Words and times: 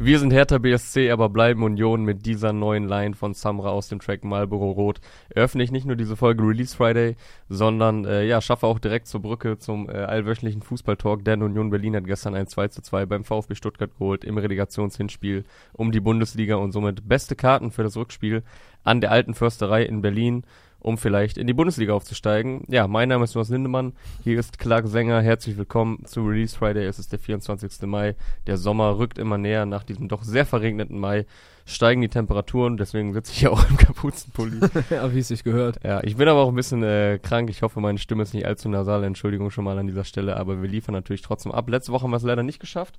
Wir 0.00 0.18
sind 0.18 0.32
Hertha 0.32 0.58
BSC, 0.58 1.12
aber 1.12 1.28
bleiben 1.28 1.62
Union 1.62 2.04
mit 2.04 2.26
dieser 2.26 2.52
neuen 2.52 2.88
Line 2.88 3.14
von 3.14 3.32
Samra 3.32 3.70
aus 3.70 3.88
dem 3.88 4.00
Track 4.00 4.24
Marlboro 4.24 4.72
Rot. 4.72 5.00
Eröffne 5.28 5.62
ich 5.62 5.70
nicht 5.70 5.86
nur 5.86 5.94
diese 5.94 6.16
Folge 6.16 6.42
Release 6.42 6.76
Friday, 6.76 7.14
sondern 7.48 8.04
äh, 8.04 8.24
ja, 8.26 8.40
schaffe 8.40 8.66
auch 8.66 8.80
direkt 8.80 9.06
zur 9.06 9.22
Brücke 9.22 9.56
zum 9.56 9.88
äh, 9.88 9.92
allwöchentlichen 9.92 10.62
Fußballtalk, 10.62 11.24
denn 11.24 11.42
Union 11.42 11.70
Berlin 11.70 11.94
hat 11.94 12.06
gestern 12.06 12.34
ein 12.34 12.48
2 12.48 12.68
zu 12.68 12.82
2 12.82 13.06
beim 13.06 13.24
VfB 13.24 13.54
Stuttgart 13.54 13.92
geholt 13.96 14.24
im 14.24 14.36
Relegationshinspiel 14.36 15.44
um 15.72 15.92
die 15.92 16.00
Bundesliga 16.00 16.56
und 16.56 16.72
somit 16.72 17.08
beste 17.08 17.36
Karten 17.36 17.70
für 17.70 17.84
das 17.84 17.96
Rückspiel 17.96 18.42
an 18.82 19.00
der 19.00 19.12
alten 19.12 19.32
Försterei 19.32 19.84
in 19.84 20.02
Berlin 20.02 20.42
um 20.84 20.98
vielleicht 20.98 21.38
in 21.38 21.46
die 21.46 21.54
Bundesliga 21.54 21.94
aufzusteigen. 21.94 22.62
Ja, 22.68 22.86
mein 22.86 23.08
Name 23.08 23.24
ist 23.24 23.32
Jonas 23.32 23.48
Lindemann, 23.48 23.94
hier 24.22 24.38
ist 24.38 24.58
Clark 24.58 24.86
Sänger, 24.86 25.22
herzlich 25.22 25.56
willkommen 25.56 26.04
zu 26.04 26.20
Release 26.20 26.56
Friday, 26.56 26.84
es 26.84 26.98
ist 26.98 27.10
der 27.10 27.18
24. 27.18 27.86
Mai, 27.86 28.14
der 28.46 28.58
Sommer 28.58 28.98
rückt 28.98 29.18
immer 29.18 29.38
näher, 29.38 29.64
nach 29.64 29.82
diesem 29.82 30.08
doch 30.08 30.22
sehr 30.22 30.44
verregneten 30.44 30.98
Mai 30.98 31.24
steigen 31.64 32.02
die 32.02 32.10
Temperaturen, 32.10 32.76
deswegen 32.76 33.14
sitze 33.14 33.32
ich 33.32 33.38
hier 33.38 33.52
auch 33.52 33.66
im 33.70 33.78
Kapuzenpulli. 33.78 34.60
ja, 34.90 35.14
wie 35.14 35.20
es 35.20 35.28
sich 35.28 35.42
gehört. 35.42 35.82
Ja, 35.82 36.04
ich 36.04 36.16
bin 36.16 36.28
aber 36.28 36.42
auch 36.42 36.50
ein 36.50 36.54
bisschen 36.54 36.82
äh, 36.82 37.18
krank, 37.22 37.48
ich 37.48 37.62
hoffe, 37.62 37.80
meine 37.80 37.98
Stimme 37.98 38.22
ist 38.22 38.34
nicht 38.34 38.44
allzu 38.44 38.68
nasal, 38.68 39.04
Entschuldigung 39.04 39.50
schon 39.50 39.64
mal 39.64 39.78
an 39.78 39.86
dieser 39.86 40.04
Stelle, 40.04 40.36
aber 40.36 40.60
wir 40.60 40.68
liefern 40.68 40.92
natürlich 40.92 41.22
trotzdem 41.22 41.52
ab. 41.52 41.66
Letzte 41.70 41.92
Woche 41.92 42.02
haben 42.02 42.10
wir 42.10 42.18
es 42.18 42.22
leider 42.24 42.42
nicht 42.42 42.60
geschafft, 42.60 42.98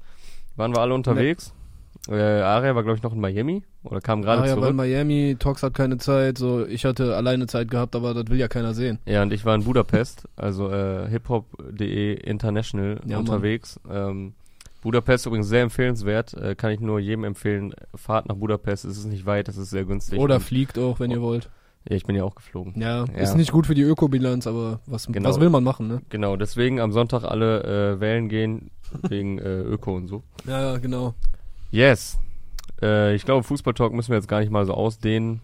waren 0.56 0.73
wir 0.73 0.81
alle 0.81 0.95
unterwegs. 0.95 1.54
Nee. 1.56 1.65
Äh, 2.09 2.14
Aria 2.16 2.76
war, 2.76 2.84
glaube 2.84 2.98
ich, 2.98 3.04
noch 3.04 3.14
in 3.14 3.20
Miami 3.20 3.64
oder 3.84 4.00
kam 4.00 4.22
gerade 4.22 4.44
zurück. 4.44 4.52
Aria 4.52 4.62
war 4.62 4.70
in 4.70 4.76
Miami, 4.76 5.36
Tox 5.40 5.64
hat 5.64 5.73
keine 5.73 5.98
Zeit, 5.98 6.38
so 6.38 6.66
ich 6.66 6.86
hatte 6.86 7.16
alleine 7.16 7.48
Zeit 7.48 7.70
gehabt, 7.72 7.95
aber 7.95 8.14
das 8.14 8.28
will 8.30 8.38
ja 8.38 8.48
keiner 8.48 8.73
sehen. 8.73 9.00
Ja, 9.05 9.23
und 9.23 9.34
ich 9.34 9.45
war 9.45 9.55
in 9.55 9.64
Budapest, 9.64 10.28
also 10.36 10.72
äh, 10.72 11.09
hiphop.de 11.09 12.14
international 12.14 13.00
ja, 13.05 13.18
unterwegs. 13.18 13.80
Ähm, 13.90 14.34
Budapest 14.81 15.26
übrigens 15.26 15.48
sehr 15.48 15.64
empfehlenswert, 15.64 16.36
äh, 16.36 16.54
kann 16.54 16.72
ich 16.72 16.80
nur 16.80 17.00
jedem 17.00 17.23
empfehlen. 17.23 17.73
Fahrt 17.95 18.30
nach 18.30 18.36
Budapest, 18.36 18.86
es 18.86 18.98
ist 18.98 19.06
nicht 19.06 19.26
weit, 19.26 19.50
es 19.50 19.58
ist 19.58 19.72
sehr 19.72 19.83
günstig. 19.83 20.20
Oder 20.20 20.39
fliegt 20.39 20.78
auch, 20.78 21.00
wenn 21.00 21.09
ihr 21.09 21.22
wollt. 21.22 21.50
Ja, 21.89 21.95
ich 21.95 22.06
bin 22.06 22.16
ja 22.16 22.23
auch 22.23 22.33
geflogen. 22.33 22.73
Ja, 22.80 23.06
ja, 23.06 23.20
ist 23.20 23.36
nicht 23.36 23.52
gut 23.52 23.67
für 23.67 23.76
die 23.76 23.83
Ökobilanz, 23.83 24.48
aber 24.48 24.80
was, 24.88 25.06
genau. 25.06 25.30
was 25.30 25.39
will 25.39 25.50
man 25.50 25.64
machen, 25.64 25.88
ne? 25.88 26.02
Genau, 26.09 26.36
deswegen 26.36 26.80
am 26.80 26.92
Sonntag 26.92 27.23
alle 27.23 27.95
äh, 27.95 28.00
wählen 28.00 28.28
gehen, 28.28 28.72
wegen 29.08 29.38
äh, 29.38 29.61
Öko 29.61 29.95
und 29.95 30.08
so. 30.08 30.23
Ja, 30.48 30.78
genau. 30.78 31.14
Yes. 31.76 32.18
Äh, 32.81 33.16
ich 33.16 33.26
glaube, 33.26 33.44
Fußballtalk 33.44 33.92
müssen 33.92 34.12
wir 34.12 34.16
jetzt 34.16 34.30
gar 34.30 34.40
nicht 34.40 34.50
mal 34.50 34.66
so 34.66 34.73
ausdehnen. 34.73 35.42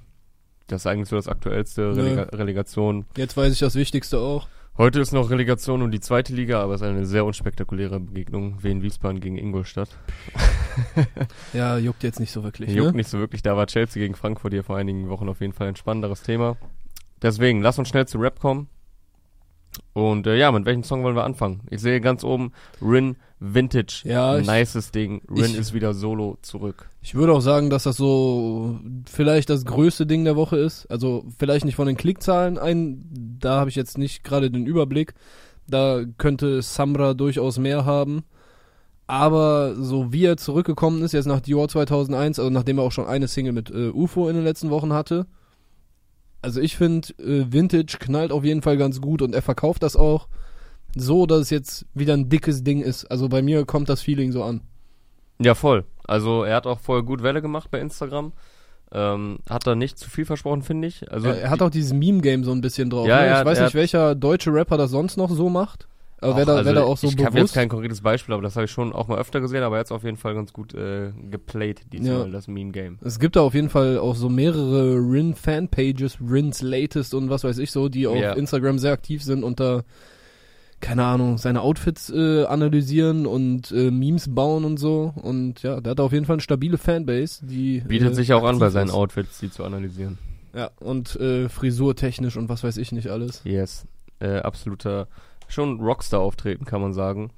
Das 0.67 0.83
ist 0.83 0.87
eigentlich 0.87 1.09
so 1.09 1.17
das 1.17 1.27
aktuellste 1.27 1.93
Relega 1.93 2.23
Relegation. 2.23 3.05
Jetzt 3.17 3.35
weiß 3.35 3.51
ich 3.51 3.59
das 3.59 3.75
Wichtigste 3.75 4.17
auch. 4.17 4.47
Heute 4.77 5.01
ist 5.01 5.11
noch 5.11 5.29
Relegation 5.29 5.81
um 5.81 5.91
die 5.91 5.99
zweite 5.99 6.33
Liga, 6.33 6.61
aber 6.61 6.75
es 6.75 6.81
ist 6.81 6.87
eine 6.87 7.05
sehr 7.05 7.25
unspektakuläre 7.25 7.99
Begegnung. 7.99 8.63
Wien 8.63 8.81
Wiesbaden 8.81 9.19
gegen 9.19 9.37
Ingolstadt. 9.37 9.89
ja, 11.53 11.77
juckt 11.77 12.01
jetzt 12.03 12.21
nicht 12.21 12.31
so 12.31 12.45
wirklich. 12.45 12.69
Juckt 12.69 12.91
ne? 12.91 12.97
nicht 12.97 13.09
so 13.09 13.19
wirklich. 13.19 13.41
Da 13.41 13.57
war 13.57 13.67
Chelsea 13.67 14.01
gegen 14.01 14.15
Frankfurt 14.15 14.53
hier 14.53 14.63
vor 14.63 14.77
einigen 14.77 15.09
Wochen 15.09 15.27
auf 15.27 15.41
jeden 15.41 15.51
Fall 15.51 15.67
ein 15.67 15.75
spannenderes 15.75 16.23
Thema. 16.23 16.55
Deswegen, 17.21 17.61
lass 17.61 17.77
uns 17.77 17.89
schnell 17.89 18.07
zu 18.07 18.17
Rap 18.19 18.39
kommen. 18.39 18.69
Und 19.93 20.27
äh, 20.27 20.37
ja, 20.37 20.51
mit 20.51 20.65
welchem 20.65 20.83
Song 20.83 21.03
wollen 21.03 21.15
wir 21.15 21.23
anfangen? 21.23 21.61
Ich 21.69 21.81
sehe 21.81 22.01
ganz 22.01 22.23
oben 22.23 22.51
Rin 22.81 23.17
Vintage. 23.39 24.03
Ja, 24.05 24.39
nices 24.39 24.91
Ding. 24.91 25.21
Rin 25.29 25.45
ich, 25.45 25.57
ist 25.57 25.73
wieder 25.73 25.93
solo 25.93 26.37
zurück. 26.41 26.89
Ich 27.01 27.15
würde 27.15 27.33
auch 27.33 27.41
sagen, 27.41 27.69
dass 27.69 27.83
das 27.83 27.97
so 27.97 28.79
vielleicht 29.09 29.49
das 29.49 29.65
größte 29.65 30.05
Ding 30.05 30.23
der 30.23 30.35
Woche 30.35 30.57
ist. 30.57 30.85
Also 30.91 31.25
vielleicht 31.37 31.65
nicht 31.65 31.75
von 31.75 31.87
den 31.87 31.97
Klickzahlen 31.97 32.57
ein, 32.57 33.03
da 33.39 33.59
habe 33.59 33.69
ich 33.69 33.75
jetzt 33.75 33.97
nicht 33.97 34.23
gerade 34.23 34.51
den 34.51 34.65
Überblick. 34.65 35.13
Da 35.67 36.03
könnte 36.17 36.61
Samra 36.61 37.13
durchaus 37.13 37.57
mehr 37.57 37.85
haben. 37.85 38.23
Aber 39.07 39.75
so 39.75 40.13
wie 40.13 40.25
er 40.25 40.37
zurückgekommen 40.37 41.01
ist, 41.01 41.11
jetzt 41.11 41.25
nach 41.25 41.41
Dior 41.41 41.67
2001, 41.67 42.39
also 42.39 42.49
nachdem 42.49 42.77
er 42.77 42.85
auch 42.85 42.91
schon 42.93 43.07
eine 43.07 43.27
Single 43.27 43.51
mit 43.51 43.69
äh, 43.69 43.89
UFO 43.89 44.29
in 44.29 44.35
den 44.35 44.45
letzten 44.45 44.69
Wochen 44.69 44.93
hatte, 44.93 45.25
also 46.41 46.59
ich 46.59 46.75
finde, 46.75 47.09
äh, 47.19 47.51
Vintage 47.51 47.97
knallt 47.99 48.31
auf 48.31 48.43
jeden 48.43 48.61
Fall 48.61 48.77
ganz 48.77 49.01
gut 49.01 49.21
und 49.21 49.35
er 49.35 49.41
verkauft 49.41 49.83
das 49.83 49.95
auch 49.95 50.27
so, 50.95 51.25
dass 51.25 51.41
es 51.41 51.49
jetzt 51.49 51.85
wieder 51.93 52.13
ein 52.13 52.29
dickes 52.29 52.63
Ding 52.63 52.81
ist. 52.81 53.05
Also 53.05 53.29
bei 53.29 53.41
mir 53.41 53.65
kommt 53.65 53.89
das 53.89 54.01
Feeling 54.01 54.31
so 54.31 54.43
an. 54.43 54.61
Ja, 55.39 55.55
voll. 55.55 55.85
Also 56.05 56.43
er 56.43 56.55
hat 56.55 56.67
auch 56.67 56.79
voll 56.79 57.03
gut 57.03 57.23
Welle 57.23 57.41
gemacht 57.41 57.71
bei 57.71 57.79
Instagram. 57.79 58.33
Ähm, 58.93 59.39
hat 59.49 59.65
da 59.65 59.73
nicht 59.73 59.97
zu 59.97 60.09
viel 60.09 60.25
versprochen, 60.25 60.63
finde 60.63 60.87
ich. 60.87 61.09
Also 61.11 61.29
er, 61.29 61.43
er 61.43 61.49
hat 61.49 61.61
auch 61.61 61.69
dieses 61.69 61.93
Meme-Game 61.93 62.43
so 62.43 62.51
ein 62.51 62.59
bisschen 62.59 62.89
drauf. 62.89 63.07
Ja, 63.07 63.21
ne? 63.21 63.39
Ich 63.39 63.45
weiß 63.45 63.61
nicht, 63.61 63.73
welcher 63.73 64.15
deutsche 64.15 64.53
Rapper 64.53 64.77
das 64.77 64.91
sonst 64.91 65.15
noch 65.15 65.29
so 65.29 65.49
macht. 65.49 65.87
Aber 66.21 66.37
wer 66.37 66.45
da, 66.45 66.55
also 66.57 66.73
da 66.73 66.83
auch 66.83 66.97
so 66.97 67.07
ich 67.07 67.15
bewusst... 67.15 67.19
Ich 67.19 67.25
habe 67.25 67.39
jetzt 67.39 67.53
kein 67.53 67.67
konkretes 67.67 68.01
Beispiel, 68.01 68.33
aber 68.33 68.43
das 68.43 68.55
habe 68.55 68.65
ich 68.65 68.71
schon 68.71 68.93
auch 68.93 69.07
mal 69.07 69.17
öfter 69.17 69.41
gesehen, 69.41 69.63
aber 69.63 69.79
jetzt 69.79 69.91
auf 69.91 70.03
jeden 70.03 70.17
Fall 70.17 70.35
ganz 70.35 70.53
gut 70.53 70.73
äh, 70.75 71.11
geplayt, 71.29 71.81
diesmal, 71.91 72.11
ja. 72.11 72.25
das 72.27 72.47
Meme-Game. 72.47 72.99
Es 73.01 73.19
gibt 73.19 73.35
da 73.35 73.41
auf 73.41 73.55
jeden 73.55 73.69
Fall 73.69 73.97
auch 73.97 74.15
so 74.15 74.29
mehrere 74.29 74.97
Rin-Fanpages, 74.97 76.19
Rins 76.21 76.61
Latest 76.61 77.15
und 77.15 77.31
was 77.31 77.43
weiß 77.43 77.57
ich 77.57 77.71
so, 77.71 77.89
die 77.89 78.05
auf 78.05 78.15
ja. 78.15 78.33
Instagram 78.33 78.77
sehr 78.77 78.91
aktiv 78.91 79.23
sind 79.23 79.43
und 79.43 79.59
da, 79.59 79.81
keine 80.79 81.05
Ahnung, 81.05 81.39
seine 81.39 81.61
Outfits 81.61 82.11
äh, 82.11 82.45
analysieren 82.45 83.25
und 83.25 83.71
äh, 83.71 83.89
Memes 83.89 84.33
bauen 84.33 84.63
und 84.63 84.77
so. 84.77 85.13
Und 85.23 85.63
ja, 85.63 85.81
der 85.81 85.91
hat 85.91 85.99
auf 85.99 86.13
jeden 86.13 86.25
Fall 86.25 86.35
eine 86.35 86.41
stabile 86.41 86.77
Fanbase, 86.77 87.43
die... 87.45 87.79
Bietet 87.81 88.11
äh, 88.11 88.15
sich 88.15 88.31
auch 88.33 88.43
an, 88.43 88.59
bei 88.59 88.69
seinen 88.69 88.91
Outfits 88.91 89.39
die 89.39 89.49
zu 89.49 89.63
analysieren. 89.63 90.19
Ja, 90.53 90.69
und 90.79 91.15
äh, 91.15 91.49
frisurtechnisch 91.49 92.37
und 92.37 92.47
was 92.47 92.63
weiß 92.63 92.77
ich 92.77 92.91
nicht 92.91 93.07
alles. 93.07 93.41
Yes, 93.43 93.87
äh, 94.19 94.37
absoluter 94.37 95.07
schon 95.53 95.79
Rockstar 95.79 96.19
auftreten, 96.19 96.65
kann 96.65 96.81
man 96.81 96.93
sagen. 96.93 97.31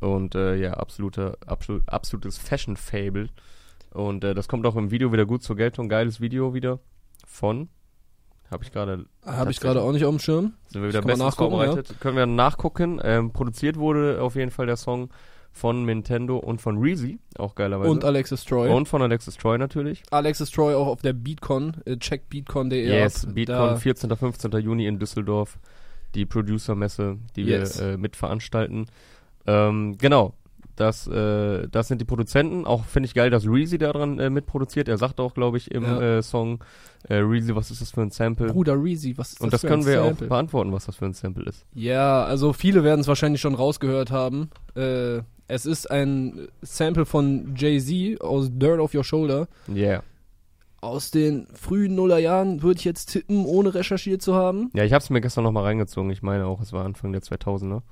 Und 0.00 0.34
äh, 0.34 0.56
ja, 0.56 0.74
absoluter, 0.74 1.36
absolut, 1.46 1.88
absolutes 1.88 2.38
Fashion-Fable. 2.38 3.28
Und 3.92 4.24
äh, 4.24 4.34
das 4.34 4.48
kommt 4.48 4.66
auch 4.66 4.76
im 4.76 4.90
Video 4.90 5.12
wieder 5.12 5.24
gut 5.24 5.42
zur 5.42 5.56
Geltung. 5.56 5.88
Geiles 5.88 6.20
Video 6.20 6.52
wieder 6.52 6.80
von. 7.26 7.68
Habe 8.50 8.64
ich 8.64 8.72
gerade. 8.72 9.06
Habe 9.24 9.50
ich 9.50 9.60
gerade 9.60 9.80
auch 9.80 9.92
nicht 9.92 10.04
auf 10.04 10.14
dem 10.14 10.18
Schirm. 10.18 10.54
Sind 10.68 10.82
wir 10.82 10.88
wieder 10.88 11.02
bestens 11.02 11.34
vorbereitet. 11.34 11.88
Ja. 11.90 11.94
Können 12.00 12.16
wir 12.16 12.26
nachgucken. 12.26 13.00
Ähm, 13.02 13.32
produziert 13.32 13.76
wurde 13.76 14.20
auf 14.20 14.34
jeden 14.34 14.50
Fall 14.50 14.66
der 14.66 14.76
Song 14.76 15.10
von 15.52 15.84
Nintendo 15.84 16.36
und 16.38 16.60
von 16.60 16.78
Reezy, 16.78 17.20
auch 17.38 17.54
geilerweise. 17.54 17.88
Und 17.88 18.04
Alexis 18.04 18.44
Troy. 18.44 18.68
Und 18.68 18.88
von 18.88 19.00
Alexis 19.00 19.36
Troy 19.36 19.56
natürlich. 19.56 20.02
Alexis 20.10 20.50
Troy 20.50 20.74
auch 20.74 20.88
auf 20.88 21.00
der 21.00 21.12
Beatcon. 21.12 21.76
Äh, 21.84 21.96
check 21.98 22.28
beatcon.de 22.28 22.84
Yes. 22.84 23.26
Beatcon, 23.32 23.76
14. 23.76 24.14
15. 24.14 24.50
Juni 24.60 24.86
in 24.86 24.98
Düsseldorf 24.98 25.58
die 26.14 26.26
Producer-Messe, 26.26 27.18
die 27.36 27.44
yes. 27.44 27.80
wir 27.80 27.86
äh, 27.86 27.96
mitveranstalten. 27.96 28.86
Ähm, 29.46 29.96
genau, 29.98 30.34
das, 30.76 31.06
äh, 31.06 31.68
das 31.68 31.88
sind 31.88 32.00
die 32.00 32.04
Produzenten. 32.04 32.64
Auch 32.64 32.84
finde 32.84 33.06
ich 33.06 33.14
geil, 33.14 33.30
dass 33.30 33.46
Reezy 33.46 33.78
daran 33.78 34.18
äh, 34.18 34.30
mitproduziert. 34.30 34.88
Er 34.88 34.98
sagt 34.98 35.20
auch, 35.20 35.34
glaube 35.34 35.56
ich, 35.56 35.70
im 35.70 35.84
ja. 35.84 36.18
äh, 36.18 36.22
Song, 36.22 36.64
äh, 37.08 37.16
Reezy, 37.16 37.54
was 37.54 37.70
ist 37.70 37.80
das 37.80 37.92
für 37.92 38.02
ein 38.02 38.10
Sample? 38.10 38.48
Bruder 38.48 38.82
Reezy, 38.82 39.16
was 39.16 39.32
ist 39.32 39.40
Und 39.40 39.52
das, 39.52 39.60
das 39.60 39.70
können 39.70 39.86
wir 39.86 40.02
Sample? 40.02 40.26
auch 40.26 40.28
beantworten, 40.28 40.72
was 40.72 40.86
das 40.86 40.96
für 40.96 41.06
ein 41.06 41.14
Sample 41.14 41.44
ist. 41.44 41.64
Ja, 41.74 42.24
also 42.24 42.52
viele 42.52 42.82
werden 42.82 43.00
es 43.00 43.08
wahrscheinlich 43.08 43.40
schon 43.40 43.54
rausgehört 43.54 44.10
haben. 44.10 44.50
Äh, 44.74 45.20
es 45.46 45.66
ist 45.66 45.90
ein 45.90 46.48
Sample 46.62 47.04
von 47.04 47.54
Jay-Z 47.56 48.20
aus 48.20 48.48
Dirt 48.50 48.80
Off 48.80 48.94
Your 48.94 49.04
Shoulder. 49.04 49.46
Yeah 49.68 50.02
aus 50.84 51.10
den 51.10 51.46
frühen 51.54 51.94
Nullerjahren, 51.94 52.62
würde 52.62 52.78
ich 52.78 52.84
jetzt 52.84 53.06
tippen, 53.06 53.44
ohne 53.44 53.74
recherchiert 53.74 54.22
zu 54.22 54.34
haben. 54.34 54.70
Ja, 54.74 54.84
ich 54.84 54.92
habe 54.92 55.02
es 55.02 55.10
mir 55.10 55.20
gestern 55.20 55.44
nochmal 55.44 55.64
reingezogen. 55.64 56.10
Ich 56.10 56.22
meine 56.22 56.46
auch, 56.46 56.60
es 56.60 56.72
war 56.72 56.84
Anfang 56.84 57.12
der 57.12 57.22
2000er. 57.22 57.82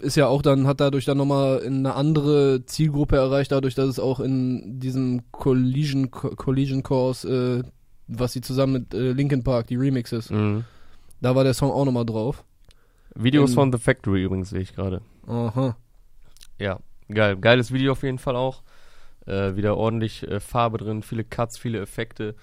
Ist 0.00 0.16
ja 0.16 0.28
auch 0.28 0.40
dann, 0.40 0.66
hat 0.66 0.80
dadurch 0.80 1.04
dann 1.04 1.18
nochmal 1.18 1.62
eine 1.64 1.94
andere 1.94 2.64
Zielgruppe 2.64 3.16
erreicht, 3.16 3.52
dadurch, 3.52 3.74
dass 3.74 3.88
es 3.88 3.98
auch 3.98 4.20
in 4.20 4.78
diesem 4.78 5.22
Collision, 5.32 6.10
Collision 6.10 6.82
Course, 6.82 7.28
äh, 7.28 7.68
was 8.06 8.32
sie 8.32 8.40
zusammen 8.40 8.72
mit 8.74 8.94
äh, 8.94 9.12
Linkin 9.12 9.42
Park, 9.42 9.66
die 9.66 9.76
Remixes, 9.76 10.30
mhm. 10.30 10.64
da 11.20 11.34
war 11.34 11.44
der 11.44 11.54
Song 11.54 11.70
auch 11.70 11.84
nochmal 11.84 12.06
drauf. 12.06 12.44
Videos 13.14 13.50
in, 13.50 13.54
von 13.54 13.72
The 13.72 13.78
Factory 13.78 14.22
übrigens 14.22 14.50
sehe 14.50 14.60
ich 14.60 14.74
gerade. 14.74 15.02
Aha. 15.26 15.76
Ja, 16.58 16.78
geil. 17.08 17.36
Geiles 17.36 17.72
Video 17.72 17.92
auf 17.92 18.02
jeden 18.02 18.18
Fall 18.18 18.36
auch. 18.36 18.62
Äh, 19.26 19.56
wieder 19.56 19.76
ordentlich 19.76 20.22
äh, 20.28 20.40
Farbe 20.40 20.78
drin, 20.78 21.02
viele 21.02 21.24
Cuts, 21.24 21.58
viele 21.58 21.80
Effekte. 21.80 22.34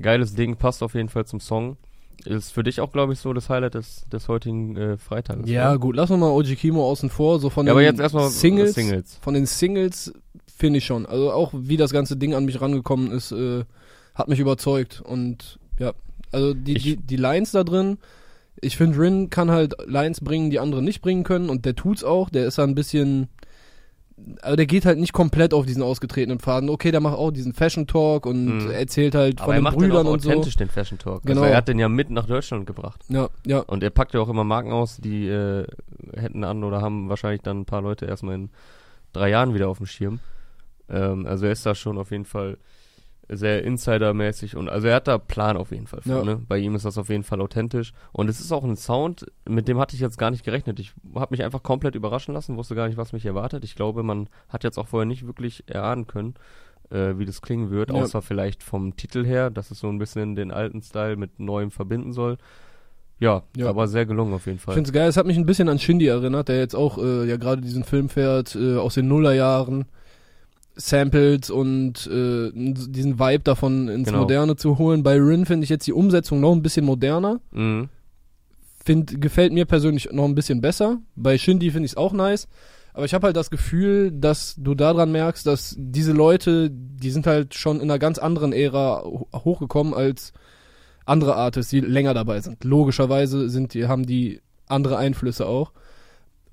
Geiles 0.00 0.34
Ding, 0.34 0.56
passt 0.56 0.82
auf 0.82 0.94
jeden 0.94 1.08
Fall 1.08 1.26
zum 1.26 1.40
Song. 1.40 1.76
Ist 2.24 2.52
für 2.52 2.62
dich 2.62 2.80
auch, 2.80 2.92
glaube 2.92 3.12
ich, 3.12 3.18
so 3.18 3.32
das 3.32 3.50
Highlight 3.50 3.74
des, 3.74 4.04
des 4.08 4.28
heutigen 4.28 4.76
äh, 4.76 4.96
Freitages. 4.96 5.48
Ja, 5.50 5.70
oder? 5.70 5.78
gut, 5.80 5.96
lass 5.96 6.10
uns 6.10 6.20
mal 6.20 6.30
Oji 6.30 6.54
Kimo 6.54 6.88
außen 6.88 7.10
vor. 7.10 7.40
So 7.40 7.50
von 7.50 7.66
ja, 7.66 7.72
den 7.72 7.78
aber 7.78 7.82
jetzt 7.82 8.00
erstmal 8.00 8.28
Singles, 8.28 8.74
Singles. 8.74 9.18
Von 9.20 9.34
den 9.34 9.46
Singles 9.46 10.12
finde 10.56 10.78
ich 10.78 10.86
schon. 10.86 11.04
Also 11.06 11.32
auch 11.32 11.52
wie 11.52 11.76
das 11.76 11.92
ganze 11.92 12.16
Ding 12.16 12.34
an 12.34 12.44
mich 12.44 12.60
rangekommen 12.60 13.10
ist, 13.10 13.32
äh, 13.32 13.64
hat 14.14 14.28
mich 14.28 14.38
überzeugt. 14.38 15.00
Und 15.00 15.58
ja, 15.78 15.92
also 16.30 16.54
die, 16.54 16.74
die, 16.74 16.96
die 16.96 17.16
Lines 17.16 17.50
da 17.50 17.64
drin, 17.64 17.98
ich 18.60 18.76
finde, 18.76 19.00
Rin 19.00 19.28
kann 19.28 19.50
halt 19.50 19.74
Lines 19.86 20.20
bringen, 20.20 20.50
die 20.50 20.60
andere 20.60 20.82
nicht 20.82 21.02
bringen 21.02 21.24
können. 21.24 21.50
Und 21.50 21.64
der 21.64 21.74
tut's 21.74 22.04
auch. 22.04 22.30
Der 22.30 22.46
ist 22.46 22.58
da 22.58 22.62
ein 22.62 22.76
bisschen 22.76 23.28
aber 24.42 24.56
der 24.56 24.66
geht 24.66 24.84
halt 24.84 24.98
nicht 24.98 25.12
komplett 25.12 25.54
auf 25.54 25.66
diesen 25.66 25.82
ausgetretenen 25.82 26.38
Pfaden. 26.38 26.68
Okay, 26.68 26.90
der 26.90 27.00
macht 27.00 27.16
auch 27.16 27.30
diesen 27.30 27.52
Fashion 27.52 27.86
Talk 27.86 28.26
und 28.26 28.64
mhm. 28.64 28.70
erzählt 28.70 29.14
halt 29.14 29.40
aber 29.40 29.54
von 29.54 29.64
den 29.64 29.74
Brüdern 29.74 30.06
und 30.06 30.22
so. 30.22 30.30
authentisch 30.30 30.56
den 30.56 30.68
Fashion 30.68 30.98
Talk. 30.98 31.22
Genau. 31.22 31.42
Also 31.42 31.52
er 31.52 31.56
hat 31.56 31.68
den 31.68 31.78
ja 31.78 31.88
mit 31.88 32.10
nach 32.10 32.26
Deutschland 32.26 32.66
gebracht. 32.66 33.02
Ja, 33.08 33.28
ja. 33.46 33.60
Und 33.60 33.82
er 33.82 33.90
packt 33.90 34.14
ja 34.14 34.20
auch 34.20 34.28
immer 34.28 34.44
Marken 34.44 34.72
aus, 34.72 34.98
die 34.98 35.28
äh, 35.28 35.66
hätten 36.14 36.44
an 36.44 36.64
oder 36.64 36.80
haben 36.80 37.08
wahrscheinlich 37.08 37.42
dann 37.42 37.60
ein 37.60 37.64
paar 37.64 37.82
Leute 37.82 38.06
erstmal 38.06 38.34
in 38.34 38.50
drei 39.12 39.30
Jahren 39.30 39.54
wieder 39.54 39.68
auf 39.68 39.78
dem 39.78 39.86
Schirm. 39.86 40.20
Ähm, 40.88 41.26
also 41.26 41.46
er 41.46 41.52
ist 41.52 41.66
da 41.66 41.74
schon 41.74 41.98
auf 41.98 42.10
jeden 42.10 42.24
Fall 42.24 42.58
sehr 43.36 43.64
Insider-mäßig 43.64 44.56
und 44.56 44.68
also 44.68 44.88
er 44.88 44.96
hat 44.96 45.08
da 45.08 45.18
Plan 45.18 45.56
auf 45.56 45.70
jeden 45.70 45.86
Fall. 45.86 46.02
Für, 46.02 46.08
Ja. 46.18 46.24
ne? 46.24 46.40
Bei 46.48 46.58
ihm 46.58 46.74
ist 46.74 46.84
das 46.84 46.98
auf 46.98 47.08
jeden 47.08 47.22
Fall 47.24 47.40
authentisch 47.40 47.92
und 48.12 48.28
es 48.28 48.40
ist 48.40 48.52
auch 48.52 48.64
ein 48.64 48.76
Sound, 48.76 49.26
mit 49.48 49.68
dem 49.68 49.78
hatte 49.78 49.94
ich 49.94 50.00
jetzt 50.00 50.18
gar 50.18 50.30
nicht 50.30 50.44
gerechnet. 50.44 50.78
Ich 50.80 50.92
habe 51.14 51.28
mich 51.30 51.42
einfach 51.42 51.62
komplett 51.62 51.94
überraschen 51.94 52.34
lassen, 52.34 52.56
wusste 52.56 52.74
gar 52.74 52.88
nicht, 52.88 52.96
was 52.96 53.12
mich 53.12 53.26
erwartet. 53.26 53.64
Ich 53.64 53.74
glaube, 53.74 54.02
man 54.02 54.28
hat 54.48 54.64
jetzt 54.64 54.78
auch 54.78 54.88
vorher 54.88 55.06
nicht 55.06 55.26
wirklich 55.26 55.64
erahnen 55.68 56.06
können, 56.06 56.34
äh, 56.90 57.18
wie 57.18 57.24
das 57.24 57.42
klingen 57.42 57.70
wird, 57.70 57.90
Ja. 57.90 57.96
außer 57.96 58.22
vielleicht 58.22 58.62
vom 58.62 58.96
Titel 58.96 59.24
her, 59.24 59.50
dass 59.50 59.70
es 59.70 59.80
so 59.80 59.88
ein 59.88 59.98
bisschen 59.98 60.34
den 60.34 60.50
alten 60.50 60.82
Style 60.82 61.16
mit 61.16 61.40
neuem 61.40 61.70
verbinden 61.70 62.12
soll. 62.12 62.38
Ja, 63.18 63.44
Ja. 63.56 63.68
aber 63.68 63.86
sehr 63.86 64.04
gelungen 64.04 64.34
auf 64.34 64.46
jeden 64.46 64.56
Ich 64.58 64.62
Fall. 64.64 64.74
finde 64.74 64.88
es 64.88 64.92
geil, 64.92 65.08
es 65.08 65.16
hat 65.16 65.26
mich 65.26 65.36
ein 65.36 65.46
bisschen 65.46 65.68
an 65.68 65.78
Shindy 65.78 66.06
erinnert, 66.08 66.48
der 66.48 66.58
jetzt 66.58 66.74
auch 66.74 66.98
äh, 66.98 67.24
ja 67.28 67.36
gerade 67.36 67.62
diesen 67.62 67.84
Film 67.84 68.08
fährt 68.08 68.56
äh, 68.56 68.76
aus 68.76 68.94
den 68.94 69.06
Nullerjahren. 69.08 69.84
Samples 70.74 71.50
und 71.50 72.06
äh, 72.06 72.50
diesen 72.54 73.18
Vibe 73.18 73.44
davon 73.44 73.88
ins 73.88 74.08
Genau. 74.08 74.20
Moderne 74.20 74.56
zu 74.56 74.78
holen. 74.78 75.02
Bei 75.02 75.16
Rin 75.16 75.44
finde 75.46 75.64
ich 75.64 75.70
jetzt 75.70 75.86
die 75.86 75.92
Umsetzung 75.92 76.40
noch 76.40 76.52
ein 76.52 76.62
bisschen 76.62 76.84
moderner. 76.86 77.40
Mhm. 77.52 77.88
Find, 78.84 79.20
gefällt 79.20 79.52
mir 79.52 79.64
persönlich 79.64 80.10
noch 80.12 80.24
ein 80.24 80.34
bisschen 80.34 80.60
besser. 80.60 80.98
Bei 81.14 81.38
Shindy 81.38 81.70
finde 81.70 81.86
ich 81.86 81.92
es 81.92 81.96
auch 81.96 82.12
nice. 82.12 82.48
Aber 82.94 83.04
ich 83.04 83.14
habe 83.14 83.26
halt 83.26 83.36
das 83.36 83.50
Gefühl, 83.50 84.10
dass 84.12 84.54
du 84.58 84.74
daran 84.74 85.12
merkst, 85.12 85.46
dass 85.46 85.74
diese 85.78 86.12
Leute, 86.12 86.68
die 86.70 87.10
sind 87.10 87.26
halt 87.26 87.54
schon 87.54 87.76
in 87.76 87.82
einer 87.90 87.98
ganz 87.98 88.18
anderen 88.18 88.52
Ära 88.52 89.02
ho- 89.04 89.28
hochgekommen 89.34 89.94
als 89.94 90.32
andere 91.06 91.36
Artists, 91.36 91.70
die 91.70 91.80
länger 91.80 92.12
dabei 92.12 92.40
sind. 92.40 92.64
Logischerweise 92.64 93.48
sind 93.48 93.72
die, 93.74 93.86
haben 93.86 94.04
die 94.04 94.40
andere 94.68 94.96
Einflüsse 94.98 95.46
auch. 95.46 95.72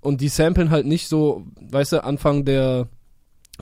Und 0.02 0.22
die 0.22 0.30
samplen 0.30 0.70
halt 0.70 0.86
nicht 0.86 1.08
so, 1.10 1.44
weißt 1.60 1.94
du, 1.94 2.04
Anfang 2.04 2.46
der 2.46 2.88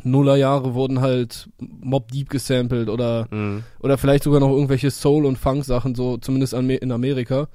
Nullerjahre 0.03 0.73
wurden 0.73 1.01
halt 1.01 1.49
Mob 1.59 2.11
Deep 2.11 2.29
gesampelt 2.29 2.89
oder 2.89 3.27
Mhm. 3.31 3.63
oder 3.79 3.97
vielleicht 3.97 4.23
sogar 4.23 4.39
noch 4.39 4.51
irgendwelche 4.51 4.91
Soul- 4.91 5.25
und 5.25 5.37
Funk-Sachen, 5.37 5.95
so 5.95 6.17
zumindest 6.17 6.53
in 6.53 6.91
Amerika. 6.91 7.47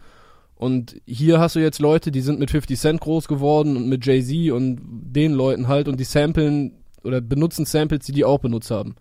Und 0.56 0.96
hier 1.06 1.40
hast 1.40 1.56
du 1.56 1.60
jetzt 1.60 1.80
Leute, 1.80 2.12
die 2.12 2.20
sind 2.20 2.38
mit 2.38 2.50
50 2.50 2.78
Cent 2.78 3.00
groß 3.00 3.26
geworden 3.26 3.76
und 3.76 3.88
mit 3.88 4.06
Jay-Z 4.06 4.52
und 4.52 4.78
den 4.82 5.32
Leuten 5.32 5.66
halt 5.66 5.88
und 5.88 5.98
die 5.98 6.04
samplen 6.04 6.72
oder 7.02 7.20
benutzen 7.20 7.64
Samples, 7.64 8.06
die 8.06 8.12
die 8.12 8.24
auch 8.24 8.38
benutzt 8.38 8.70
haben. 8.70 8.94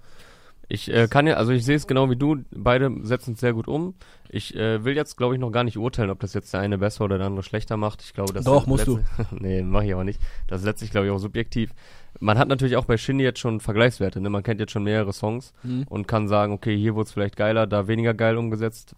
Ich 0.70 0.92
äh, 0.92 1.08
kann 1.10 1.28
ja, 1.28 1.36
also 1.36 1.52
ich 1.52 1.66
sehe 1.66 1.76
es 1.76 1.86
genau 1.86 2.10
wie 2.10 2.16
du, 2.16 2.38
beide 2.56 2.90
setzen 3.04 3.34
es 3.34 3.42
sehr 3.42 3.52
gut 3.54 3.68
um. 3.68 3.94
Ich 4.30 4.56
äh, 4.56 4.84
will 4.86 4.96
jetzt, 4.96 5.18
glaube 5.18 5.36
ich, 5.36 5.40
noch 5.42 5.52
gar 5.52 5.66
nicht 5.66 5.78
urteilen, 5.78 6.10
ob 6.10 6.20
das 6.22 6.34
jetzt 6.34 6.54
der 6.54 6.62
eine 6.62 6.78
besser 6.78 7.04
oder 7.04 7.18
der 7.18 7.28
andere 7.28 7.44
schlechter 7.44 7.76
macht. 7.76 8.02
Ich 8.02 8.14
glaube, 8.14 8.32
das 8.32 8.46
Doch, 8.46 8.62
ist 8.62 8.68
musst 8.68 8.88
du. 8.88 9.00
nee, 9.32 9.62
mache 9.62 9.86
ich 9.86 9.94
aber 9.94 10.06
nicht. 10.06 10.22
Das 10.48 10.64
letztlich, 10.64 10.90
glaube 10.90 11.08
ich, 11.08 11.12
auch 11.12 11.18
subjektiv. 11.20 11.72
Man 12.20 12.38
hat 12.38 12.48
natürlich 12.50 12.76
auch 12.76 12.86
bei 12.86 12.98
Shindy 12.98 13.24
jetzt 13.24 13.40
schon 13.40 13.60
Vergleichswerte, 13.60 14.20
ne? 14.22 14.30
Man 14.30 14.44
kennt 14.44 14.60
jetzt 14.60 14.72
schon 14.74 14.84
mehrere 14.84 15.14
Songs 15.14 15.54
Mhm. 15.64 15.86
und 15.90 16.08
kann 16.08 16.28
sagen, 16.28 16.54
okay, 16.54 16.78
hier 16.78 16.94
wurde 16.94 17.06
es 17.08 17.12
vielleicht 17.14 17.36
geiler, 17.36 17.66
da 17.68 17.88
weniger 17.88 18.14
geil 18.14 18.38
umgesetzt. 18.38 18.96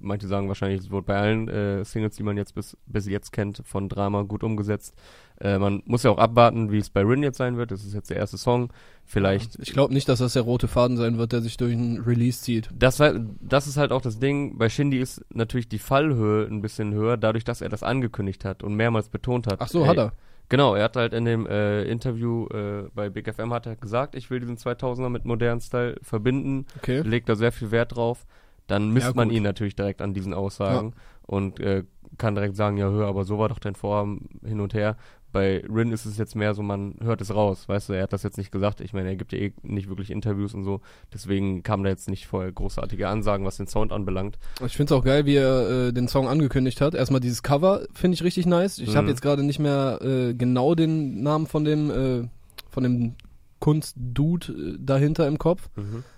Manche 0.00 0.26
sagen 0.26 0.48
wahrscheinlich, 0.48 0.80
es 0.80 0.90
wurde 0.90 1.06
bei 1.06 1.16
allen 1.16 1.48
äh, 1.48 1.84
Singles, 1.84 2.16
die 2.16 2.22
man 2.22 2.36
jetzt 2.36 2.54
bis, 2.54 2.76
bis 2.86 3.06
jetzt 3.06 3.32
kennt, 3.32 3.62
von 3.64 3.88
Drama 3.88 4.22
gut 4.22 4.42
umgesetzt. 4.42 4.94
Äh, 5.40 5.58
man 5.58 5.82
muss 5.84 6.02
ja 6.04 6.10
auch 6.10 6.18
abwarten, 6.18 6.70
wie 6.72 6.78
es 6.78 6.90
bei 6.90 7.02
Rin 7.02 7.22
jetzt 7.22 7.38
sein 7.38 7.56
wird. 7.56 7.70
Das 7.70 7.84
ist 7.84 7.92
jetzt 7.94 8.10
der 8.10 8.16
erste 8.16 8.38
Song. 8.38 8.72
Vielleicht 9.04 9.58
Ich 9.60 9.72
glaube 9.72 9.92
nicht, 9.92 10.08
dass 10.08 10.20
das 10.20 10.32
der 10.32 10.42
rote 10.42 10.66
Faden 10.68 10.96
sein 10.96 11.18
wird, 11.18 11.32
der 11.32 11.42
sich 11.42 11.56
durch 11.56 11.72
einen 11.74 12.00
Release 12.00 12.40
zieht. 12.40 12.70
das, 12.76 12.96
das 13.40 13.66
ist 13.66 13.76
halt 13.76 13.92
auch 13.92 14.00
das 14.00 14.18
Ding. 14.18 14.56
Bei 14.58 14.68
Shindy 14.68 14.98
ist 14.98 15.24
natürlich 15.34 15.68
die 15.68 15.78
Fallhöhe 15.78 16.46
ein 16.46 16.62
bisschen 16.62 16.94
höher, 16.94 17.16
dadurch, 17.16 17.44
dass 17.44 17.60
er 17.60 17.68
das 17.68 17.82
angekündigt 17.82 18.44
hat 18.44 18.62
und 18.62 18.74
mehrmals 18.74 19.08
betont 19.10 19.46
hat. 19.46 19.60
Ach 19.60 19.68
so, 19.68 19.82
Ey, 19.82 19.88
hat 19.88 19.98
er. 19.98 20.12
Genau, 20.48 20.74
er 20.74 20.84
hat 20.84 20.96
halt 20.96 21.14
in 21.14 21.24
dem 21.24 21.46
äh, 21.46 21.84
Interview 21.84 22.46
äh, 22.48 22.88
bei 22.94 23.08
Big 23.10 23.26
FM 23.32 23.52
hat 23.52 23.66
er 23.66 23.76
gesagt, 23.76 24.14
ich 24.14 24.30
will 24.30 24.40
diesen 24.40 24.56
2000er 24.56 25.08
mit 25.08 25.24
modernen 25.24 25.60
Style 25.60 25.96
verbinden, 26.02 26.66
Okay. 26.76 27.00
legt 27.02 27.28
da 27.28 27.34
sehr 27.34 27.52
viel 27.52 27.70
Wert 27.70 27.96
drauf. 27.96 28.26
Dann 28.66 28.90
misst 28.90 29.06
Ja, 29.08 29.12
man 29.14 29.30
ihn 29.30 29.42
natürlich 29.42 29.74
direkt 29.76 30.00
an 30.02 30.14
diesen 30.14 30.32
Aussagen 30.34 30.94
und 31.22 31.60
äh, 31.60 31.84
kann 32.18 32.34
direkt 32.34 32.56
sagen, 32.56 32.76
ja, 32.76 32.88
hör, 32.90 33.08
aber 33.08 33.24
so 33.24 33.38
war 33.38 33.48
doch 33.48 33.58
dein 33.58 33.74
Vorhaben 33.74 34.40
hin 34.44 34.60
und 34.60 34.74
her. 34.74 34.96
Bei 35.34 35.64
Rin 35.68 35.90
ist 35.92 36.06
es 36.06 36.16
jetzt 36.16 36.34
mehr 36.36 36.54
so, 36.54 36.62
man 36.62 36.94
hört 37.02 37.20
es 37.20 37.34
raus, 37.34 37.68
weißt 37.68 37.88
du, 37.88 37.92
er 37.92 38.04
hat 38.04 38.12
das 38.12 38.22
jetzt 38.22 38.38
nicht 38.38 38.52
gesagt. 38.52 38.80
Ich 38.80 38.92
meine, 38.92 39.08
er 39.08 39.16
gibt 39.16 39.32
ja 39.32 39.38
eh 39.40 39.52
nicht 39.62 39.88
wirklich 39.88 40.10
Interviews 40.10 40.54
und 40.54 40.62
so. 40.64 40.80
Deswegen 41.12 41.62
kamen 41.64 41.82
da 41.84 41.90
jetzt 41.90 42.08
nicht 42.08 42.26
vorher 42.28 42.52
großartige 42.52 43.08
Ansagen, 43.08 43.44
was 43.44 43.56
den 43.56 43.66
Sound 43.66 43.90
anbelangt. 43.92 44.38
Ich 44.64 44.76
finde 44.76 44.94
es 44.94 44.98
auch 44.98 45.04
geil, 45.04 45.26
wie 45.26 45.34
er 45.34 45.88
äh, 45.88 45.92
den 45.92 46.06
Song 46.08 46.28
angekündigt 46.28 46.80
hat. 46.80 46.94
Erstmal 46.94 47.20
dieses 47.20 47.42
Cover 47.42 47.82
finde 47.92 48.14
ich 48.14 48.22
richtig 48.22 48.46
nice. 48.46 48.78
Ich 48.78 48.94
habe 48.94 49.02
Mhm. 49.06 49.08
jetzt 49.10 49.22
gerade 49.22 49.42
nicht 49.42 49.58
mehr 49.58 49.98
äh, 50.02 50.34
genau 50.34 50.74
den 50.76 51.22
Namen 51.22 51.46
von 51.48 51.64
dem 51.64 51.90
äh, 51.90 52.28
von 52.70 52.82
dem 52.84 53.14
Kunstdude 53.58 54.52
äh, 54.52 54.76
dahinter 54.78 55.26
im 55.26 55.38
Kopf, 55.38 55.68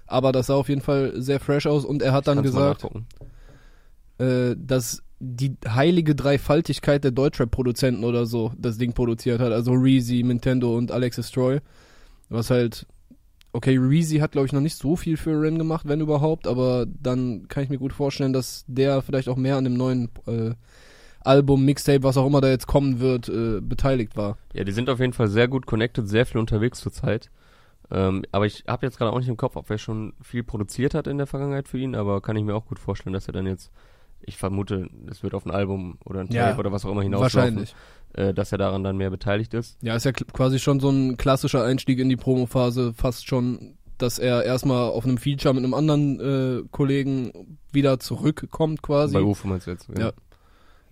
aber 0.07 0.33
das 0.33 0.49
sah 0.49 0.55
auf 0.57 0.69
jeden 0.69 0.81
Fall 0.83 1.13
sehr 1.23 1.41
fresh 1.41 1.67
aus 1.67 1.85
und 1.85 2.03
er 2.03 2.13
hat 2.13 2.27
dann 2.27 2.43
gesagt, 2.43 2.87
äh, 4.19 4.55
dass 4.59 5.03
die 5.19 5.57
heilige 5.67 6.15
Dreifaltigkeit 6.15 7.03
der 7.05 7.11
Deutschrap-Produzenten 7.11 8.05
oder 8.05 8.27
so 8.27 8.53
das 8.59 8.79
Ding 8.79 8.93
produziert 8.93 9.41
hat. 9.41 9.53
Also 9.53 9.73
Reezy, 9.73 10.23
Nintendo 10.23 10.77
und 10.77 10.93
Alexis 10.93 11.31
Troy. 11.31 11.61
Was 12.29 12.51
halt, 12.51 12.87
okay, 13.53 13.79
Reezy 13.79 14.19
hat 14.19 14.33
glaube 14.33 14.47
ich 14.47 14.53
noch 14.53 14.61
nicht 14.61 14.77
so 14.77 14.97
viel 14.97 15.17
für 15.17 15.41
Ren 15.41 15.59
gemacht, 15.59 15.89
wenn 15.89 16.01
überhaupt, 16.01 16.47
aber 16.47 16.87
dann 16.87 17.49
kann 17.49 17.65
ich 17.65 17.71
mir 17.71 17.79
gut 17.79 17.93
vorstellen, 17.93 18.33
dass 18.33 18.65
der 18.67 19.01
vielleicht 19.03 19.29
auch 19.29 19.37
mehr 19.37 19.57
an 19.57 19.65
dem 19.65 19.75
neuen 19.75 20.11
äh, 20.27 20.55
Album, 21.27 21.65
Mixtape, 21.65 22.05
was 22.05 22.17
auch 22.17 22.27
immer 22.27 22.41
da 22.41 22.49
jetzt 22.49 22.67
kommen 22.67 23.01
wird, 23.01 23.29
äh, 23.29 23.61
beteiligt 23.61 24.17
war. 24.17 24.39
Ja, 24.53 24.65
die 24.65 24.73
sind 24.73 24.89
auf 24.89 25.01
jeden 25.01 25.13
Fall 25.13 25.29
sehr 25.29 25.49
gut 25.49 25.67
connected, 25.67 26.09
sehr 26.09 26.25
viel 26.25 26.39
unterwegs 26.39 26.81
zurzeit. 26.81 27.31
Ähm, 27.91 28.25
aber 28.33 28.47
ich 28.47 28.65
habe 28.67 28.87
jetzt 28.87 28.99
gerade 28.99 29.13
auch 29.13 29.19
nicht 29.19 29.29
im 29.29 29.37
Kopf, 29.37 29.57
ob 29.57 29.71
er 29.71 29.79
schon 29.79 30.13
viel 30.21 30.43
produziert 30.43 30.95
hat 30.95 31.07
in 31.07 31.19
der 31.19 31.27
Vergangenheit 31.27 31.69
für 31.69 31.79
ihn, 31.79 31.95
aber 31.95 32.21
kann 32.21 32.37
ich 32.37 32.45
mir 32.45 32.55
auch 32.55 32.67
gut 32.67 32.79
vorstellen, 32.79 33.13
dass 33.13 33.29
er 33.29 33.33
dann 33.33 33.47
jetzt, 33.47 33.71
ich 34.27 34.37
vermute, 34.37 34.89
es 35.11 35.23
wird 35.23 35.35
auf 35.35 35.47
ein 35.47 35.51
Album 35.51 35.99
oder 36.05 36.21
ein 36.21 36.27
Tape 36.29 36.37
Ja, 36.39 36.59
oder 36.59 36.73
was 36.73 36.85
auch 36.85 36.91
immer 36.91 37.03
hinauslaufen, 37.03 37.57
Wahrscheinlich. 37.57 37.75
äh, 38.15 38.35
dass 38.35 38.53
er 38.53 38.59
daran 38.59 38.85
dann 38.85 38.97
mehr 38.97 39.11
beteiligt 39.11 39.55
ist. 39.55 39.79
Ja, 39.83 39.95
ist 39.97 40.05
ja 40.05 40.13
quasi 40.13 40.59
schon 40.59 40.81
so 40.81 40.91
ein 40.91 41.17
klassischer 41.17 41.65
Einstieg 41.65 41.99
in 41.99 42.09
die 42.09 42.17
Promophase, 42.17 42.93
fast 42.93 43.27
schon, 43.27 43.77
dass 43.99 44.19
er 44.19 44.45
erstmal 44.45 44.91
auf 44.91 45.05
einem 45.05 45.17
Feature 45.19 45.55
mit 45.55 45.65
einem 45.65 45.75
anderen 45.75 46.21
äh, 46.21 46.63
Kollegen 46.71 47.57
wieder 47.73 47.99
zurückkommt 48.01 48.83
quasi. 48.83 49.15
Bei 49.15 49.23
UFO 49.23 49.49
meinst 49.49 49.67
du 49.67 49.71
jetzt? 49.71 49.89
Ja. 49.99 50.13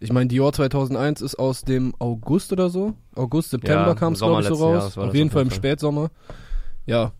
Ich 0.00 0.12
meine, 0.12 0.28
Dior 0.28 0.52
2001 0.52 1.22
ist 1.22 1.36
aus 1.36 1.62
dem 1.62 1.94
August 1.98 2.52
oder 2.52 2.68
so. 2.68 2.94
August, 3.14 3.50
September 3.50 3.86
Ja, 3.88 3.94
kam 3.94 4.12
es, 4.12 4.18
glaube 4.20 4.42
ich, 4.42 4.48
so 4.48 4.54
raus. 4.54 4.96
War 4.96 5.08
auf 5.08 5.14
jeden 5.14 5.30
Fall 5.30 5.42
im 5.42 5.50
Fall. 5.50 5.56
Spätsommer. 5.56 6.10
Ja. 6.86 7.12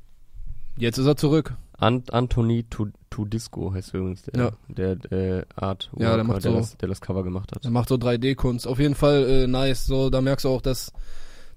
Jetzt 0.77 0.99
ist 0.99 1.07
er 1.07 1.17
zurück. 1.17 1.55
Ant 1.79 2.13
Anthony 2.13 2.65
Tu- 2.71 2.93
Tudisco 3.11 3.73
heißt 3.75 3.95
übrigens 3.95 4.23
der, 4.23 4.41
Ja. 4.41 4.51
der 4.69 5.13
äh, 5.13 5.43
Art, 5.57 5.91
Ja, 5.99 6.15
der 6.17 6.25
macht 6.25 6.45
der, 6.45 6.53
so- 6.53 6.57
das, 6.59 6.77
der 6.77 6.89
das 6.89 7.01
Cover 7.01 7.25
gemacht 7.25 7.51
hat. 7.55 7.65
Er 7.65 7.71
macht 7.71 7.89
so 7.89 7.97
3D-Kunst. 7.97 8.67
Auf 8.67 8.79
jeden 8.79 8.95
Fall 8.95 9.25
äh, 9.29 9.47
nice. 9.47 9.87
So, 9.87 10.11
da 10.11 10.21
merkst 10.21 10.45
du 10.45 10.49
auch, 10.51 10.63
dass, 10.63 10.93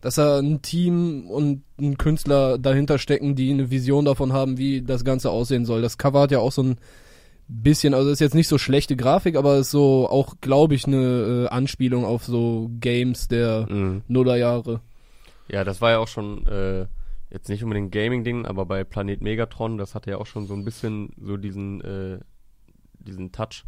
dass 0.01 0.18
er 0.18 0.39
ein 0.39 0.62
Team 0.62 1.27
und 1.30 1.63
ein 1.80 1.98
Künstler 1.98 2.58
dahinter 2.58 2.98
stecken, 2.98 3.36
die 3.36 3.51
eine 3.51 3.70
Vision 3.70 4.06
davon 4.06 4.34
haben, 4.34 4.58
wie 4.58 4.82
das 4.82 5.03
Ganze 5.03 5.30
aussehen 5.30 5.65
soll. 5.65 5.82
Das 5.82 5.98
Cover 5.98 6.22
hat 6.22 6.32
ja 6.32 6.39
auch 6.39 6.51
so 6.51 6.63
ein 6.63 6.77
bisschen, 7.48 7.94
also 7.94 8.10
ist 8.10 8.20
jetzt 8.20 8.36
nicht 8.36 8.50
so 8.50 8.58
schlechte 8.58 8.96
Grafik, 8.96 9.36
aber 9.38 9.58
ist 9.58 9.72
so 9.72 10.10
auch, 10.10 10.36
glaube 10.42 10.75
ich, 10.75 10.86
eine 10.86 11.46
äh, 11.46 11.48
Anspielung 11.48 12.03
auf 12.06 12.25
so 12.25 12.70
Games 12.82 13.27
der 13.30 13.65
Mhm. 13.70 14.01
Nullerjahre. 14.08 14.82
Ja, 15.50 15.63
das 15.63 15.80
war 15.80 15.92
ja 15.92 16.00
auch 16.00 16.10
schon 16.10 16.46
äh, 16.48 16.88
jetzt 17.29 17.50
nicht 17.50 17.63
unbedingt 17.63 17.91
Gaming-Ding, 17.91 18.46
aber 18.46 18.65
bei 18.65 18.84
Planet 18.84 19.22
Megatron, 19.22 19.77
das 19.77 19.96
hatte 19.96 20.12
ja 20.12 20.17
auch 20.17 20.25
schon 20.25 20.46
so 20.46 20.53
ein 20.53 20.63
bisschen 20.63 21.10
so 21.22 21.38
diesen, 21.38 21.81
äh, 21.81 22.19
diesen 23.00 23.31
Touch. 23.31 23.65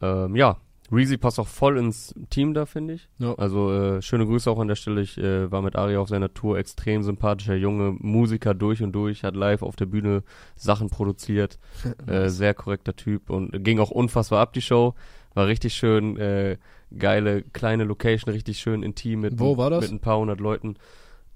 Ähm, 0.00 0.36
ja, 0.36 0.58
Reezy 0.90 1.18
passt 1.18 1.38
auch 1.38 1.46
voll 1.46 1.76
ins 1.76 2.14
Team 2.30 2.54
da, 2.54 2.64
finde 2.64 2.94
ich. 2.94 3.08
Ja. 3.18 3.34
Also 3.34 3.72
äh, 3.72 4.02
schöne 4.02 4.26
Grüße 4.26 4.50
auch 4.50 4.58
an 4.58 4.68
der 4.68 4.74
Stelle. 4.74 5.02
Ich 5.02 5.18
äh, 5.18 5.50
war 5.50 5.60
mit 5.60 5.76
Ari 5.76 5.96
auf 5.96 6.08
seiner 6.08 6.32
Tour, 6.32 6.58
extrem 6.58 7.02
sympathischer 7.02 7.56
Junge, 7.56 7.94
Musiker 7.98 8.54
durch 8.54 8.82
und 8.82 8.92
durch, 8.92 9.22
hat 9.22 9.36
live 9.36 9.62
auf 9.62 9.76
der 9.76 9.86
Bühne 9.86 10.22
Sachen 10.56 10.88
produziert, 10.88 11.58
äh, 12.06 12.28
sehr 12.28 12.54
korrekter 12.54 12.96
Typ 12.96 13.28
und 13.30 13.64
ging 13.64 13.80
auch 13.80 13.90
unfassbar 13.90 14.40
ab 14.40 14.52
die 14.54 14.62
Show. 14.62 14.94
War 15.34 15.46
richtig 15.46 15.74
schön, 15.74 16.16
äh, 16.16 16.56
geile 16.96 17.42
kleine 17.42 17.84
Location, 17.84 18.32
richtig 18.32 18.58
schön 18.58 18.82
intim 18.82 19.20
mit, 19.20 19.38
Wo 19.38 19.58
war 19.58 19.68
das? 19.70 19.82
mit 19.82 19.92
ein 19.92 20.00
paar 20.00 20.18
hundert 20.18 20.40
Leuten. 20.40 20.76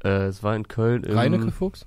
Äh, 0.04 0.26
es 0.26 0.42
war 0.42 0.56
in 0.56 0.68
Köln. 0.68 1.04
Im, 1.04 1.16
Reinecke 1.16 1.50
Fuchs? 1.50 1.86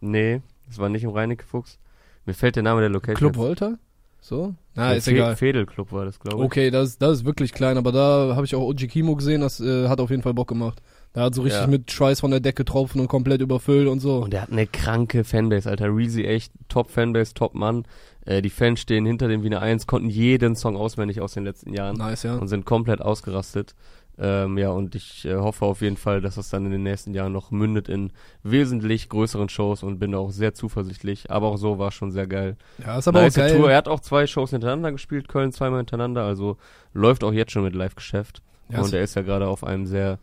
Nee, 0.00 0.40
es 0.68 0.78
war 0.78 0.88
nicht 0.88 1.04
im 1.04 1.10
Reinecke 1.10 1.44
Fuchs. 1.44 1.78
Mir 2.26 2.34
fällt 2.34 2.56
der 2.56 2.62
Name 2.62 2.80
der 2.80 2.90
Location. 2.90 3.16
Club. 3.16 3.36
Volta? 3.36 3.78
So? 4.22 4.54
Ah, 4.76 4.88
Der 4.90 4.96
ist 4.98 5.04
Fe- 5.04 5.12
egal. 5.12 5.34
Fedel-Club 5.36 5.92
war 5.92 6.04
das, 6.04 6.20
glaube 6.20 6.38
ich. 6.38 6.44
Okay, 6.44 6.70
das, 6.70 6.98
das 6.98 7.18
ist 7.18 7.24
wirklich 7.24 7.52
klein, 7.54 7.78
aber 7.78 7.90
da 7.90 8.34
habe 8.36 8.44
ich 8.44 8.54
auch 8.54 8.62
Oji 8.62 8.86
Kimo 8.86 9.16
gesehen, 9.16 9.40
das 9.40 9.60
äh, 9.60 9.88
hat 9.88 9.98
auf 9.98 10.10
jeden 10.10 10.22
Fall 10.22 10.34
Bock 10.34 10.48
gemacht. 10.48 10.82
Da 11.14 11.22
hat 11.22 11.34
so 11.34 11.40
richtig 11.42 11.62
Ja. 11.62 11.66
mit 11.66 11.90
Schweiß 11.90 12.20
von 12.20 12.30
der 12.30 12.40
Decke 12.40 12.64
tropfen 12.66 13.00
und 13.00 13.08
komplett 13.08 13.40
überfüllt 13.40 13.88
und 13.88 14.00
so. 14.00 14.18
Und 14.18 14.34
er 14.34 14.42
hat 14.42 14.52
eine 14.52 14.66
kranke 14.66 15.24
Fanbase, 15.24 15.68
Alter. 15.68 15.86
Reezy 15.94 16.24
echt 16.24 16.52
Top-Fanbase, 16.68 17.32
Top-Mann. 17.34 17.84
Äh, 18.26 18.42
die 18.42 18.50
Fans 18.50 18.80
stehen 18.80 19.06
hinter 19.06 19.26
dem 19.26 19.42
wie 19.42 19.46
eine 19.46 19.60
Eins, 19.60 19.86
konnten 19.86 20.10
jeden 20.10 20.54
Song 20.54 20.76
auswendig 20.76 21.20
aus 21.22 21.32
den 21.32 21.44
letzten 21.44 21.72
Jahren 21.72 21.96
nice, 21.96 22.22
ja. 22.24 22.36
und 22.36 22.48
sind 22.48 22.66
komplett 22.66 23.00
ausgerastet. 23.00 23.74
Ähm, 24.22 24.58
ja, 24.58 24.68
und 24.68 24.94
ich 24.94 25.24
äh, 25.24 25.34
hoffe 25.36 25.64
auf 25.64 25.80
jeden 25.80 25.96
Fall, 25.96 26.20
dass 26.20 26.34
das 26.34 26.50
dann 26.50 26.66
in 26.66 26.72
den 26.72 26.82
nächsten 26.82 27.14
Jahren 27.14 27.32
noch 27.32 27.50
mündet 27.50 27.88
in 27.88 28.12
wesentlich 28.42 29.08
größeren 29.08 29.48
Shows 29.48 29.82
und 29.82 29.98
bin 29.98 30.14
auch 30.14 30.30
sehr 30.30 30.52
zuversichtlich. 30.52 31.30
Aber 31.30 31.48
auch 31.48 31.56
so 31.56 31.78
war 31.78 31.90
schon 31.90 32.10
sehr 32.10 32.26
geil. 32.26 32.56
Ja, 32.84 32.98
ist 32.98 33.08
aber 33.08 33.22
nice 33.22 33.34
auch 33.38 33.42
geil. 33.42 33.56
Tour. 33.56 33.70
Er 33.70 33.78
hat 33.78 33.88
auch 33.88 34.00
zwei 34.00 34.26
Shows 34.26 34.50
hintereinander 34.50 34.92
gespielt, 34.92 35.28
Köln 35.28 35.52
zweimal 35.52 35.78
hintereinander, 35.78 36.22
also 36.24 36.58
läuft 36.92 37.24
auch 37.24 37.32
jetzt 37.32 37.52
schon 37.52 37.64
mit 37.64 37.74
Live-Geschäft. 37.74 38.42
Ja, 38.68 38.82
und 38.82 38.92
er 38.92 39.02
ist 39.02 39.16
ja 39.16 39.22
gerade 39.22 39.48
auf 39.48 39.64
einem 39.64 39.86
sehr 39.86 40.18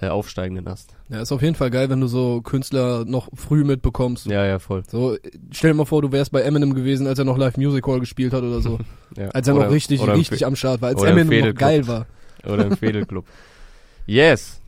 äh, 0.00 0.08
aufsteigenden 0.08 0.66
Ast. 0.66 0.96
Ja, 1.10 1.20
ist 1.20 1.30
auf 1.30 1.42
jeden 1.42 1.54
Fall 1.54 1.70
geil, 1.70 1.90
wenn 1.90 2.00
du 2.00 2.06
so 2.06 2.40
Künstler 2.40 3.04
noch 3.04 3.28
früh 3.34 3.64
mitbekommst. 3.64 4.26
Ja, 4.26 4.44
ja, 4.44 4.58
voll. 4.58 4.82
So, 4.88 5.16
stell 5.50 5.72
dir 5.72 5.76
mal 5.76 5.84
vor, 5.84 6.02
du 6.02 6.10
wärst 6.10 6.32
bei 6.32 6.40
Eminem 6.40 6.74
gewesen, 6.74 7.06
als 7.06 7.18
er 7.18 7.24
noch 7.24 7.38
Live 7.38 7.56
Music 7.56 7.86
Hall 7.86 8.00
gespielt 8.00 8.32
hat 8.32 8.42
oder 8.42 8.60
so. 8.60 8.78
Ja. 9.14 9.28
Als 9.28 9.46
er 9.46 9.54
Oder- 9.54 9.66
noch 9.66 9.72
richtig, 9.72 10.00
richtig 10.06 10.46
am 10.46 10.56
Start 10.56 10.80
war, 10.80 10.88
als 10.88 11.02
Eminem 11.02 11.48
noch 11.50 11.54
geil 11.54 11.86
war. 11.86 12.06
Oder 12.46 12.66
im 12.66 12.76
Fädelclub. 12.76 13.24
yes! 14.06 14.58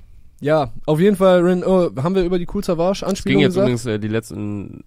Ja, 0.41 0.73
auf 0.85 1.01
jeden 1.01 1.17
Fall, 1.17 1.41
Rin, 1.41 1.63
oh, 1.65 1.91
haben 2.03 2.15
wir 2.15 2.25
über 2.25 2.39
die 2.39 2.47
Cool 2.53 2.63
Savage 2.63 2.91
Es 2.97 3.01
ging 3.01 3.09
Anspielung 3.09 3.41
jetzt 3.43 3.51
gesagt? 3.55 3.65
übrigens 3.67 3.87
äh, 3.87 3.99
die 3.99 4.09
letzten, 4.09 4.85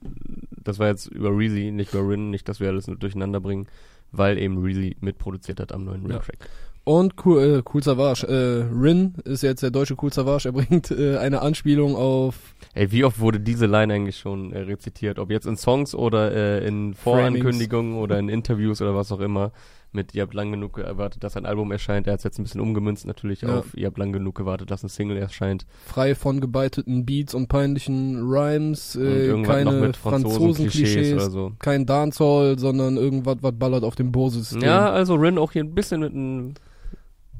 das 0.63 0.77
war 0.77 0.88
jetzt 0.88 1.08
über 1.08 1.36
Reezy, 1.36 1.72
nicht 1.72 1.94
über 1.94 2.08
Rin, 2.08 2.29
nicht, 2.29 2.48
dass 2.48 2.60
wir 2.60 2.67
alles 2.67 2.86
nur 2.88 2.98
durcheinander 2.98 3.39
bringen, 3.39 3.67
weil 4.12 4.38
eben 4.38 4.60
Reezy 4.62 4.98
mitproduziert 5.01 5.60
hat 5.60 5.72
am 5.72 5.86
neuen 5.86 6.03
Ja. 6.03 6.17
Rin-Track. 6.17 6.50
Und 6.84 7.15
cool, 7.25 7.41
äh, 7.41 7.70
cool 7.74 7.84
Savage. 7.84 8.25
Äh, 8.27 8.74
Rin 8.74 9.15
ist 9.25 9.44
jetzt 9.44 9.62
der 9.62 9.72
deutsche 9.72 9.96
Cool 10.01 10.13
Savage. 10.13 10.48
Er 10.48 10.53
bringt 10.53 10.89
äh, 10.91 11.17
eine 11.17 11.41
Anspielung 11.41 11.96
auf 11.96 12.36
Ey, 12.75 12.91
wie 12.91 13.03
oft 13.03 13.20
wurde 13.20 13.39
diese 13.41 13.65
Line 13.65 13.94
eigentlich 13.94 14.17
schon 14.17 14.53
äh, 14.53 14.60
rezitiert? 14.60 15.20
Ob 15.20 15.29
jetzt 15.32 15.48
in 15.48 15.58
Songs 15.58 15.94
oder 15.96 16.32
äh, 16.32 16.65
in 16.67 16.94
Vorankündigungen 16.94 17.98
oder 17.98 18.17
in 18.20 18.29
Interviews 18.29 18.82
oder 18.82 18.96
was 18.96 19.12
auch 19.12 19.20
immer. 19.20 19.51
Mit 19.94 20.13
ihr 20.13 20.22
habt 20.24 20.34
lang 20.34 20.51
genug 20.51 20.74
gewartet, 20.74 21.24
dass 21.24 21.38
ein 21.38 21.46
Album 21.46 21.72
erscheint. 21.72 22.08
Er 22.08 22.13
hat 22.13 22.20
es 22.20 22.24
jetzt 22.25 22.39
ein 22.39 22.44
bisschen 22.44 22.60
umgemünzt 22.62 23.08
natürlich 23.08 23.41
Ja. 23.41 23.60
auf 23.60 23.75
ihr 23.75 23.88
habt 23.88 23.98
lang 23.98 24.12
genug 24.12 24.36
gewartet, 24.36 24.70
dass 24.70 24.84
ein 24.84 24.89
Single 24.89 25.17
erscheint. 25.17 25.65
frei 25.86 26.13
von 26.13 26.41
gebeiteten 26.41 27.06
Beats 27.06 27.34
und 27.34 27.48
peinlichen 27.48 28.17
Rhymes, 28.29 28.96
Und 28.96 29.06
äh, 29.06 29.27
noch 29.34 29.44
keine 29.44 29.94
Franzosen-Klischees 29.94 31.13
oder 31.13 31.29
so. 31.32 31.51
kein 31.60 31.86
Dancehall, 31.86 32.60
sondern 32.60 32.98
irgendwas, 32.98 33.38
was 33.41 33.53
ballert 33.58 33.84
auf 33.84 33.96
dem 33.96 34.12
Bose-System. 34.12 34.62
Ja, 34.62 34.91
also 34.91 35.15
Rin 35.15 35.38
auch 35.38 35.53
hier 35.53 35.63
ein 35.63 35.74
bisschen 35.74 36.01
mit 36.01 36.13
einem 36.13 36.53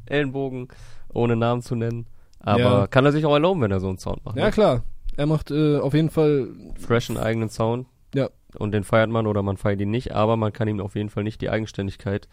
Ellenbogen, 0.06 0.70
ohne 1.14 1.36
Namen 1.36 1.62
zu 1.62 1.76
nennen. 1.76 2.08
Aber 2.40 2.60
Ja. 2.62 2.88
kann 2.88 3.06
er 3.06 3.12
sich 3.12 3.26
auch 3.26 3.34
erlauben, 3.34 3.62
wenn 3.62 3.72
er 3.72 3.80
so 3.80 3.90
einen 3.90 3.98
Sound 3.98 4.24
macht. 4.26 4.38
ja 4.38 4.46
ne? 4.46 4.52
klar. 4.52 4.84
Er 5.18 5.26
macht 5.26 5.52
äh, 5.52 5.78
auf 5.78 5.94
jeden 5.94 6.10
Fall, 6.12 6.48
Freshen 6.80 7.18
eigenen 7.18 7.50
Sound. 7.50 7.88
Ja. 8.14 8.30
Und 8.58 8.72
den 8.72 8.84
feiert 8.84 9.10
man 9.10 9.28
oder 9.28 9.44
man 9.44 9.58
feiert 9.58 9.82
ihn 9.82 9.92
nicht, 9.92 10.14
aber 10.14 10.38
man 10.38 10.54
kann 10.54 10.68
ihm 10.68 10.80
auf 10.80 10.96
jeden 10.96 11.10
Fall 11.10 11.24
nicht 11.24 11.42
die 11.42 11.50
Eigenständigkeit 11.50 12.28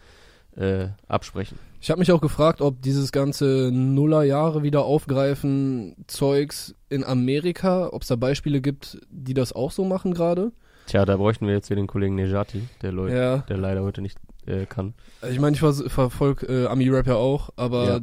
äh, 0.55 0.87
absprechen. 1.07 1.59
ich 1.81 1.89
habe 1.89 1.99
mich 1.99 2.11
auch 2.13 2.21
gefragt, 2.21 2.61
ob 2.61 2.81
dieses 2.81 3.11
ganze 3.11 3.71
Nullerjahre 3.73 4.63
wieder 4.63 4.85
aufgreifen 4.85 5.95
Zeugs 6.07 6.75
in 6.89 7.03
Amerika, 7.03 7.89
ob 7.91 8.03
es 8.03 8.07
da 8.07 8.15
Beispiele 8.15 8.61
gibt, 8.61 8.97
die 9.09 9.33
das 9.33 9.51
auch 9.53 9.71
so 9.71 9.83
machen 9.83 10.13
gerade. 10.13 10.51
Tja, 10.87 11.03
da 11.03 11.17
bräuchten 11.17 11.47
wir 11.47 11.53
jetzt 11.55 11.67
hier 11.67 11.75
den 11.75 11.87
Kollegen 11.87 12.15
Nejati, 12.15 12.63
der, 12.81 12.91
Leu 12.91 13.13
Ja. 13.13 13.39
der 13.39 13.57
leider 13.57 13.83
heute 13.83 14.01
nicht 14.01 14.17
äh, 14.45 14.65
kann. 14.65 14.93
Ich 15.29 15.39
meine, 15.39 15.55
ich 15.55 15.59
verfolge 15.59 16.45
äh, 16.45 16.67
Ami-Rap 16.67 17.07
ja 17.07 17.15
auch, 17.15 17.49
aber 17.55 17.87
Ja. 17.87 17.99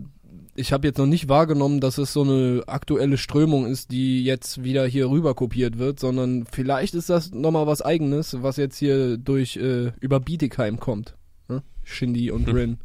Ich 0.54 0.72
habe 0.72 0.86
jetzt 0.86 0.98
noch 0.98 1.06
nicht 1.06 1.28
wahrgenommen, 1.28 1.80
dass 1.80 1.98
es 1.98 2.12
so 2.12 2.22
eine 2.22 2.62
aktuelle 2.66 3.16
Strömung 3.16 3.66
ist, 3.66 3.90
die 3.90 4.22
jetzt 4.24 4.62
wieder 4.62 4.86
hier 4.86 5.08
rüber 5.10 5.34
kopiert 5.34 5.78
wird, 5.78 5.98
sondern 5.98 6.44
vielleicht 6.50 6.94
ist 6.94 7.08
das 7.10 7.32
nochmal 7.32 7.66
was 7.66 7.80
eigenes, 7.82 8.42
was 8.42 8.56
jetzt 8.58 8.76
hier 8.78 9.16
durch 9.16 9.56
äh, 9.56 9.92
über 10.00 10.20
Bietigheim 10.20 10.78
kommt. 10.78 11.16
Ne? 11.48 11.62
Shindy 11.84 12.30
und 12.30 12.46
Hm. 12.48 12.54
Rin. 12.54 12.78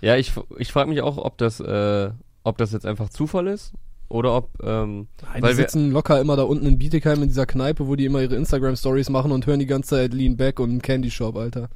Ja, 0.00 0.16
ich, 0.16 0.32
ich 0.58 0.70
frage 0.70 0.88
mich 0.90 1.00
auch, 1.02 1.16
ob 1.18 1.38
das, 1.38 1.58
äh, 1.60 2.10
ob 2.44 2.56
das 2.58 2.72
jetzt 2.72 2.86
einfach 2.86 3.08
Zufall 3.08 3.48
ist 3.48 3.72
oder 4.08 4.36
ob, 4.36 4.50
ähm, 4.62 5.08
Nein, 5.22 5.42
Weil 5.42 5.52
die 5.52 5.58
wir- 5.58 5.64
sitzen 5.64 5.90
locker 5.90 6.20
immer 6.20 6.36
da 6.36 6.44
unten 6.44 6.66
in 6.66 6.78
Bietigheim 6.78 7.20
in 7.22 7.28
dieser 7.28 7.46
Kneipe, 7.46 7.88
wo 7.88 7.96
die 7.96 8.04
immer 8.04 8.22
ihre 8.22 8.36
Instagram-Stories 8.36 9.10
machen 9.10 9.32
und 9.32 9.44
hören 9.46 9.58
die 9.58 9.66
ganze 9.66 9.90
Zeit 9.90 10.14
Lean 10.14 10.36
Back 10.36 10.60
und 10.60 10.82
Candy 10.82 11.10
Shop, 11.10 11.36
Alter. 11.36 11.68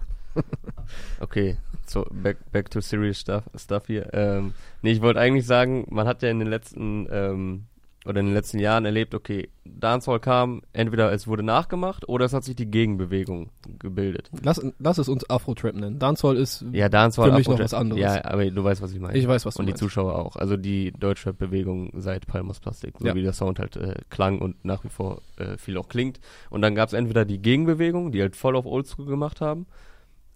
Okay, 1.20 1.56
so 1.86 2.04
back, 2.10 2.38
back 2.52 2.70
to 2.70 2.80
serious 2.80 3.18
stuff, 3.20 3.44
stuff 3.56 3.86
hier. 3.86 4.08
Ähm, 4.12 4.54
nee, 4.82 4.92
ich 4.92 5.00
wollte 5.02 5.20
eigentlich 5.20 5.46
sagen, 5.46 5.86
man 5.90 6.06
hat 6.06 6.22
ja 6.22 6.30
in 6.30 6.38
den 6.38 6.48
letzten 6.48 7.06
ähm, 7.10 7.64
oder 8.04 8.18
in 8.18 8.26
den 8.26 8.34
letzten 8.34 8.58
Jahren 8.58 8.84
erlebt, 8.84 9.14
okay, 9.14 9.48
Dancehall 9.64 10.18
kam, 10.18 10.62
entweder 10.72 11.12
es 11.12 11.28
wurde 11.28 11.44
nachgemacht 11.44 12.08
oder 12.08 12.24
es 12.24 12.32
hat 12.32 12.42
sich 12.42 12.56
die 12.56 12.68
Gegenbewegung 12.68 13.50
gebildet. 13.78 14.28
Lass, 14.42 14.60
lass 14.80 14.98
es 14.98 15.08
uns 15.08 15.30
Afro-Trap 15.30 15.76
nennen. 15.76 16.00
Dancehall 16.00 16.36
ist, 16.36 16.64
Ja, 16.72 16.88
Dancehall 16.88 17.30
Für 17.30 17.36
mich 17.38 17.48
noch 17.48 17.60
was 17.60 17.72
anderes. 17.74 18.02
Ja, 18.02 18.24
aber 18.24 18.44
du 18.50 18.64
weißt, 18.64 18.82
was 18.82 18.92
ich 18.92 18.98
meine. 18.98 19.16
ich 19.16 19.28
weiß, 19.28 19.46
was 19.46 19.54
du 19.54 19.60
Und 19.60 19.66
die 19.66 19.70
meinst. 19.70 19.78
Zuschauer 19.84 20.18
auch. 20.18 20.34
Also 20.34 20.56
die 20.56 20.90
Deutschrap-Bewegung 20.90 21.92
seit 21.94 22.26
Palmas 22.26 22.58
Plastik, 22.58 22.94
so 22.98 23.06
Ja. 23.06 23.14
wie 23.14 23.22
der 23.22 23.34
Sound 23.34 23.60
halt 23.60 23.76
äh, 23.76 23.94
klang 24.10 24.40
und 24.40 24.64
nach 24.64 24.82
wie 24.82 24.88
vor 24.88 25.22
äh, 25.36 25.56
viel 25.56 25.78
auch 25.78 25.88
klingt. 25.88 26.18
Und 26.50 26.60
dann 26.62 26.74
gab 26.74 26.88
es 26.88 26.94
entweder 26.94 27.24
die 27.24 27.38
Gegenbewegung, 27.40 28.10
die 28.10 28.20
halt 28.20 28.34
voll 28.34 28.56
auf 28.56 28.66
Oldschool 28.66 29.06
gemacht 29.06 29.40
haben. 29.40 29.66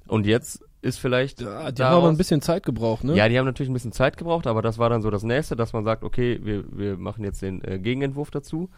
Und 0.09 0.27
jetzt 0.27 0.65
ist 0.83 0.99
vielleicht. 0.99 1.41
Ja, 1.41 1.73
die 1.73 1.83
haben 1.83 1.97
aber 1.97 2.09
ein 2.09 2.17
bisschen 2.17 2.41
Zeit 2.41 2.65
gebraucht, 2.65 3.05
ne? 3.05 3.15
Ja, 3.17 3.29
die 3.29 3.39
haben 3.39 3.47
natürlich 3.47 3.71
ein 3.71 3.75
bisschen 3.75 3.93
Zeit 3.93 4.17
gebraucht, 4.17 4.47
aber 4.47 4.63
das 4.63 4.79
war 4.79 4.89
dann 4.89 5.03
so 5.03 5.11
das 5.11 5.23
nächste, 5.23 5.57
dass 5.57 5.73
man 5.73 5.85
sagt, 5.85 6.05
okay, 6.05 6.39
wir, 6.43 6.65
wir 6.71 6.97
machen 6.97 7.25
jetzt 7.25 7.43
den 7.43 7.63
äh, 7.65 7.79
Gegenentwurf 7.79 8.31
dazu. 8.31 8.71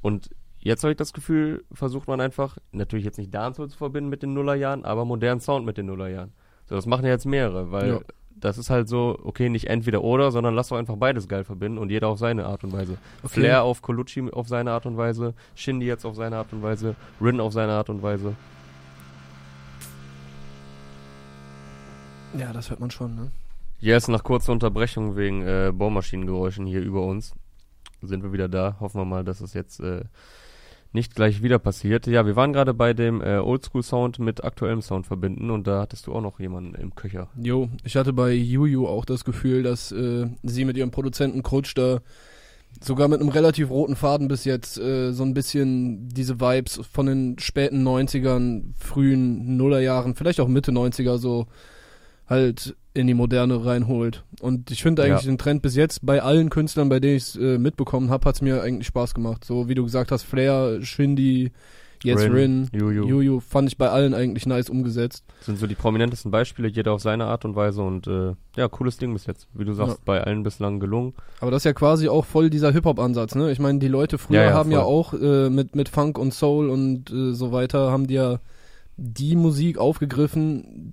Und 0.00 0.30
jetzt 0.60 0.84
habe 0.84 0.92
ich 0.92 0.96
das 0.96 1.12
Gefühl, 1.12 1.64
versucht 1.72 2.06
man 2.08 2.20
einfach, 2.20 2.58
natürlich 2.72 3.04
jetzt 3.04 3.18
nicht 3.18 3.34
Dancehall 3.34 3.68
zu 3.68 3.76
verbinden 3.78 4.10
mit 4.10 4.22
den 4.22 4.34
Nullerjahren, 4.34 4.84
aber 4.84 5.04
modernen 5.04 5.40
Sound 5.40 5.66
mit 5.66 5.76
den 5.78 5.86
Nullerjahren. 5.86 6.32
So, 6.68 6.74
das 6.76 6.86
machen 6.86 7.04
ja 7.04 7.10
jetzt 7.10 7.26
mehrere, 7.26 7.72
weil 7.72 7.88
Ja. 7.88 8.00
das 8.36 8.58
ist 8.58 8.70
halt 8.70 8.88
so, 8.88 9.18
okay, 9.24 9.48
nicht 9.48 9.68
entweder 9.68 10.02
oder, 10.04 10.30
sondern 10.30 10.54
lass 10.54 10.68
doch 10.68 10.76
einfach 10.76 10.96
beides 10.96 11.26
geil 11.28 11.42
verbinden 11.44 11.78
und 11.78 11.90
jeder 11.90 12.08
auf 12.08 12.18
seine 12.18 12.46
Art 12.46 12.62
und 12.64 12.72
Weise. 12.72 12.98
Okay. 13.22 13.40
Flair 13.40 13.62
auf 13.64 13.82
Colucci 13.82 14.30
auf 14.30 14.46
seine 14.48 14.70
Art 14.72 14.86
und 14.86 14.96
Weise, 14.96 15.34
Shindy 15.56 15.86
jetzt 15.86 16.04
auf 16.04 16.14
seine 16.14 16.36
Art 16.36 16.52
und 16.52 16.62
Weise, 16.62 16.94
Rin 17.20 17.40
auf 17.40 17.52
seine 17.52 17.72
Art 17.72 17.90
und 17.90 18.02
Weise. 18.02 18.34
Ja, 22.38 22.52
das 22.52 22.70
hört 22.70 22.80
man 22.80 22.90
schon, 22.90 23.14
ne? 23.14 23.30
Yes, 23.80 24.08
nach 24.08 24.22
kurzer 24.22 24.52
Unterbrechung 24.52 25.16
wegen 25.16 25.42
äh, 25.42 25.72
Bohrmaschinengeräuschen 25.74 26.66
hier 26.66 26.82
über 26.82 27.04
uns 27.04 27.34
sind 28.00 28.22
wir 28.22 28.32
wieder 28.32 28.48
da. 28.48 28.76
Hoffen 28.80 29.00
wir 29.00 29.04
mal, 29.04 29.24
dass 29.24 29.40
es 29.40 29.54
jetzt 29.54 29.80
äh, 29.80 30.04
nicht 30.92 31.14
gleich 31.14 31.42
wieder 31.42 31.58
passiert. 31.58 32.06
Ja, 32.06 32.26
wir 32.26 32.36
waren 32.36 32.52
gerade 32.52 32.74
bei 32.74 32.92
dem 32.92 33.22
äh, 33.22 33.38
Oldschool-Sound 33.38 34.18
mit 34.18 34.44
aktuellem 34.44 34.82
Sound 34.82 35.06
verbinden 35.06 35.50
und 35.50 35.66
da 35.66 35.80
hattest 35.80 36.06
du 36.06 36.12
auch 36.12 36.20
noch 36.20 36.38
jemanden 36.38 36.74
im 36.74 36.94
Köcher. 36.94 37.28
Jo, 37.36 37.68
ich 37.84 37.96
hatte 37.96 38.12
bei 38.12 38.32
Juju 38.32 38.86
auch 38.86 39.04
das 39.04 39.24
Gefühl, 39.24 39.62
dass 39.62 39.92
äh, 39.92 40.26
sie 40.42 40.64
mit 40.64 40.76
ihrem 40.76 40.90
Produzenten 40.90 41.42
Krutsch 41.42 41.76
da 41.76 42.00
sogar 42.80 43.08
mit 43.08 43.20
einem 43.20 43.28
relativ 43.28 43.70
roten 43.70 43.96
Faden 43.96 44.28
bis 44.28 44.44
jetzt 44.44 44.78
äh, 44.78 45.12
so 45.12 45.24
ein 45.24 45.34
bisschen 45.34 46.08
diese 46.08 46.40
Vibes 46.40 46.80
von 46.90 47.06
den 47.06 47.38
späten 47.38 47.86
90ern, 47.86 48.72
frühen 48.78 49.56
Nullerjahren, 49.56 50.14
vielleicht 50.14 50.40
auch 50.40 50.48
Mitte 50.48 50.72
90er 50.72 51.18
so 51.18 51.46
halt 52.32 52.74
in 52.94 53.06
die 53.06 53.14
Moderne 53.14 53.64
reinholt. 53.64 54.24
Und 54.40 54.70
ich 54.70 54.82
finde 54.82 55.02
eigentlich 55.04 55.22
Ja. 55.24 55.30
den 55.30 55.38
Trend 55.38 55.62
bis 55.62 55.76
jetzt 55.76 56.04
bei 56.04 56.20
allen 56.22 56.50
Künstlern, 56.50 56.88
bei 56.88 57.00
denen 57.00 57.16
ich 57.16 57.22
es 57.22 57.36
äh, 57.36 57.56
mitbekommen 57.58 58.10
habe, 58.10 58.28
hat 58.28 58.34
es 58.34 58.42
mir 58.42 58.62
eigentlich 58.62 58.86
Spaß 58.88 59.14
gemacht. 59.14 59.44
So 59.44 59.68
wie 59.68 59.74
du 59.74 59.84
gesagt 59.84 60.10
hast, 60.12 60.24
Flair, 60.24 60.82
Shindy, 60.82 61.52
jetzt 62.04 62.24
Rin, 62.24 62.32
Rin, 62.34 62.68
Juju. 62.72 63.40
Fand 63.40 63.68
ich 63.70 63.78
bei 63.78 63.88
allen 63.88 64.12
eigentlich 64.12 64.44
nice 64.44 64.68
umgesetzt. 64.68 65.24
Das 65.38 65.46
sind 65.46 65.58
so 65.58 65.66
die 65.66 65.74
prominentesten 65.74 66.30
Beispiele, 66.30 66.68
jeder 66.68 66.92
auf 66.92 67.00
seine 67.00 67.26
Art 67.26 67.44
und 67.46 67.54
Weise 67.56 67.80
und 67.80 68.06
äh, 68.08 68.34
ja, 68.56 68.68
cooles 68.68 68.98
Ding 68.98 69.12
bis 69.14 69.24
jetzt. 69.24 69.46
Wie 69.54 69.64
du 69.64 69.72
sagst, 69.72 69.96
Ja. 69.98 70.02
bei 70.04 70.22
allen 70.22 70.42
bislang 70.42 70.78
gelungen. 70.80 71.14
Aber 71.40 71.50
das 71.50 71.60
ist 71.60 71.64
ja 71.64 71.72
quasi 71.72 72.08
auch 72.08 72.26
voll 72.26 72.50
dieser 72.50 72.72
Hip-Hop-Ansatz, 72.72 73.36
ne? 73.36 73.52
Ich 73.52 73.58
meine, 73.60 73.78
die 73.78 73.88
Leute 73.88 74.18
früher 74.18 74.36
Ja, 74.42 74.44
ja, 74.50 74.52
haben 74.54 74.70
ja 74.72 74.82
voll. 74.82 74.92
auch 74.92 75.14
äh, 75.14 75.48
mit, 75.48 75.76
mit 75.76 75.88
Funk 75.88 76.18
und 76.18 76.34
Soul 76.34 76.68
und 76.68 77.10
äh, 77.10 77.32
so 77.32 77.52
weiter, 77.52 77.90
haben 77.92 78.06
die 78.08 78.14
ja 78.14 78.40
die 78.98 79.36
Musik 79.36 79.78
aufgegriffen, 79.78 80.92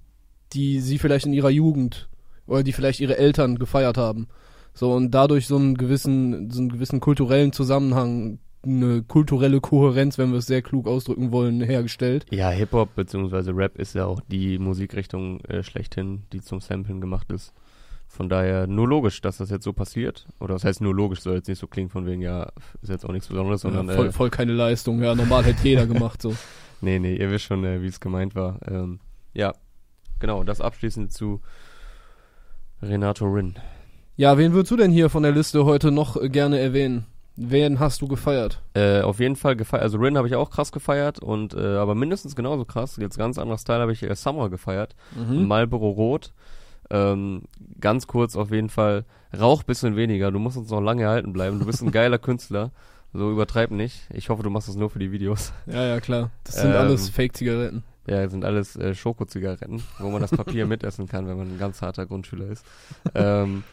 die 0.54 0.80
sie 0.80 0.98
vielleicht 0.98 1.26
in 1.26 1.34
ihrer 1.34 1.50
Jugend 1.50 2.10
oder 2.48 2.64
die 2.64 2.74
vielleicht 2.74 3.00
ihre 3.00 3.18
Eltern 3.18 3.60
gefeiert 3.60 3.98
haben. 3.98 4.28
So, 4.74 4.94
und 4.94 5.12
dadurch 5.12 5.48
so 5.48 5.58
einen 5.58 5.76
gewissen, 5.76 6.50
so 6.52 6.62
einen 6.62 6.70
gewissen 6.70 7.00
kulturellen 7.00 7.52
Zusammenhang, 7.52 8.40
eine 8.64 9.04
kulturelle 9.04 9.62
Kohärenz, 9.62 10.18
wenn 10.18 10.32
wir 10.32 10.40
es 10.40 10.48
sehr 10.48 10.62
klug 10.62 10.88
ausdrücken 10.88 11.32
wollen, 11.32 11.62
hergestellt. 11.62 12.26
Ja, 12.30 12.50
Hip-Hop 12.50 12.96
bzw. 12.96 13.52
Rap 13.52 13.78
ist 13.78 13.96
ja 13.96 14.06
auch 14.06 14.22
die 14.28 14.58
Musikrichtung 14.60 15.40
äh, 15.42 15.64
schlechthin, 15.64 16.24
die 16.34 16.42
zum 16.42 16.60
Samplen 16.60 17.02
gemacht 17.02 17.32
ist. 17.32 17.54
Von 18.08 18.28
daher 18.28 18.66
nur 18.66 18.88
logisch, 18.88 19.22
dass 19.22 19.38
das 19.38 19.52
jetzt 19.52 19.64
so 19.64 19.72
passiert. 19.72 20.28
Oder 20.40 20.56
das 20.56 20.66
heißt 20.66 20.82
nur 20.82 20.96
logisch, 20.96 21.22
soll 21.22 21.36
jetzt 21.36 21.48
nicht 21.48 21.60
so 21.60 21.68
klingen 21.68 21.90
von 21.90 22.06
wegen, 22.06 22.22
ja, 22.22 22.52
ist 22.82 22.90
jetzt 22.90 23.06
auch 23.06 23.12
nichts 23.12 23.28
Besonderes, 23.28 23.62
sondern 23.62 23.88
ja, 23.88 23.94
voll, 23.94 24.08
äh, 24.08 24.12
voll 24.12 24.30
keine 24.30 24.54
Leistung, 24.54 25.02
ja, 25.02 25.14
normal 25.14 25.44
hätte 25.44 25.66
jeder 25.68 25.86
gemacht, 25.86 26.22
so. 26.22 26.36
nee, 26.82 26.98
nee, 27.00 27.16
ihr 27.16 27.30
wisst 27.30 27.46
schon, 27.46 27.64
äh, 27.64 27.82
wie 27.82 27.88
es 27.88 28.00
gemeint 28.00 28.34
war. 28.34 28.60
Ähm, 28.68 29.00
ja, 29.34 29.54
genau, 30.20 30.44
das 30.44 30.62
abschließend 30.62 31.12
zu 31.12 31.42
Renato 32.82 33.26
Rin. 33.26 33.56
Ja, 34.16 34.38
wen 34.38 34.54
würdest 34.54 34.72
du 34.72 34.78
denn 34.78 34.92
hier 34.92 35.10
von 35.10 35.24
der 35.24 35.32
Liste 35.32 35.66
heute 35.66 35.92
noch 35.92 36.16
äh, 36.18 36.30
gerne 36.30 36.60
erwähnen? 36.60 37.06
Wen 37.36 37.80
hast 37.80 38.02
du 38.02 38.08
gefeiert? 38.08 38.62
Äh, 38.74 39.00
auf 39.02 39.20
jeden 39.22 39.38
Fall 39.38 39.56
gefeiert, 39.56 39.84
also 39.84 39.98
Rin 39.98 40.18
habe 40.18 40.28
ich 40.28 40.36
auch 40.36 40.50
krass 40.50 40.74
gefeiert 40.74 41.20
und 41.20 41.54
äh, 41.54 41.78
aber 41.78 41.96
mindestens 41.96 42.36
genauso 42.36 42.66
krass, 42.66 42.98
jetzt 42.98 43.18
ganz 43.18 43.38
anderer 43.38 43.58
Style 43.58 43.80
habe 43.80 43.94
ich 43.94 44.04
äh, 44.04 44.14
Summer 44.16 44.50
gefeiert. 44.50 44.96
Mhm. 45.16 45.48
Marlboro 45.48 45.90
Rot. 45.90 46.34
Ähm, 46.90 47.44
ganz 47.80 48.08
kurz 48.08 48.36
auf 48.36 48.52
jeden 48.52 48.70
Fall, 48.70 49.06
rauch 49.40 49.64
bisschen 49.64 49.96
weniger, 49.96 50.32
du 50.32 50.40
musst 50.40 50.58
uns 50.58 50.70
noch 50.72 50.82
lange 50.82 51.04
erhalten 51.04 51.32
bleiben, 51.34 51.60
du 51.60 51.66
bist 51.66 51.82
ein 51.84 51.92
geiler 51.92 52.18
Künstler. 52.20 52.72
So 53.14 53.32
übertreib 53.32 53.72
nicht. 53.72 54.08
Ich 54.14 54.30
hoffe, 54.30 54.44
du 54.44 54.52
machst 54.52 54.68
das 54.68 54.76
nur 54.76 54.90
für 54.92 55.00
die 55.00 55.12
Videos. 55.12 55.52
Ja, 55.66 55.84
ja, 55.84 56.00
klar. 56.00 56.30
Das 56.44 56.56
sind 56.58 56.70
Ähm, 56.72 56.78
alles 56.78 57.10
Fake-Zigaretten. 57.10 57.84
Ja, 58.10 58.28
sind 58.28 58.44
alles 58.44 58.76
äh, 58.76 58.96
Schokozigaretten, 58.96 59.82
wo 60.00 60.10
man 60.10 60.22
das 60.22 60.32
Papier 60.32 60.66
mitessen 60.68 61.08
kann, 61.08 61.28
wenn 61.28 61.38
man 61.38 61.48
ein 61.54 61.60
ganz 61.60 61.82
harter 61.82 62.06
Grundschüler 62.08 62.48
ist. 62.48 62.66
ähm, 63.14 63.64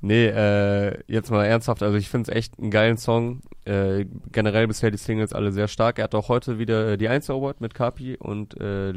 nee, 0.00 0.26
äh, 0.26 0.98
jetzt 1.06 1.30
mal 1.30 1.44
ernsthaft, 1.44 1.82
also 1.82 1.96
ich 1.96 2.08
finde 2.08 2.30
es 2.30 2.36
echt 2.36 2.58
einen 2.58 2.70
geilen 2.70 2.96
Song. 2.96 3.40
Äh, 3.64 4.06
generell 4.32 4.66
bisher 4.66 4.90
die 4.90 4.98
Singles 4.98 5.32
alle 5.32 5.52
sehr 5.52 5.68
stark. 5.68 5.98
Er 5.98 6.04
hat 6.04 6.14
auch 6.14 6.28
heute 6.28 6.58
wieder 6.58 6.92
äh, 6.92 6.98
die 6.98 7.08
Einzel 7.08 7.36
Award 7.36 7.60
mit 7.60 7.74
Kapi 7.74 8.16
und 8.16 8.58
äh, 8.60 8.92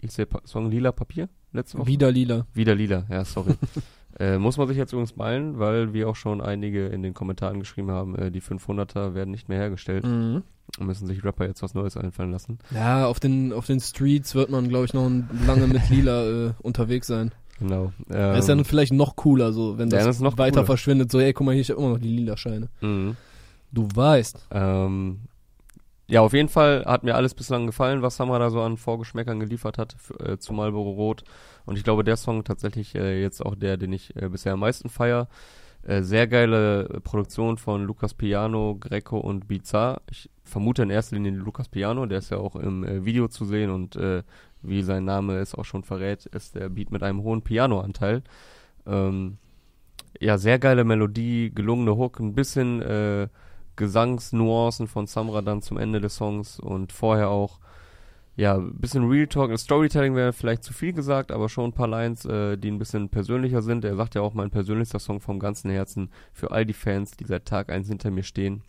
hieß 0.00 0.14
der 0.16 0.26
pa 0.26 0.40
Song 0.44 0.70
Lila 0.70 0.92
Papier 0.92 1.28
letzte 1.52 1.78
Woche? 1.78 1.86
Wieder 1.88 2.10
lila. 2.10 2.46
Wieder 2.52 2.74
Lila, 2.74 3.06
ja, 3.08 3.24
sorry. 3.24 3.54
äh, 4.18 4.38
muss 4.38 4.56
man 4.56 4.68
sich 4.68 4.76
jetzt 4.76 4.92
übrigens 4.92 5.12
beeilen, 5.12 5.58
weil 5.58 5.92
wir 5.92 6.08
auch 6.08 6.16
schon 6.16 6.40
einige 6.40 6.86
in 6.88 7.02
den 7.02 7.14
Kommentaren 7.14 7.58
geschrieben 7.60 7.90
haben, 7.90 8.16
äh, 8.16 8.30
die 8.30 8.42
500er 8.42 9.14
werden 9.14 9.30
nicht 9.30 9.48
mehr 9.48 9.58
hergestellt 9.58 10.04
Mhm. 10.04 10.42
Müssen 10.78 11.06
sich 11.06 11.24
Rapper 11.24 11.46
jetzt 11.46 11.62
was 11.62 11.74
Neues 11.74 11.96
einfallen 11.96 12.30
lassen. 12.32 12.58
Ja, 12.72 13.06
auf 13.06 13.20
den, 13.20 13.52
auf 13.52 13.66
den 13.66 13.80
Streets 13.80 14.34
wird 14.34 14.50
man, 14.50 14.68
glaube 14.68 14.84
ich, 14.86 14.94
noch 14.94 15.10
lange 15.46 15.66
mit 15.66 15.88
lila 15.90 16.46
äh, 16.48 16.52
unterwegs 16.62 17.06
sein. 17.06 17.32
Genau. 17.58 17.92
Das 18.08 18.38
ist 18.38 18.48
ja 18.48 18.52
Ähm, 18.52 18.58
dann 18.58 18.64
vielleicht 18.64 18.92
noch 18.92 19.16
cooler, 19.16 19.52
so, 19.52 19.76
wenn 19.76 19.90
Ja, 19.90 19.98
das, 19.98 20.06
das 20.06 20.16
ist 20.16 20.22
noch 20.22 20.38
weiter 20.38 20.54
cooler. 20.60 20.66
verschwindet. 20.66 21.10
So, 21.12 21.18
ey, 21.20 21.32
guck 21.34 21.44
mal, 21.44 21.52
hier, 21.52 21.60
ich 21.62 21.70
hab 21.70 21.76
immer 21.78 21.90
noch 21.90 21.98
die 21.98 22.08
lila 22.16 22.36
Scheine. 22.36 22.68
mhm. 22.80 23.16
Du 23.72 23.86
weißt. 23.94 24.48
Ähm, 24.50 25.20
ja, 26.08 26.22
auf 26.22 26.32
jeden 26.32 26.48
Fall 26.48 26.84
hat 26.86 27.04
mir 27.04 27.14
alles 27.14 27.34
bislang 27.34 27.66
gefallen, 27.66 28.02
was 28.02 28.16
Samra 28.16 28.40
da 28.40 28.50
so 28.50 28.60
an 28.62 28.76
Vorgeschmäckern 28.76 29.38
geliefert 29.38 29.78
hat 29.78 29.94
für, 29.98 30.18
äh, 30.18 30.38
zu 30.38 30.52
Marlboro 30.52 30.90
Rot. 30.90 31.22
Und 31.66 31.76
ich 31.78 31.84
glaube, 31.84 32.02
der 32.02 32.16
Song 32.16 32.42
tatsächlich 32.42 32.94
äh, 32.96 33.20
jetzt 33.22 33.44
auch 33.44 33.54
der, 33.54 33.76
den 33.76 33.92
ich 33.92 34.16
äh, 34.16 34.28
bisher 34.28 34.54
am 34.54 34.60
meisten 34.60 34.88
feier. 34.88 35.28
Äh, 35.82 36.02
sehr 36.02 36.26
geile 36.26 37.00
Produktion 37.04 37.58
von 37.58 37.84
Lukas 37.84 38.12
Piano, 38.14 38.76
Greco 38.80 39.18
und 39.18 39.46
Bizarre. 39.46 40.02
Ich 40.10 40.28
vermute 40.50 40.82
in 40.82 40.90
erster 40.90 41.16
Linie 41.16 41.32
Lukas 41.32 41.68
Piano, 41.68 42.04
der 42.06 42.18
ist 42.18 42.30
ja 42.30 42.38
auch 42.38 42.56
im 42.56 42.84
äh, 42.84 43.04
Video 43.04 43.28
zu 43.28 43.44
sehen 43.44 43.70
und 43.70 43.96
äh, 43.96 44.22
wie 44.62 44.82
sein 44.82 45.04
Name 45.04 45.38
es 45.38 45.54
auch 45.54 45.64
schon 45.64 45.84
verrät, 45.84 46.26
ist 46.26 46.54
der 46.54 46.68
Beat 46.68 46.90
mit 46.90 47.02
einem 47.02 47.22
hohen 47.22 47.42
Pianoanteil. 47.42 48.22
Ähm, 48.86 49.38
ja, 50.18 50.36
sehr 50.38 50.58
geile 50.58 50.84
Melodie, 50.84 51.50
gelungene 51.54 51.96
Hook, 51.96 52.20
ein 52.20 52.34
bisschen 52.34 52.82
äh, 52.82 53.28
Gesangsnuancen 53.76 54.86
von 54.88 55.06
Samra 55.06 55.40
dann 55.40 55.62
zum 55.62 55.78
Ende 55.78 56.00
des 56.00 56.16
Songs 56.16 56.60
und 56.60 56.92
vorher 56.92 57.30
auch, 57.30 57.60
ja, 58.36 58.56
ein 58.56 58.74
bisschen 58.74 59.08
Real 59.08 59.26
Talk, 59.26 59.56
Storytelling 59.58 60.14
wäre 60.14 60.32
vielleicht 60.32 60.64
zu 60.64 60.72
viel 60.72 60.92
gesagt, 60.92 61.32
aber 61.32 61.48
schon 61.48 61.70
ein 61.70 61.72
paar 61.72 61.88
Lines, 61.88 62.24
äh, 62.24 62.56
die 62.58 62.70
ein 62.70 62.78
bisschen 62.78 63.08
persönlicher 63.08 63.62
sind. 63.62 63.84
Er 63.84 63.96
sagt 63.96 64.14
ja 64.14 64.22
auch, 64.22 64.34
mein 64.34 64.50
persönlichster 64.50 64.98
Song 64.98 65.20
vom 65.20 65.38
ganzen 65.38 65.70
Herzen 65.70 66.10
für 66.32 66.50
all 66.50 66.66
die 66.66 66.74
Fans, 66.74 67.12
die 67.12 67.24
seit 67.24 67.46
Tag 67.46 67.70
eins 67.70 67.88
hinter 67.88 68.10
mir 68.10 68.22
stehen. 68.22 68.62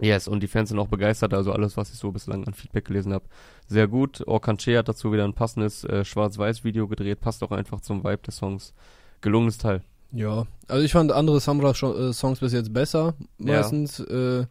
Yes, 0.00 0.28
und 0.28 0.42
die 0.42 0.48
Fans 0.48 0.70
sind 0.70 0.78
auch 0.78 0.88
begeistert, 0.88 1.34
also 1.34 1.52
alles, 1.52 1.76
was 1.76 1.92
ich 1.92 1.98
so 1.98 2.10
bislang 2.10 2.46
an 2.46 2.54
Feedback 2.54 2.86
gelesen 2.86 3.12
habe, 3.12 3.24
sehr 3.66 3.86
gut. 3.86 4.26
Orkanche 4.26 4.78
hat 4.78 4.88
dazu 4.88 5.12
wieder 5.12 5.24
ein 5.24 5.34
passendes 5.34 5.84
äh, 5.84 6.04
Schwarz-Weiß-Video 6.04 6.88
gedreht, 6.88 7.20
passt 7.20 7.42
auch 7.42 7.50
einfach 7.50 7.80
zum 7.80 8.02
Vibe 8.02 8.22
des 8.26 8.36
Songs. 8.36 8.72
Gelungenes 9.20 9.58
Teil. 9.58 9.82
Ja, 10.12 10.46
also 10.68 10.82
ich 10.84 10.92
fand 10.92 11.12
andere 11.12 11.38
Samra-Songs 11.40 12.40
bis 12.40 12.52
jetzt 12.52 12.72
besser, 12.72 13.14
Ja. 13.38 13.56
meistens. 13.56 14.00
Äh, 14.00 14.46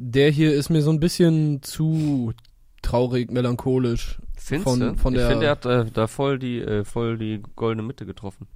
der 0.00 0.30
hier 0.30 0.52
ist 0.54 0.70
mir 0.70 0.82
so 0.82 0.90
ein 0.90 1.00
bisschen 1.00 1.62
zu 1.62 2.32
traurig, 2.82 3.30
melancholisch. 3.30 4.18
Findest 4.36 4.64
Von- 4.64 4.96
von 4.96 5.12
ich 5.14 5.18
der- 5.20 5.30
finde, 5.30 5.46
er 5.46 5.50
hat 5.52 5.66
äh, 5.66 5.84
da 5.92 6.06
voll 6.06 6.38
die, 6.38 6.58
äh, 6.60 6.84
voll 6.84 7.18
die 7.18 7.42
goldene 7.56 7.86
Mitte 7.86 8.06
getroffen. 8.06 8.46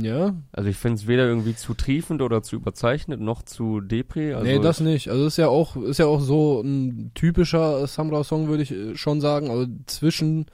Ja, 0.00 0.34
Also 0.52 0.68
ich 0.70 0.76
finde 0.76 0.96
es 0.96 1.06
weder 1.06 1.26
irgendwie 1.26 1.54
zu 1.54 1.74
triefend 1.74 2.22
oder 2.22 2.42
zu 2.42 2.56
überzeichnet, 2.56 3.20
noch 3.20 3.42
zu 3.42 3.80
Depri. 3.80 4.32
Also 4.32 4.46
nee, 4.46 4.58
das 4.58 4.80
nicht. 4.80 5.08
Also 5.08 5.26
ist 5.26 5.36
ja 5.36 5.48
auch, 5.48 5.76
ist 5.76 5.98
ja 5.98 6.06
auch 6.06 6.20
so 6.20 6.60
ein 6.62 7.10
typischer 7.14 7.86
Samra-Song, 7.86 8.48
würde 8.48 8.62
ich 8.62 8.72
äh, 8.72 8.96
schon 8.96 9.20
sagen. 9.20 9.50
Also 9.50 9.66
zwischen, 9.86 10.46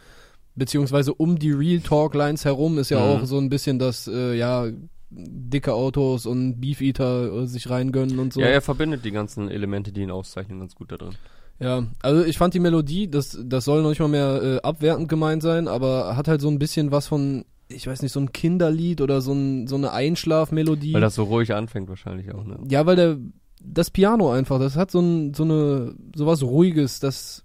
beziehungsweise 0.56 1.14
um 1.14 1.38
die 1.38 1.52
Real 1.52 1.80
Talk-Lines 1.80 2.44
herum 2.44 2.78
ist 2.78 2.90
ja 2.90 2.98
Mhm. 2.98 3.04
auch 3.04 3.24
so 3.24 3.38
ein 3.38 3.48
bisschen 3.48 3.78
das, 3.78 4.08
äh, 4.08 4.34
ja, 4.34 4.66
dicke 5.10 5.74
Autos 5.74 6.26
und 6.26 6.60
Beefeater 6.60 7.32
äh, 7.42 7.46
sich 7.46 7.68
reingönnen 7.70 8.18
und 8.18 8.32
so. 8.32 8.40
Ja, 8.40 8.46
er 8.46 8.60
verbindet 8.62 9.04
die 9.04 9.10
ganzen 9.10 9.48
Elemente, 9.50 9.92
die 9.92 10.02
ihn 10.02 10.10
auszeichnen, 10.10 10.60
ganz 10.60 10.74
gut 10.74 10.92
da 10.92 10.96
drin. 10.96 11.14
Ja, 11.58 11.84
also 12.00 12.24
ich 12.24 12.38
fand 12.38 12.54
die 12.54 12.60
Melodie, 12.60 13.10
das, 13.10 13.38
das 13.44 13.64
soll 13.66 13.82
noch 13.82 13.90
nicht 13.90 13.98
mal 14.00 14.08
mehr 14.08 14.40
äh, 14.42 14.60
abwertend 14.62 15.08
gemeint 15.08 15.42
sein, 15.42 15.68
aber 15.68 16.16
hat 16.16 16.26
halt 16.28 16.40
so 16.40 16.48
ein 16.48 16.58
bisschen 16.58 16.90
was 16.90 17.06
von, 17.06 17.44
ich 17.72 17.86
weiß 17.86 18.02
nicht, 18.02 18.12
so 18.12 18.20
ein 18.20 18.32
Kinderlied 18.32 19.00
oder 19.00 19.20
so, 19.20 19.32
ein, 19.32 19.66
so 19.66 19.76
eine 19.76 19.92
Einschlafmelodie. 19.92 20.92
Weil 20.94 21.00
das 21.00 21.14
so 21.14 21.24
ruhig 21.24 21.54
anfängt 21.54 21.88
wahrscheinlich 21.88 22.32
auch, 22.34 22.44
ne? 22.44 22.58
ja, 22.68 22.86
weil 22.86 22.96
der, 22.96 23.16
das 23.62 23.90
Piano 23.90 24.30
einfach, 24.30 24.58
das 24.58 24.76
hat 24.76 24.90
so, 24.90 25.00
ein, 25.00 25.34
so 25.34 25.44
eine, 25.44 25.94
so 26.14 26.26
was 26.26 26.42
Ruhiges, 26.42 27.00
das, 27.00 27.44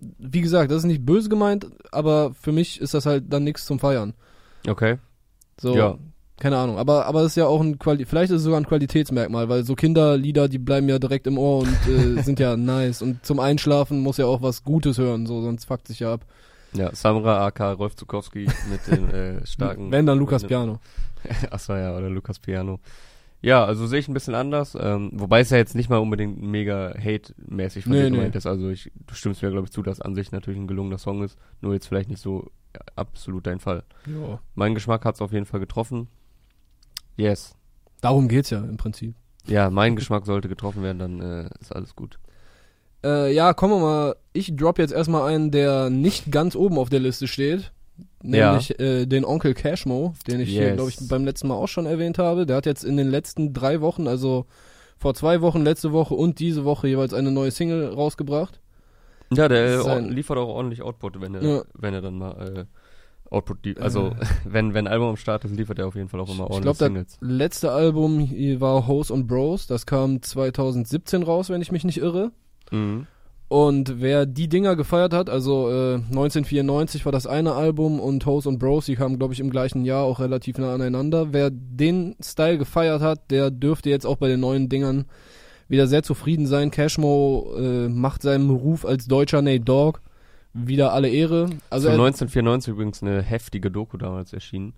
wie 0.00 0.40
gesagt, 0.40 0.70
das 0.70 0.78
ist 0.78 0.84
nicht 0.84 1.04
böse 1.04 1.28
gemeint, 1.28 1.66
aber 1.92 2.34
für 2.34 2.52
mich 2.52 2.80
ist 2.80 2.94
das 2.94 3.06
halt 3.06 3.24
dann 3.32 3.44
nichts 3.44 3.66
zum 3.66 3.78
Feiern. 3.78 4.14
Okay. 4.68 4.98
So, 5.60 5.74
Ja. 5.74 5.98
keine 6.38 6.56
Ahnung, 6.58 6.78
aber, 6.78 7.06
aber 7.06 7.20
es 7.20 7.32
ist 7.32 7.36
ja 7.36 7.46
auch 7.46 7.60
ein 7.60 7.78
Quali 7.78 8.04
vielleicht 8.04 8.30
ist 8.32 8.38
es 8.38 8.44
sogar 8.44 8.60
ein 8.60 8.66
Qualitätsmerkmal, 8.66 9.48
weil 9.48 9.64
so 9.64 9.74
Kinderlieder, 9.74 10.48
die 10.48 10.58
bleiben 10.58 10.88
ja 10.88 10.98
direkt 10.98 11.26
im 11.26 11.38
Ohr 11.38 11.60
und 11.60 11.88
äh, 11.88 12.22
sind 12.22 12.40
ja 12.40 12.56
nice 12.56 13.02
und 13.02 13.24
zum 13.24 13.40
Einschlafen 13.40 14.00
muss 14.00 14.16
ja 14.18 14.26
auch 14.26 14.42
was 14.42 14.62
Gutes 14.64 14.98
hören, 14.98 15.26
so, 15.26 15.42
sonst 15.42 15.64
fuckt 15.66 15.88
sich 15.88 16.00
ja 16.00 16.12
ab. 16.12 16.26
Ja, 16.76 16.94
Samra 16.94 17.46
AK 17.46 17.78
Rolf 17.78 17.96
Zukowski 17.96 18.48
mit 18.70 18.86
den 18.86 19.10
äh, 19.10 19.46
starken. 19.46 19.90
Wenn 19.90 20.06
dann 20.06 20.18
Lukas 20.18 20.44
Piano. 20.44 20.80
Achso, 21.50 21.74
ja, 21.74 21.96
oder 21.96 22.10
Lukas 22.10 22.38
Piano. 22.38 22.80
Ja, 23.40 23.62
also 23.64 23.86
sehe 23.86 23.98
ich 23.98 24.08
ein 24.08 24.14
bisschen 24.14 24.34
anders, 24.34 24.74
ähm, 24.80 25.10
wobei 25.12 25.40
es 25.40 25.50
ja 25.50 25.58
jetzt 25.58 25.74
nicht 25.74 25.90
mal 25.90 25.98
unbedingt 25.98 26.40
mega 26.40 26.94
hate-mäßig 26.98 27.84
von 27.84 27.92
Nee, 27.92 28.04
dir 28.04 28.10
nee. 28.10 28.16
gemeint 28.16 28.36
ist. 28.36 28.46
Also 28.46 28.70
ich, 28.70 28.90
du 29.06 29.14
stimmst 29.14 29.42
mir, 29.42 29.50
glaube 29.50 29.66
ich, 29.66 29.70
zu, 29.70 29.82
dass 29.82 30.00
an 30.00 30.14
sich 30.14 30.32
natürlich 30.32 30.58
ein 30.58 30.66
gelungener 30.66 30.96
Song 30.96 31.22
ist, 31.22 31.38
nur 31.60 31.74
jetzt 31.74 31.86
vielleicht 31.86 32.08
nicht 32.08 32.22
so 32.22 32.50
ja, 32.74 32.80
absolut 32.96 33.46
dein 33.46 33.60
Fall. 33.60 33.84
Ja. 34.06 34.40
Mein 34.54 34.74
Geschmack 34.74 35.04
hat 35.04 35.16
es 35.16 35.20
auf 35.20 35.32
jeden 35.32 35.44
Fall 35.44 35.60
getroffen. 35.60 36.08
Yes. 37.16 37.54
Darum 38.00 38.28
geht's 38.28 38.48
ja 38.48 38.60
im 38.60 38.78
Prinzip. 38.78 39.14
Ja, 39.46 39.68
mein 39.68 39.94
Geschmack 39.94 40.24
sollte 40.24 40.48
getroffen 40.48 40.82
werden, 40.82 40.98
dann 40.98 41.20
äh, 41.20 41.50
ist 41.60 41.74
alles 41.74 41.94
gut. 41.94 42.18
Äh, 43.04 43.32
ja, 43.34 43.52
kommen 43.52 43.74
wir 43.74 43.80
mal. 43.80 44.16
Ich 44.32 44.56
drop 44.56 44.78
jetzt 44.78 44.92
erstmal 44.92 45.32
einen, 45.32 45.50
der 45.50 45.90
nicht 45.90 46.32
ganz 46.32 46.56
oben 46.56 46.78
auf 46.78 46.88
der 46.88 47.00
Liste 47.00 47.26
steht. 47.28 47.70
Nämlich 48.22 48.80
äh, 48.80 49.06
den 49.06 49.24
Onkel 49.24 49.52
Cashmo, 49.54 50.14
den 50.26 50.40
ich 50.40 50.48
hier, 50.48 50.68
Yes. 50.68 50.76
glaube 50.76 50.90
ich, 50.90 50.96
beim 51.08 51.24
letzten 51.24 51.48
Mal 51.48 51.54
auch 51.54 51.68
schon 51.68 51.84
erwähnt 51.86 52.18
habe. 52.18 52.46
Der 52.46 52.56
hat 52.56 52.66
jetzt 52.66 52.82
in 52.84 52.96
den 52.96 53.08
letzten 53.08 53.52
drei 53.52 53.80
Wochen, 53.82 54.08
also 54.08 54.46
vor 54.98 55.14
zwei 55.14 55.42
Wochen, 55.42 55.62
letzte 55.62 55.92
Woche 55.92 56.14
und 56.14 56.38
diese 56.38 56.64
Woche 56.64 56.88
jeweils 56.88 57.12
eine 57.12 57.30
neue 57.30 57.50
Single 57.50 57.92
rausgebracht. 57.92 58.60
Ja, 59.32 59.48
der 59.48 59.64
äh, 59.66 59.82
Sein- 59.82 60.08
liefert 60.10 60.38
auch 60.38 60.48
ordentlich 60.48 60.80
Output, 60.82 61.20
wenn 61.20 61.34
er, 61.34 61.42
Ja. 61.42 61.62
wenn 61.74 61.92
er 61.94 62.00
dann 62.00 62.16
mal 62.18 62.32
äh, 62.56 62.64
Output, 63.30 63.78
also 63.78 64.12
wenn 64.44 64.74
wenn 64.74 64.86
ein 64.86 64.92
Album 64.92 65.08
am 65.10 65.16
Start 65.16 65.44
ist, 65.44 65.54
liefert 65.56 65.78
er 65.78 65.86
auf 65.86 65.94
jeden 65.94 66.08
Fall 66.08 66.20
auch 66.20 66.28
immer 66.28 66.44
Ich 66.44 66.50
ordentlich 66.50 66.78
glaube, 66.78 66.78
das 66.78 66.86
Singles. 66.86 67.18
letzte 67.20 67.72
Album 67.72 68.18
hier 68.20 68.60
war 68.60 68.86
Hoes 68.86 69.10
and 69.12 69.26
Bros. 69.26 69.66
Das 69.66 69.86
kam 69.86 70.22
2017 70.22 71.22
raus, 71.22 71.50
wenn 71.50 71.60
ich 71.62 71.70
mich 71.72 71.84
nicht 71.84 71.98
irre. 71.98 72.32
Mhm. 72.70 73.06
Und 73.48 74.00
wer 74.00 74.26
die 74.26 74.48
Dinger 74.48 74.74
gefeiert 74.74 75.12
hat, 75.12 75.30
also 75.30 75.70
äh, 75.70 75.94
1994 75.94 77.04
war 77.04 77.12
das 77.12 77.26
eine 77.26 77.52
Album 77.52 78.00
und 78.00 78.24
Hoes 78.26 78.46
und 78.46 78.58
Bros, 78.58 78.86
die 78.86 78.96
kamen, 78.96 79.18
glaube 79.18 79.34
ich, 79.34 79.40
im 79.40 79.50
gleichen 79.50 79.84
Jahr 79.84 80.04
auch 80.04 80.18
relativ 80.18 80.58
nah 80.58 80.74
aneinander. 80.74 81.32
Wer 81.32 81.50
den 81.50 82.16
Style 82.20 82.58
gefeiert 82.58 83.02
hat, 83.02 83.30
der 83.30 83.50
dürfte 83.50 83.90
jetzt 83.90 84.06
auch 84.06 84.16
bei 84.16 84.28
den 84.28 84.40
neuen 84.40 84.68
Dingern 84.68 85.04
wieder 85.68 85.86
sehr 85.86 86.02
zufrieden 86.02 86.46
sein. 86.46 86.70
Cashmo 86.70 87.54
äh, 87.56 87.88
macht 87.88 88.22
seinem 88.22 88.50
Ruf 88.50 88.84
als 88.84 89.06
deutscher 89.06 89.42
Nate 89.42 89.60
Dogg 89.60 90.00
wieder 90.52 90.92
alle 90.92 91.08
Ehre. 91.08 91.50
Also 91.68 91.88
Zu 91.88 91.94
er, 91.94 92.00
1994 92.00 92.72
übrigens 92.72 93.02
eine 93.02 93.22
heftige 93.22 93.70
Doku 93.70 93.98
damals 93.98 94.32
erschienen 94.32 94.74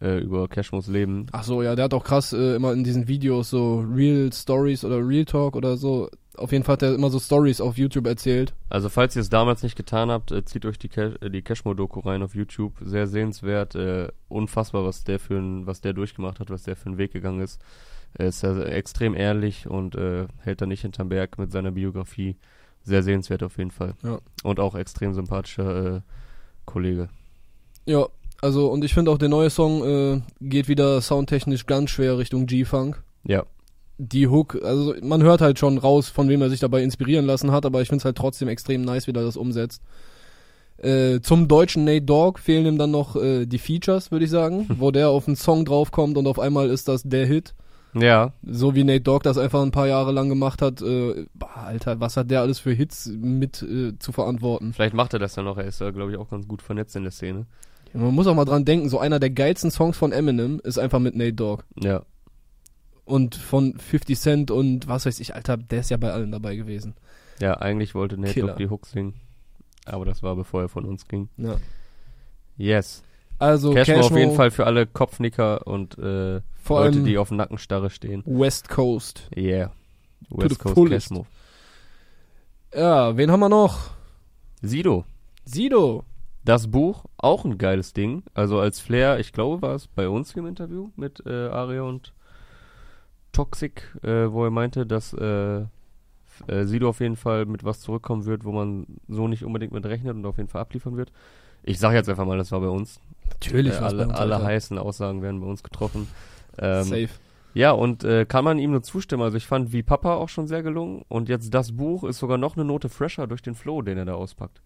äh, 0.00 0.18
über 0.18 0.48
Cashmos 0.48 0.88
Leben. 0.88 1.26
ach 1.32 1.44
so, 1.44 1.62
ja, 1.62 1.74
der 1.74 1.86
hat 1.86 1.94
auch 1.94 2.04
krass 2.04 2.32
äh, 2.32 2.56
immer 2.56 2.72
in 2.72 2.84
diesen 2.84 3.08
Videos 3.08 3.50
so 3.50 3.84
Real 3.92 4.32
Stories 4.32 4.84
oder 4.84 5.06
Real 5.06 5.24
Talk 5.24 5.56
oder 5.56 5.76
so. 5.76 6.08
Auf 6.36 6.52
jeden 6.52 6.64
Fall 6.64 6.74
hat 6.74 6.82
er 6.82 6.94
immer 6.94 7.10
so 7.10 7.18
Stories 7.18 7.60
auf 7.60 7.78
YouTube 7.78 8.06
erzählt. 8.06 8.54
Also 8.68 8.88
falls 8.88 9.16
ihr 9.16 9.22
es 9.22 9.28
damals 9.28 9.62
nicht 9.62 9.76
getan 9.76 10.10
habt, 10.10 10.30
äh, 10.32 10.44
zieht 10.44 10.66
euch 10.66 10.78
die, 10.78 10.88
Cash, 10.88 11.14
äh, 11.20 11.30
die 11.30 11.42
Cashmo-Doku 11.42 12.00
rein 12.00 12.22
auf 12.22 12.34
YouTube. 12.34 12.74
Sehr 12.80 13.06
sehenswert, 13.06 13.74
äh, 13.74 14.08
unfassbar, 14.28 14.84
was 14.84 15.04
der 15.04 15.18
für 15.18 15.36
ein, 15.36 15.66
was 15.66 15.80
der 15.80 15.92
durchgemacht 15.92 16.40
hat, 16.40 16.50
was 16.50 16.64
der 16.64 16.76
für 16.76 16.86
einen 16.86 16.98
Weg 16.98 17.12
gegangen 17.12 17.40
ist. 17.40 17.60
Er 18.14 18.28
ist 18.28 18.42
ja 18.42 18.58
extrem 18.62 19.14
ehrlich 19.14 19.66
und 19.66 19.94
äh, 19.94 20.26
hält 20.38 20.60
da 20.60 20.66
nicht 20.66 20.82
hinterm 20.82 21.08
Berg 21.08 21.38
mit 21.38 21.52
seiner 21.52 21.70
Biografie. 21.70 22.36
Sehr 22.82 23.02
sehenswert 23.02 23.42
auf 23.42 23.58
jeden 23.58 23.72
Fall. 23.72 23.94
Ja. 24.02 24.18
Und 24.42 24.60
auch 24.60 24.74
extrem 24.74 25.12
sympathischer 25.12 25.96
äh, 25.96 26.00
Kollege. 26.64 27.08
Ja, 27.84 28.06
also 28.40 28.68
und 28.68 28.84
ich 28.84 28.94
finde 28.94 29.10
auch 29.10 29.18
der 29.18 29.28
neue 29.28 29.50
Song 29.50 29.84
äh, 29.84 30.20
geht 30.40 30.68
wieder 30.68 31.00
soundtechnisch 31.00 31.66
ganz 31.66 31.90
schwer 31.90 32.18
Richtung 32.18 32.46
G-Funk. 32.46 33.02
Ja, 33.24 33.44
Die 33.98 34.28
Hook, 34.28 34.58
also 34.62 34.94
man 35.02 35.22
hört 35.22 35.40
halt 35.40 35.58
schon 35.58 35.78
raus, 35.78 36.08
von 36.08 36.28
wem 36.28 36.42
er 36.42 36.50
sich 36.50 36.60
dabei 36.60 36.82
inspirieren 36.82 37.24
lassen 37.24 37.50
hat, 37.50 37.64
aber 37.64 37.80
ich 37.80 37.88
finde 37.88 38.00
es 38.00 38.04
halt 38.04 38.16
trotzdem 38.16 38.48
extrem 38.48 38.82
nice, 38.82 39.06
wie 39.06 39.12
er 39.12 39.22
das 39.22 39.36
umsetzt. 39.36 39.82
Äh, 40.78 41.20
zum 41.20 41.48
deutschen 41.48 41.84
Nate 41.84 42.02
Dogg 42.02 42.38
fehlen 42.38 42.66
ihm 42.66 42.78
dann 42.78 42.90
noch 42.90 43.16
äh, 43.16 43.46
die 43.46 43.58
Features, 43.58 44.10
würde 44.10 44.26
ich 44.26 44.30
sagen, 44.30 44.66
wo 44.78 44.90
der 44.90 45.08
auf 45.08 45.26
einen 45.26 45.36
Song 45.36 45.64
draufkommt 45.64 46.18
und 46.18 46.26
auf 46.26 46.38
einmal 46.38 46.68
ist 46.68 46.88
das 46.88 47.02
der 47.02 47.26
Hit. 47.26 47.54
Ja, 47.98 48.32
So 48.42 48.74
wie 48.74 48.84
Nate 48.84 49.00
Dogg 49.00 49.22
das 49.24 49.38
einfach 49.38 49.62
ein 49.62 49.70
paar 49.70 49.86
Jahre 49.86 50.12
lang 50.12 50.28
gemacht 50.28 50.60
hat. 50.60 50.82
Äh, 50.82 51.24
boah, 51.32 51.56
Alter, 51.64 51.98
was 51.98 52.18
hat 52.18 52.30
der 52.30 52.42
alles 52.42 52.58
für 52.58 52.72
Hits 52.72 53.06
mit 53.06 53.62
äh, 53.62 53.98
zu 53.98 54.12
verantworten? 54.12 54.74
vielleicht 54.74 54.92
macht 54.94 55.14
er 55.14 55.18
das 55.18 55.34
ja 55.36 55.42
noch. 55.42 55.56
Er 55.56 55.64
ist 55.64 55.80
ja, 55.80 55.90
glaube 55.92 56.12
ich, 56.12 56.18
auch 56.18 56.28
ganz 56.28 56.46
gut 56.46 56.60
vernetzt 56.60 56.94
in 56.94 57.04
der 57.04 57.12
Szene. 57.12 57.46
Man 57.94 58.14
muss 58.14 58.26
auch 58.26 58.34
mal 58.34 58.44
dran 58.44 58.66
denken, 58.66 58.90
so 58.90 58.98
einer 58.98 59.18
der 59.18 59.30
geilsten 59.30 59.70
Songs 59.70 59.96
von 59.96 60.12
Eminem 60.12 60.60
ist 60.62 60.78
einfach 60.78 60.98
mit 60.98 61.16
Nate 61.16 61.32
Dogg. 61.32 61.62
Ja. 61.80 62.02
Und 63.06 63.36
von 63.36 63.78
50 63.78 64.18
Cent 64.18 64.50
und 64.50 64.88
was 64.88 65.06
weiß 65.06 65.20
ich, 65.20 65.34
Alter, 65.34 65.56
der 65.56 65.80
ist 65.80 65.90
ja 65.90 65.96
bei 65.96 66.12
allen 66.12 66.32
dabei 66.32 66.56
gewesen. 66.56 66.94
Ja, 67.40 67.54
eigentlich 67.54 67.94
wollte 67.94 68.18
Nate 68.18 68.34
Killer. 68.34 68.48
Dogg 68.48 68.58
die 68.58 68.68
Hook 68.68 68.86
singen. 68.86 69.14
Aber 69.84 70.04
das 70.04 70.22
war, 70.22 70.34
bevor 70.36 70.62
er 70.62 70.68
von 70.68 70.84
uns 70.84 71.06
ging. 71.06 71.28
Ja. 71.36 71.56
Yes. 72.58 73.04
Also 73.38 73.72
Cashmo 73.72 74.00
auf 74.00 74.16
jeden 74.16 74.34
Fall 74.34 74.50
für 74.50 74.66
alle 74.66 74.86
Kopfnicker 74.86 75.66
und 75.66 75.98
äh, 75.98 76.40
Leute, 76.68 77.02
die 77.02 77.16
auf 77.16 77.30
Nackenstarre 77.30 77.90
stehen. 77.90 78.22
West 78.26 78.68
Coast. 78.68 79.30
Yeah. 79.36 79.70
West 80.30 80.58
Coast. 80.58 80.90
Cashmo. 80.90 81.26
Ja, 82.74 83.16
wen 83.16 83.30
haben 83.30 83.40
wir 83.40 83.48
noch? 83.48 83.90
Sido. 84.62 85.04
Sido. 85.44 86.04
Das 86.44 86.68
Buch, 86.70 87.04
auch 87.16 87.44
ein 87.44 87.58
geiles 87.58 87.92
Ding. 87.92 88.22
Also 88.34 88.58
als 88.58 88.80
Flair, 88.80 89.18
ich 89.18 89.32
glaube, 89.32 89.62
war 89.62 89.74
es 89.74 89.86
bei 89.86 90.08
uns 90.08 90.34
im 90.34 90.46
Interview 90.46 90.90
mit 90.96 91.22
äh, 91.26 91.48
Aria 91.48 91.82
und 91.82 92.12
Toxic, 93.36 93.82
äh, 94.02 94.30
wo 94.30 94.44
er 94.44 94.50
meinte, 94.50 94.86
dass 94.86 95.12
äh, 95.12 95.60
äh, 96.48 96.64
Sido 96.64 96.88
auf 96.88 97.00
jeden 97.00 97.16
Fall 97.16 97.46
mit 97.46 97.64
was 97.64 97.80
zurückkommen 97.80 98.24
wird, 98.24 98.44
wo 98.44 98.52
man 98.52 98.86
so 99.08 99.28
nicht 99.28 99.44
unbedingt 99.44 99.72
mit 99.72 99.84
rechnet 99.86 100.14
und 100.16 100.24
auf 100.26 100.36
jeden 100.38 100.48
Fall 100.48 100.62
abliefern 100.62 100.96
wird. 100.96 101.12
Ich 101.62 101.78
sage 101.78 101.96
jetzt 101.96 102.08
einfach 102.08 102.24
mal, 102.26 102.38
das 102.38 102.52
war 102.52 102.60
bei 102.60 102.68
uns. 102.68 103.00
Natürlich 103.28 103.74
äh, 103.74 103.78
alle 103.78 104.04
bei 104.06 104.10
uns, 104.10 104.18
alle 104.18 104.42
heißen 104.42 104.78
Aussagen 104.78 105.22
werden 105.22 105.40
bei 105.40 105.46
uns 105.46 105.62
getroffen. 105.62 106.08
Ähm, 106.58 106.84
Safe. 106.84 107.08
ja, 107.54 107.72
und 107.72 108.04
äh, 108.04 108.24
kann 108.24 108.44
man 108.44 108.58
ihm 108.58 108.70
nur 108.70 108.82
zustimmen. 108.82 109.22
Also 109.22 109.36
ich 109.36 109.46
fand 109.46 109.72
Wie 109.72 109.82
Papa 109.82 110.14
auch 110.14 110.28
schon 110.28 110.46
sehr 110.46 110.62
gelungen. 110.62 111.04
Und 111.08 111.28
jetzt 111.28 111.52
das 111.52 111.72
Buch 111.72 112.04
ist 112.04 112.18
sogar 112.18 112.38
noch 112.38 112.56
eine 112.56 112.64
Note 112.64 112.88
fresher 112.88 113.26
durch 113.26 113.42
den 113.42 113.54
Flow, 113.54 113.82
den 113.82 113.98
er 113.98 114.04
da 114.04 114.14
auspackt. 114.14 114.62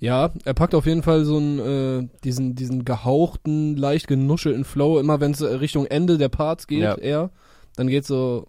Ja, 0.00 0.30
er 0.44 0.54
packt 0.54 0.74
auf 0.74 0.86
jeden 0.86 1.04
Fall 1.04 1.24
so 1.24 1.36
einen, 1.36 1.58
äh, 1.60 2.08
diesen, 2.24 2.56
diesen 2.56 2.84
gehauchten, 2.84 3.76
leicht 3.76 4.08
genuschelten 4.08 4.64
Flow, 4.64 4.98
immer 4.98 5.20
wenn 5.20 5.30
es 5.30 5.40
Richtung 5.42 5.86
Ende 5.86 6.18
der 6.18 6.28
Parts 6.28 6.66
geht, 6.66 6.82
Ja. 6.82 6.96
eher, 6.96 7.30
dann 7.76 7.88
geht 7.88 8.04
so. 8.04 8.46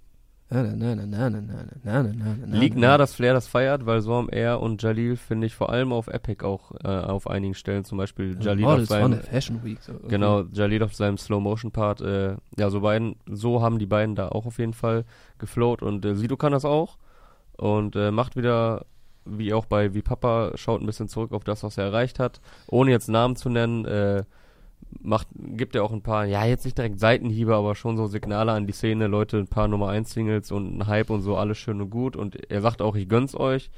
Liegt 2.51 2.77
nah, 2.77 2.97
dass 2.99 3.15
Flair 3.15 3.33
das 3.33 3.47
feiert, 3.47 3.87
weil 3.87 4.01
Swam 4.03 4.29
Air 4.31 4.61
und 4.61 4.83
Jalil 4.83 5.15
finde 5.15 5.47
ich 5.47 5.55
vor 5.55 5.71
allem 5.71 5.91
auf 5.91 6.07
Epic 6.07 6.45
auch 6.45 6.73
äh, 6.83 6.87
auf 6.87 7.27
einigen 7.27 7.55
Stellen, 7.55 7.85
zum 7.85 7.97
Beispiel 7.97 8.37
Jalil 8.39 8.65
auf 8.65 8.85
seinem 8.85 9.19
Fashion 9.19 9.63
Week. 9.63 9.79
So, 9.81 9.93
okay. 9.93 10.09
Genau, 10.09 10.43
Jalil 10.51 10.83
auf 10.83 10.93
seinem 10.93 11.17
Slow 11.17 11.41
Motion 11.41 11.71
Part. 11.71 12.01
Äh, 12.01 12.35
ja, 12.55 12.69
so 12.69 12.81
beiden, 12.81 13.15
so 13.25 13.63
haben 13.63 13.79
die 13.79 13.87
beiden 13.87 14.15
da 14.15 14.29
auch 14.29 14.45
auf 14.45 14.59
jeden 14.59 14.73
Fall 14.73 15.05
geflowt 15.39 15.81
und 15.81 16.05
äh, 16.05 16.15
Sido 16.15 16.37
kann 16.37 16.51
das 16.51 16.65
auch 16.65 16.97
und 17.57 17.95
äh, 17.95 18.11
macht 18.11 18.35
wieder 18.35 18.85
wie 19.25 19.53
auch 19.53 19.65
bei 19.65 19.93
wie 19.93 20.01
Papa 20.01 20.51
schaut 20.55 20.81
ein 20.81 20.85
bisschen 20.85 21.07
zurück 21.07 21.31
auf 21.31 21.43
das, 21.43 21.63
was 21.63 21.77
er 21.77 21.85
erreicht 21.85 22.19
hat, 22.19 22.41
ohne 22.67 22.91
jetzt 22.91 23.09
Namen 23.09 23.35
zu 23.35 23.49
nennen. 23.49 23.85
Äh, 23.85 24.23
macht, 25.01 25.27
gibt 25.33 25.75
er 25.75 25.83
auch 25.83 25.91
ein 25.91 26.01
paar, 26.01 26.25
ja, 26.25 26.45
jetzt 26.45 26.65
nicht 26.65 26.77
direkt 26.77 26.99
Seitenhiebe, 26.99 27.55
aber 27.55 27.75
schon 27.75 27.97
so 27.97 28.07
Signale 28.07 28.51
an 28.51 28.67
die 28.67 28.73
Szene, 28.73 29.07
Leute, 29.07 29.37
ein 29.37 29.47
paar 29.47 29.67
Nummer 29.67 29.89
1 29.89 30.11
Singles 30.11 30.51
und 30.51 30.77
ein 30.77 30.87
Hype 30.87 31.09
und 31.09 31.21
so, 31.21 31.37
alles 31.37 31.57
schön 31.57 31.81
und 31.81 31.89
gut. 31.89 32.15
Und 32.15 32.49
er 32.49 32.61
sagt 32.61 32.81
auch, 32.81 32.95
ich 32.95 33.09
gönn's 33.09 33.35
euch, 33.35 33.69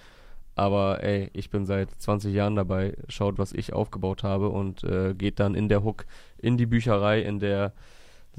aber 0.55 1.03
ey, 1.03 1.29
ich 1.33 1.49
bin 1.49 1.65
seit 1.65 1.89
20 1.91 2.33
Jahren 2.33 2.55
dabei, 2.55 2.95
schaut, 3.09 3.37
was 3.37 3.53
ich 3.53 3.73
aufgebaut 3.73 4.23
habe 4.23 4.49
und 4.49 4.83
äh, 4.83 5.13
geht 5.13 5.39
dann 5.39 5.55
in 5.55 5.69
der 5.69 5.83
Hook 5.83 6.05
in 6.37 6.57
die 6.57 6.65
Bücherei, 6.65 7.21
in 7.21 7.39
der 7.39 7.73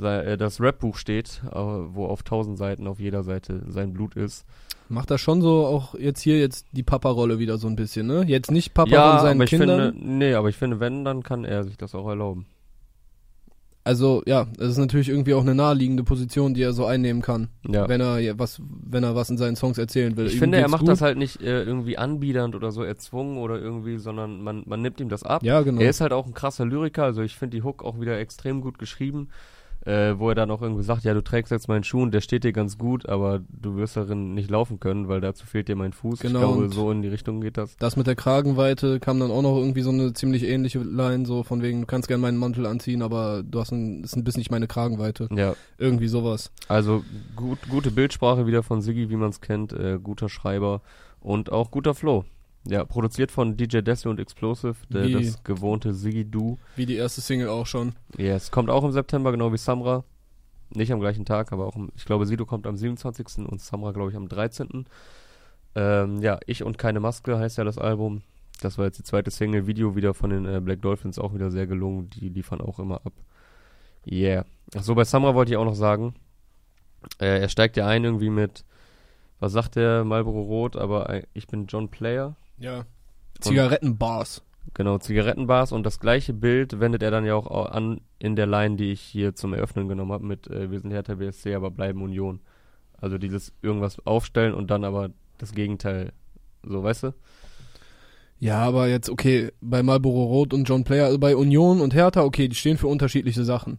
äh, 0.02 0.36
das 0.36 0.60
Rap-Buch 0.60 0.96
steht, 0.96 1.42
äh, 1.50 1.54
wo 1.54 2.06
auf 2.06 2.20
1000 2.20 2.58
Seiten 2.58 2.86
auf 2.86 3.00
jeder 3.00 3.22
Seite 3.22 3.62
sein 3.68 3.92
Blut 3.92 4.14
ist. 4.16 4.44
Macht 4.88 5.10
er 5.10 5.18
schon 5.18 5.42
so 5.42 5.66
auch 5.66 5.94
jetzt 5.94 6.20
hier 6.20 6.38
jetzt 6.38 6.66
die 6.72 6.84
Papa-Rolle 6.84 7.38
wieder 7.38 7.58
so 7.58 7.66
ein 7.66 7.76
bisschen, 7.76 8.06
ne? 8.06 8.24
Jetzt 8.26 8.50
nicht 8.50 8.72
Papa 8.72 8.90
ja, 8.90 9.12
von 9.16 9.26
seinen 9.26 9.38
aber 9.38 9.44
ich 9.44 9.50
Kindern. 9.50 9.92
finde, 9.92 10.06
nee, 10.06 10.34
aber 10.34 10.48
ich 10.48 10.56
finde, 10.56 10.78
wenn, 10.80 11.04
dann 11.04 11.22
kann 11.22 11.44
er 11.44 11.64
sich 11.64 11.76
das 11.76 11.94
auch 11.94 12.06
erlauben. 12.08 12.46
Also 13.86 14.22
ja, 14.26 14.46
das 14.58 14.70
ist 14.72 14.78
natürlich 14.78 15.08
irgendwie 15.08 15.32
auch 15.34 15.42
eine 15.42 15.54
naheliegende 15.54 16.02
Position, 16.02 16.54
die 16.54 16.62
er 16.62 16.72
so 16.72 16.86
einnehmen 16.86 17.22
kann, 17.22 17.48
Ja. 17.68 17.88
wenn 17.88 18.00
er 18.00 18.18
ja 18.18 18.36
was, 18.36 18.60
wenn 18.84 19.04
er 19.04 19.14
was 19.14 19.30
in 19.30 19.38
seinen 19.38 19.54
Songs 19.54 19.78
erzählen 19.78 20.16
will. 20.16 20.26
Ich 20.26 20.34
Ihm 20.34 20.38
finde, 20.40 20.58
er 20.58 20.68
macht 20.68 20.80
gut. 20.80 20.88
das 20.88 21.02
halt 21.02 21.16
nicht 21.16 21.40
äh, 21.40 21.62
irgendwie 21.62 21.96
anbiedernd 21.96 22.56
oder 22.56 22.72
so 22.72 22.82
erzwungen 22.82 23.38
oder 23.38 23.60
irgendwie, 23.60 23.98
sondern 23.98 24.42
man, 24.42 24.64
man 24.66 24.82
nimmt 24.82 24.98
ihm 25.00 25.08
das 25.08 25.22
ab. 25.22 25.44
Ja, 25.44 25.60
genau. 25.62 25.80
Er 25.80 25.88
ist 25.90 26.00
halt 26.00 26.12
auch 26.12 26.26
ein 26.26 26.34
krasser 26.34 26.64
Lyriker, 26.64 27.04
also 27.04 27.22
ich 27.22 27.36
finde 27.36 27.56
die 27.56 27.62
Hook 27.62 27.84
auch 27.84 28.00
wieder 28.00 28.18
extrem 28.18 28.60
gut 28.60 28.78
geschrieben, 28.80 29.28
äh, 29.86 30.18
wo 30.18 30.28
er 30.28 30.34
dann 30.34 30.50
auch 30.50 30.62
irgendwie 30.62 30.82
sagt, 30.82 31.04
ja, 31.04 31.14
du 31.14 31.22
trägst 31.22 31.52
jetzt 31.52 31.68
meinen 31.68 31.84
Schuh 31.84 32.02
und 32.02 32.12
der 32.12 32.20
steht 32.20 32.42
dir 32.44 32.52
ganz 32.52 32.76
gut, 32.76 33.08
aber 33.08 33.40
du 33.48 33.76
wirst 33.76 33.96
darin 33.96 34.34
nicht 34.34 34.50
laufen 34.50 34.80
können, 34.80 35.08
weil 35.08 35.20
dazu 35.20 35.46
fehlt 35.46 35.68
dir 35.68 35.76
mein 35.76 35.92
Fuß. 35.92 36.18
Genau, 36.20 36.38
Ich 36.40 36.44
glaube, 36.44 36.68
so 36.74 36.90
in 36.90 37.02
die 37.02 37.08
Richtung 37.08 37.40
geht 37.40 37.56
das. 37.56 37.76
Das 37.76 37.96
mit 37.96 38.06
der 38.08 38.16
Kragenweite 38.16 38.98
kam 39.00 39.20
dann 39.20 39.30
auch 39.30 39.42
noch 39.42 39.56
irgendwie 39.56 39.82
so 39.82 39.90
eine 39.90 40.12
ziemlich 40.12 40.42
ähnliche 40.42 40.80
Line, 40.80 41.24
so 41.24 41.44
von 41.44 41.62
wegen, 41.62 41.82
du 41.82 41.86
kannst 41.86 42.08
gerne 42.08 42.20
meinen 42.20 42.36
Mantel 42.36 42.66
anziehen, 42.66 43.00
aber 43.00 43.42
du 43.42 43.60
hast 43.60 43.70
ein, 43.72 44.02
ist 44.02 44.16
ein 44.16 44.24
bisschen 44.24 44.40
nicht 44.40 44.50
meine 44.50 44.66
Kragenweite. 44.66 45.28
Ja, 45.34 45.54
Irgendwie 45.78 46.08
sowas. 46.08 46.50
also 46.68 47.04
gut, 47.36 47.58
gute 47.70 47.90
Bildsprache 47.92 48.46
wieder 48.46 48.62
von 48.64 48.82
Siggi, 48.82 49.08
wie 49.08 49.16
man 49.16 49.30
es 49.30 49.40
kennt, 49.40 49.72
äh, 49.72 49.98
guter 50.02 50.28
Schreiber 50.28 50.82
und 51.20 51.52
auch 51.52 51.70
guter 51.70 51.94
Flow. 51.94 52.24
Ja, 52.68 52.84
produziert 52.84 53.30
von 53.30 53.56
DJ 53.56 53.78
Dessel 53.78 54.10
und 54.10 54.18
Explosive, 54.18 54.74
der, 54.88 55.08
das 55.08 55.42
gewohnte 55.44 55.94
Siggi-Du. 55.94 56.58
Wie 56.74 56.86
die 56.86 56.96
erste 56.96 57.20
Single 57.20 57.48
auch 57.48 57.66
schon. 57.66 57.94
Yes, 58.16 58.50
kommt 58.50 58.70
auch 58.70 58.82
im 58.82 58.92
September, 58.92 59.30
genau 59.30 59.52
wie 59.52 59.58
Samra. 59.58 60.04
Nicht 60.70 60.92
am 60.92 61.00
gleichen 61.00 61.24
Tag, 61.24 61.52
aber 61.52 61.66
auch, 61.66 61.76
im, 61.76 61.92
ich 61.96 62.04
glaube, 62.04 62.26
Sido 62.26 62.44
kommt 62.44 62.66
am 62.66 62.76
27. 62.76 63.46
und 63.46 63.60
Samra, 63.60 63.92
glaube 63.92 64.10
ich, 64.10 64.16
am 64.16 64.28
13. 64.28 64.86
Ähm, 65.76 66.22
ja, 66.22 66.40
Ich 66.46 66.64
und 66.64 66.76
keine 66.78 67.00
Maske 67.00 67.38
heißt 67.38 67.58
ja 67.58 67.64
das 67.64 67.78
Album. 67.78 68.22
Das 68.60 68.78
war 68.78 68.86
jetzt 68.86 68.98
die 68.98 69.04
zweite 69.04 69.30
Single. 69.30 69.66
Video 69.66 69.94
wieder 69.94 70.14
von 70.14 70.30
den 70.30 70.46
äh, 70.46 70.60
Black 70.60 70.82
Dolphins 70.82 71.18
auch 71.18 71.34
wieder 71.34 71.50
sehr 71.50 71.66
gelungen. 71.66 72.10
Die 72.10 72.30
liefern 72.30 72.60
auch 72.60 72.78
immer 72.78 72.96
ab. 73.04 73.12
Yeah. 74.10 74.44
Achso, 74.74 74.94
bei 74.94 75.04
Samra 75.04 75.34
wollte 75.34 75.52
ich 75.52 75.56
auch 75.56 75.64
noch 75.64 75.74
sagen, 75.74 76.14
äh, 77.20 77.40
er 77.40 77.48
steigt 77.48 77.76
ja 77.76 77.86
ein 77.86 78.04
irgendwie 78.04 78.30
mit, 78.30 78.64
was 79.38 79.52
sagt 79.52 79.76
der, 79.76 80.04
Marlboro 80.04 80.42
Rot, 80.42 80.76
aber 80.76 81.10
äh, 81.10 81.22
ich 81.34 81.46
bin 81.46 81.66
John 81.66 81.88
Player. 81.88 82.34
Ja. 82.58 82.84
Zigarettenbars. 83.40 84.42
Genau, 84.74 84.98
Zigarettenbars 84.98 85.72
und 85.72 85.84
das 85.84 86.00
gleiche 86.00 86.32
Bild 86.32 86.80
wendet 86.80 87.02
er 87.02 87.10
dann 87.10 87.24
ja 87.24 87.34
auch 87.34 87.46
au- 87.46 87.62
an 87.64 88.00
in 88.18 88.34
der 88.36 88.46
Line, 88.46 88.76
die 88.76 88.92
ich 88.92 89.00
hier 89.00 89.34
zum 89.34 89.54
Eröffnen 89.54 89.88
genommen 89.88 90.12
habe 90.12 90.24
mit 90.26 90.48
äh, 90.48 90.70
Wir 90.70 90.80
sind 90.80 90.90
Hertha 90.90 91.14
BSC, 91.14 91.54
aber 91.54 91.70
bleiben 91.70 92.02
Union. 92.02 92.40
Also 92.98 93.18
dieses 93.18 93.52
irgendwas 93.62 93.98
aufstellen 94.06 94.54
und 94.54 94.70
dann 94.70 94.84
aber 94.84 95.10
das 95.38 95.52
Gegenteil. 95.52 96.12
So, 96.62 96.82
weißt 96.82 97.04
du? 97.04 97.14
Ja, 98.38 98.58
aber 98.58 98.88
jetzt, 98.88 99.08
okay, 99.08 99.50
bei 99.60 99.82
Marlboro 99.82 100.24
Rot 100.24 100.52
und 100.52 100.64
John 100.68 100.84
Player, 100.84 101.06
also 101.06 101.18
bei 101.18 101.36
Union 101.36 101.80
und 101.80 101.94
Hertha, 101.94 102.22
okay, 102.22 102.48
die 102.48 102.56
stehen 102.56 102.76
für 102.76 102.86
unterschiedliche 102.88 103.44
Sachen. 103.44 103.78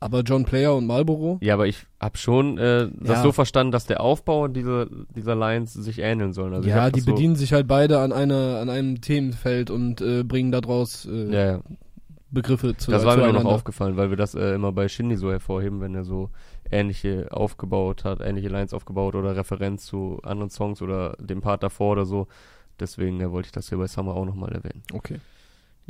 Aber 0.00 0.20
John 0.20 0.44
Player 0.44 0.74
und 0.76 0.86
Marlboro? 0.86 1.38
Ja, 1.42 1.54
aber 1.54 1.66
ich 1.66 1.84
habe 2.00 2.16
schon 2.18 2.56
äh, 2.58 2.88
das 3.00 3.18
Ja. 3.18 3.22
so 3.22 3.32
verstanden, 3.32 3.72
dass 3.72 3.86
der 3.86 4.00
Aufbau 4.00 4.46
dieser, 4.46 4.86
dieser 5.16 5.34
Lines 5.34 5.72
sich 5.72 5.98
ähneln 5.98 6.32
sollen. 6.32 6.54
Also 6.54 6.68
ja, 6.68 6.90
die 6.90 7.00
so, 7.00 7.12
bedienen 7.12 7.34
sich 7.34 7.52
halt 7.52 7.66
beide 7.66 7.98
an 7.98 8.12
einer, 8.12 8.58
an 8.60 8.70
einem 8.70 9.00
Themenfeld 9.00 9.70
und 9.70 10.00
äh, 10.00 10.22
bringen 10.22 10.52
daraus 10.52 11.04
äh, 11.06 11.32
Ja, 11.32 11.46
ja. 11.52 11.62
Begriffe 12.30 12.76
zu 12.76 12.90
Das 12.90 13.04
war 13.06 13.16
mir 13.16 13.32
noch 13.32 13.44
aufgefallen, 13.46 13.96
weil 13.96 14.10
wir 14.10 14.16
das 14.18 14.34
äh, 14.34 14.52
immer 14.54 14.70
bei 14.70 14.86
Shindy 14.88 15.16
so 15.16 15.30
hervorheben, 15.30 15.80
wenn 15.80 15.94
er 15.94 16.04
so 16.04 16.30
ähnliche 16.70 17.28
aufgebaut 17.30 18.04
hat, 18.04 18.20
ähnliche 18.20 18.48
Lines 18.48 18.74
aufgebaut 18.74 19.14
oder 19.14 19.34
Referenz 19.34 19.86
zu 19.86 20.20
anderen 20.22 20.50
Songs 20.50 20.82
oder 20.82 21.16
dem 21.18 21.40
Part 21.40 21.62
davor 21.62 21.92
oder 21.92 22.04
so. 22.04 22.28
Deswegen 22.78 23.18
äh, 23.20 23.32
wollte 23.32 23.46
ich 23.46 23.52
das 23.52 23.70
hier 23.70 23.78
bei 23.78 23.86
Summer 23.86 24.14
auch 24.14 24.26
nochmal 24.26 24.52
erwähnen. 24.52 24.82
Okay. 24.92 25.20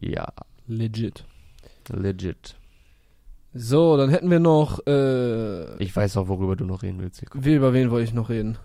Ja, 0.01 0.29
Legit. 0.69 1.25
legit. 1.91 2.55
So, 3.55 3.97
dann 3.97 4.11
hätten 4.11 4.31
wir 4.31 4.41
noch, 4.41 4.87
äh, 4.87 5.83
Ich 5.83 5.95
weiß 5.95 6.17
auch, 6.17 6.29
worüber 6.29 6.57
du 6.57 6.65
noch 6.65 6.83
reden 6.83 7.01
willst. 7.01 7.23
Wie, 7.35 7.55
über 7.55 7.73
wen 7.73 7.91
wollte 7.91 8.05
ich 8.05 8.15
noch 8.15 8.29
reden? 8.29 8.59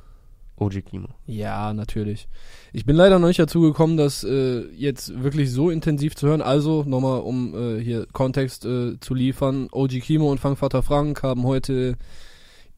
OG 0.57 0.81
Kimo. 0.81 1.07
Ja, 1.25 1.73
natürlich. 1.73 2.27
Ich 2.73 2.85
bin 2.85 2.95
leider 2.95 3.17
noch 3.17 3.27
nicht 3.27 3.39
dazu 3.39 3.61
gekommen, 3.61 3.97
das 3.97 4.23
äh, 4.23 4.67
jetzt 4.75 5.23
wirklich 5.23 5.51
so 5.51 5.69
intensiv 5.69 6.15
zu 6.15 6.27
hören. 6.27 6.41
Also, 6.41 6.83
nochmal, 6.83 7.21
um 7.21 7.55
äh, 7.55 7.81
hier 7.81 8.05
Kontext 8.11 8.65
äh, 8.65 8.99
zu 8.99 9.13
liefern. 9.13 9.67
OG 9.71 10.01
Kimo 10.01 10.31
und 10.31 10.39
Fangvater 10.39 10.83
Frank 10.83 11.23
haben 11.23 11.43
heute 11.43 11.97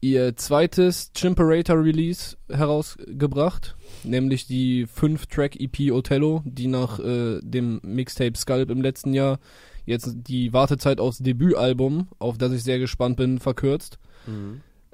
ihr 0.00 0.36
zweites 0.36 1.12
Chimperator 1.12 1.82
Release 1.82 2.36
herausgebracht. 2.48 3.76
Nämlich 4.04 4.46
die 4.46 4.86
5-Track-EP 4.86 5.92
Othello, 5.92 6.42
die 6.44 6.68
nach 6.68 6.98
äh, 6.98 7.40
dem 7.42 7.80
Mixtape 7.82 8.36
Scalp 8.36 8.70
im 8.70 8.82
letzten 8.82 9.12
Jahr 9.14 9.38
jetzt 9.86 10.14
die 10.26 10.52
Wartezeit 10.52 11.00
aufs 11.00 11.18
Debütalbum, 11.18 12.08
auf 12.18 12.36
das 12.36 12.52
ich 12.52 12.62
sehr 12.62 12.78
gespannt 12.78 13.16
bin, 13.16 13.38
verkürzt. 13.38 13.98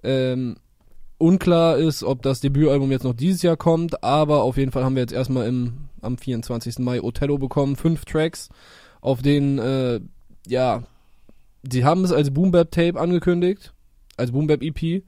Ähm, 0.05 0.57
unklar 1.19 1.79
ist, 1.79 2.05
ob 2.05 2.23
das 2.23 2.41
Debütalbum 2.41 2.91
jetzt 2.93 3.05
noch 3.05 3.15
dieses 3.15 3.43
Jahr 3.43 3.57
kommt, 3.57 4.05
aber 4.05 4.43
auf 4.43 4.57
jeden 4.57 4.71
Fall 4.71 4.85
haben 4.85 4.95
wir 4.95 5.03
jetzt 5.03 5.13
erstmal 5.13 5.47
im 5.49 5.89
am 6.03 6.19
24. 6.19 6.81
Mai 6.81 7.01
Othello 7.01 7.39
bekommen. 7.39 7.77
Fünf 7.77 8.05
Tracks, 8.05 8.51
auf 9.01 9.23
denen, 9.23 9.59
äh, 9.59 10.01
ja, 10.47 10.83
sie 11.63 11.85
haben 11.85 12.05
es 12.05 12.13
als 12.13 12.33
Boom 12.33 12.51
Bap 12.51 12.71
Tape 12.71 13.01
angekündigt, 13.01 13.73
als 14.17 14.33
Boom 14.33 14.49
Bap 14.49 14.63
EP. 14.63 15.05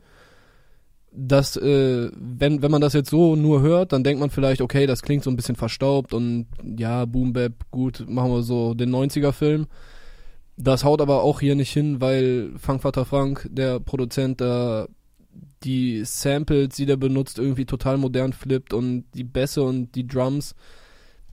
Das, 1.16 1.56
äh, 1.56 2.10
wenn, 2.14 2.62
wenn 2.62 2.70
man 2.70 2.80
das 2.80 2.92
jetzt 2.92 3.10
so 3.10 3.36
nur 3.36 3.62
hört, 3.62 3.92
dann 3.92 4.02
denkt 4.02 4.20
man 4.20 4.30
vielleicht, 4.30 4.60
okay, 4.60 4.86
das 4.86 5.02
klingt 5.02 5.22
so 5.22 5.30
ein 5.30 5.36
bisschen 5.36 5.54
verstaubt 5.54 6.12
und 6.12 6.46
ja, 6.76 7.04
Boom 7.04 7.32
Bap, 7.32 7.52
gut, 7.70 8.04
machen 8.08 8.32
wir 8.32 8.42
so 8.42 8.74
den 8.74 8.90
90er-Film. 8.90 9.66
Das 10.56 10.84
haut 10.84 11.00
aber 11.00 11.22
auch 11.22 11.40
hier 11.40 11.54
nicht 11.54 11.72
hin, 11.72 12.00
weil 12.00 12.52
Funkvater 12.58 13.04
Frank, 13.04 13.48
der 13.50 13.80
Produzent, 13.80 14.40
da 14.40 14.86
die 15.64 16.04
Samples, 16.04 16.76
die 16.76 16.86
der 16.86 16.96
benutzt, 16.96 17.38
irgendwie 17.38 17.64
total 17.64 17.96
modern 17.96 18.32
flippt 18.32 18.72
und 18.72 19.04
die 19.14 19.24
Bässe 19.24 19.62
und 19.62 19.94
die 19.94 20.06
Drums, 20.06 20.54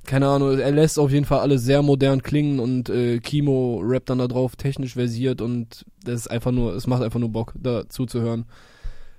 keine 0.06 0.28
Ahnung, 0.28 0.58
er 0.58 0.72
lässt 0.72 0.98
auf 0.98 1.12
jeden 1.12 1.26
Fall 1.26 1.40
alles 1.40 1.64
sehr 1.64 1.82
modern 1.84 2.24
klingen 2.24 2.60
und 2.60 2.90
äh, 2.90 3.20
Kimo 3.20 3.82
rappt 3.84 4.10
dann 4.10 4.18
da 4.18 4.28
drauf 4.28 4.56
technisch 4.56 4.94
versiert 4.94 5.42
und 5.42 5.86
das 6.04 6.22
ist 6.22 6.28
einfach 6.32 6.52
nur, 6.52 6.74
es 6.74 6.88
macht 6.88 7.04
einfach 7.04 7.20
nur 7.20 7.30
Bock, 7.30 7.54
da 7.58 7.88
zuzuhören. 7.88 8.46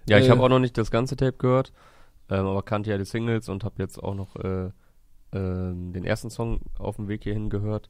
Ja, 0.09 0.19
ich 0.19 0.27
Äh, 0.27 0.31
habe 0.31 0.43
auch 0.43 0.49
noch 0.49 0.59
nicht 0.59 0.77
das 0.79 0.91
ganze 0.91 1.17
Tape 1.17 1.37
gehört, 1.39 1.73
ähm, 2.31 2.47
aber 2.47 2.63
kannte 2.63 2.91
ja 2.91 2.99
die 2.99 3.05
Singles 3.05 3.49
und 3.49 3.65
habe 3.65 3.77
jetzt 3.79 4.03
auch 4.03 4.15
noch 4.15 4.37
äh, 4.37 4.71
ähm, 5.33 5.93
den 5.93 6.05
ersten 6.05 6.31
Song 6.31 6.61
auf 6.79 6.97
dem 6.97 7.09
Weg 7.09 7.23
hierhin 7.25 7.51
gehört. 7.51 7.89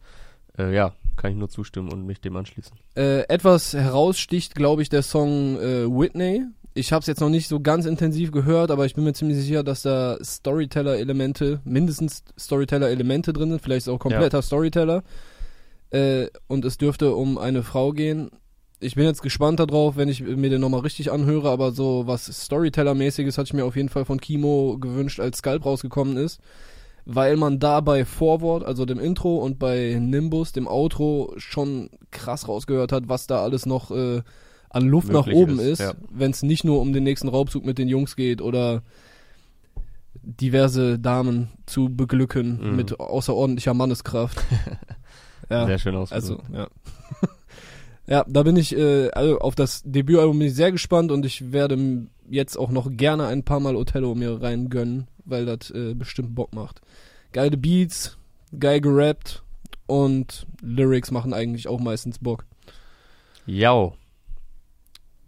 Äh, 0.59 0.75
ja, 0.75 0.95
kann 1.17 1.31
ich 1.33 1.37
nur 1.39 1.49
zustimmen 1.49 1.91
und 1.91 2.05
mich 2.05 2.21
dem 2.21 2.37
anschließen. 2.37 2.77
Äh, 2.97 3.21
etwas 3.29 3.73
heraussticht, 3.73 4.55
glaube 4.55 4.83
ich, 4.83 4.89
der 4.91 5.03
Song 5.03 5.57
äh, 5.59 5.87
Whitney. 5.89 6.45
Ich 6.75 6.93
habe 6.93 7.01
es 7.01 7.07
jetzt 7.07 7.21
noch 7.21 7.29
nicht 7.29 7.49
so 7.49 7.61
ganz 7.61 7.85
intensiv 7.85 8.33
gehört, 8.33 8.71
aber 8.71 8.87
ich 8.87 8.95
bin 8.95 9.05
mir 9.05 9.13
ziemlich 9.13 9.39
sicher, 9.39 9.63
dass 9.63 9.83
da 9.83 10.17
Storyteller-Elemente, 10.23 11.61
mindestens 11.65 12.25
Storyteller-Elemente 12.39 13.33
drin 13.33 13.51
sind, 13.51 13.61
vielleicht 13.63 13.87
ist 13.87 13.93
auch 13.93 13.99
kompletter 13.99 14.41
Storyteller. 14.43 15.03
Äh, 15.91 16.29
und 16.49 16.65
es 16.65 16.79
dürfte 16.79 17.15
um 17.15 17.37
eine 17.39 17.63
Frau 17.63 17.93
gehen. 17.93 18.31
Ich 18.83 18.95
bin 18.97 19.05
jetzt 19.05 19.23
gespannt 19.23 19.61
darauf, 19.61 19.97
wenn 19.97 20.09
ich 20.09 20.23
mir 20.23 20.51
den 20.51 20.61
nochmal 20.61 20.81
richtig 20.81 21.11
anhöre, 21.13 21.51
aber 21.51 21.73
so 21.73 22.07
was 22.07 22.27
Storyteller-mäßiges 22.27 23.39
hatte 23.39 23.49
ich 23.49 23.55
mir 23.55 23.65
auf 23.65 23.77
jeden 23.77 23.89
Fall 23.89 24.05
von 24.05 24.21
Kimo 24.21 24.77
gewünscht, 24.79 25.21
als 25.21 25.39
Sculp 25.39 25.65
rausgekommen 25.65 26.17
ist 26.17 26.41
weil 27.05 27.37
man 27.37 27.59
da 27.59 27.81
bei 27.81 28.05
Forward, 28.05 28.65
also 28.65 28.85
dem 28.85 29.01
Intro 29.01 29.37
und 29.39 29.59
bei 29.59 29.97
Nimbus, 30.01 30.53
dem 30.53 30.69
Outro, 30.69 31.35
schon 31.37 31.91
krass 32.11 32.49
rausgehört 32.49 32.93
hat, 32.93 33.09
was 33.09 33.27
da 33.27 33.43
alles 33.43 33.67
noch 33.67 33.91
äh, 33.91 34.23
an 34.71 34.87
Luft 34.87 35.11
nach 35.11 35.27
oben 35.27 35.59
ist, 35.59 35.67
ist, 35.67 35.81
ja. 35.81 35.95
wenn 36.11 36.31
es 36.31 36.43
nicht 36.43 36.65
nur 36.65 36.81
um 36.81 36.93
den 36.93 37.05
nächsten 37.05 37.29
Raubzug 37.29 37.65
mit 37.65 37.79
den 37.79 37.89
Jungs 37.89 38.17
geht 38.17 38.41
oder 38.41 38.83
diverse 40.23 40.99
Damen 40.99 41.49
zu 41.67 41.95
beglücken 41.95 42.71
Mhm. 42.71 42.77
mit 42.77 43.01
außerordentlicher 43.01 43.75
Manneskraft. 43.75 44.39
ja, 45.51 45.67
Sehr 45.67 45.79
schön 45.79 45.97
ausgedrückt. 45.97 46.41
also, 46.49 46.57
ja. 46.57 46.69
ja, 48.07 48.25
da 48.29 48.43
bin 48.43 48.57
ich, 48.57 48.77
äh, 48.77 49.11
also 49.11 49.39
auf 49.39 49.55
das 49.55 49.83
Debütalbum 49.85 50.39
bin 50.39 50.49
ich 50.49 50.55
sehr 50.55 50.73
gespannt 50.73 51.13
und 51.13 51.25
ich 51.25 51.53
werde 51.53 52.09
jetzt 52.29 52.57
auch 52.57 52.71
noch 52.71 52.91
gerne 52.91 53.27
ein 53.27 53.45
paar 53.45 53.61
Mal 53.61 53.77
Othello 53.77 54.15
mir 54.15 54.43
reingönnen, 54.43 55.09
weil 55.25 55.47
das 55.47 55.71
äh, 55.71 55.95
bestimmt 55.95 56.35
Bock 56.35 56.55
macht. 56.55 56.81
Geile 57.33 57.57
Beats, 57.57 58.19
geil 58.59 58.81
gerappt 58.81 59.43
und 59.87 60.47
Lyrics 60.61 61.11
machen 61.11 61.33
eigentlich 61.33 61.69
auch 61.69 61.81
meistens 61.81 62.19
Bock. 62.19 62.45
Jau. 63.47 63.95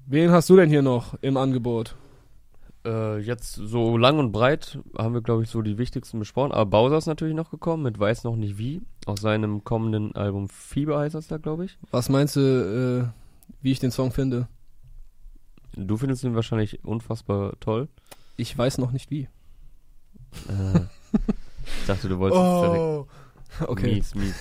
Wen 0.06 0.30
hast 0.30 0.50
du 0.50 0.56
denn 0.56 0.68
hier 0.68 0.82
noch 0.82 1.14
im 1.22 1.36
Angebot? 1.36 1.96
Äh, 2.84 3.18
jetzt 3.20 3.54
so 3.54 3.96
lang 3.96 4.18
und 4.18 4.32
breit 4.32 4.78
haben 4.98 5.14
wir, 5.14 5.22
glaube 5.22 5.42
ich, 5.42 5.48
so 5.50 5.62
die 5.62 5.78
wichtigsten 5.78 6.18
besprochen. 6.18 6.52
Aber 6.52 6.66
Bowser 6.66 6.98
ist 6.98 7.06
natürlich 7.06 7.34
noch 7.34 7.50
gekommen 7.50 7.82
mit 7.82 7.98
Weiß 7.98 8.24
noch 8.24 8.36
nicht 8.36 8.58
wie. 8.58 8.82
Aus 9.06 9.20
seinem 9.20 9.64
kommenden 9.64 10.14
Album 10.14 10.48
Fieber 10.48 10.98
heißt 10.98 11.14
das 11.14 11.28
da, 11.28 11.38
glaube 11.38 11.64
ich. 11.64 11.78
Was 11.90 12.08
meinst 12.08 12.36
du, 12.36 12.40
äh, 12.40 13.54
wie 13.62 13.72
ich 13.72 13.80
den 13.80 13.90
Song 13.90 14.12
finde? 14.12 14.48
Du 15.76 15.96
findest 15.96 16.24
ihn 16.24 16.34
wahrscheinlich 16.34 16.84
unfassbar 16.84 17.54
toll. 17.60 17.88
Ich 18.36 18.56
weiß 18.56 18.78
noch 18.78 18.92
nicht 18.92 19.10
wie. 19.10 19.28
Äh, 20.48 20.80
ich 21.80 21.86
dachte, 21.86 22.08
du 22.08 22.18
wolltest 22.18 22.42
jetzt 22.42 22.60
direkt 22.62 22.80
Oh. 22.80 23.06
Okay. 23.66 23.94
Mies, 23.94 24.14
mies. 24.14 24.34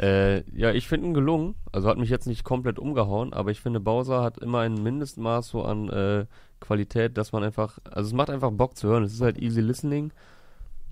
Äh, 0.00 0.42
ja, 0.56 0.72
ich 0.72 0.86
finde 0.86 1.08
ihn 1.08 1.14
gelungen. 1.14 1.54
Also 1.72 1.88
hat 1.88 1.98
mich 1.98 2.10
jetzt 2.10 2.26
nicht 2.26 2.44
komplett 2.44 2.78
umgehauen, 2.78 3.32
aber 3.32 3.50
ich 3.50 3.60
finde, 3.60 3.80
Bowser 3.80 4.22
hat 4.22 4.38
immer 4.38 4.60
ein 4.60 4.82
Mindestmaß 4.82 5.48
so 5.48 5.62
an 5.62 5.88
äh, 5.88 6.26
Qualität, 6.60 7.16
dass 7.18 7.32
man 7.32 7.44
einfach, 7.44 7.78
also 7.90 8.08
es 8.08 8.14
macht 8.14 8.30
einfach 8.30 8.50
Bock 8.50 8.76
zu 8.76 8.88
hören. 8.88 9.02
Es 9.02 9.12
ist 9.12 9.20
halt 9.20 9.38
easy 9.38 9.60
listening. 9.60 10.12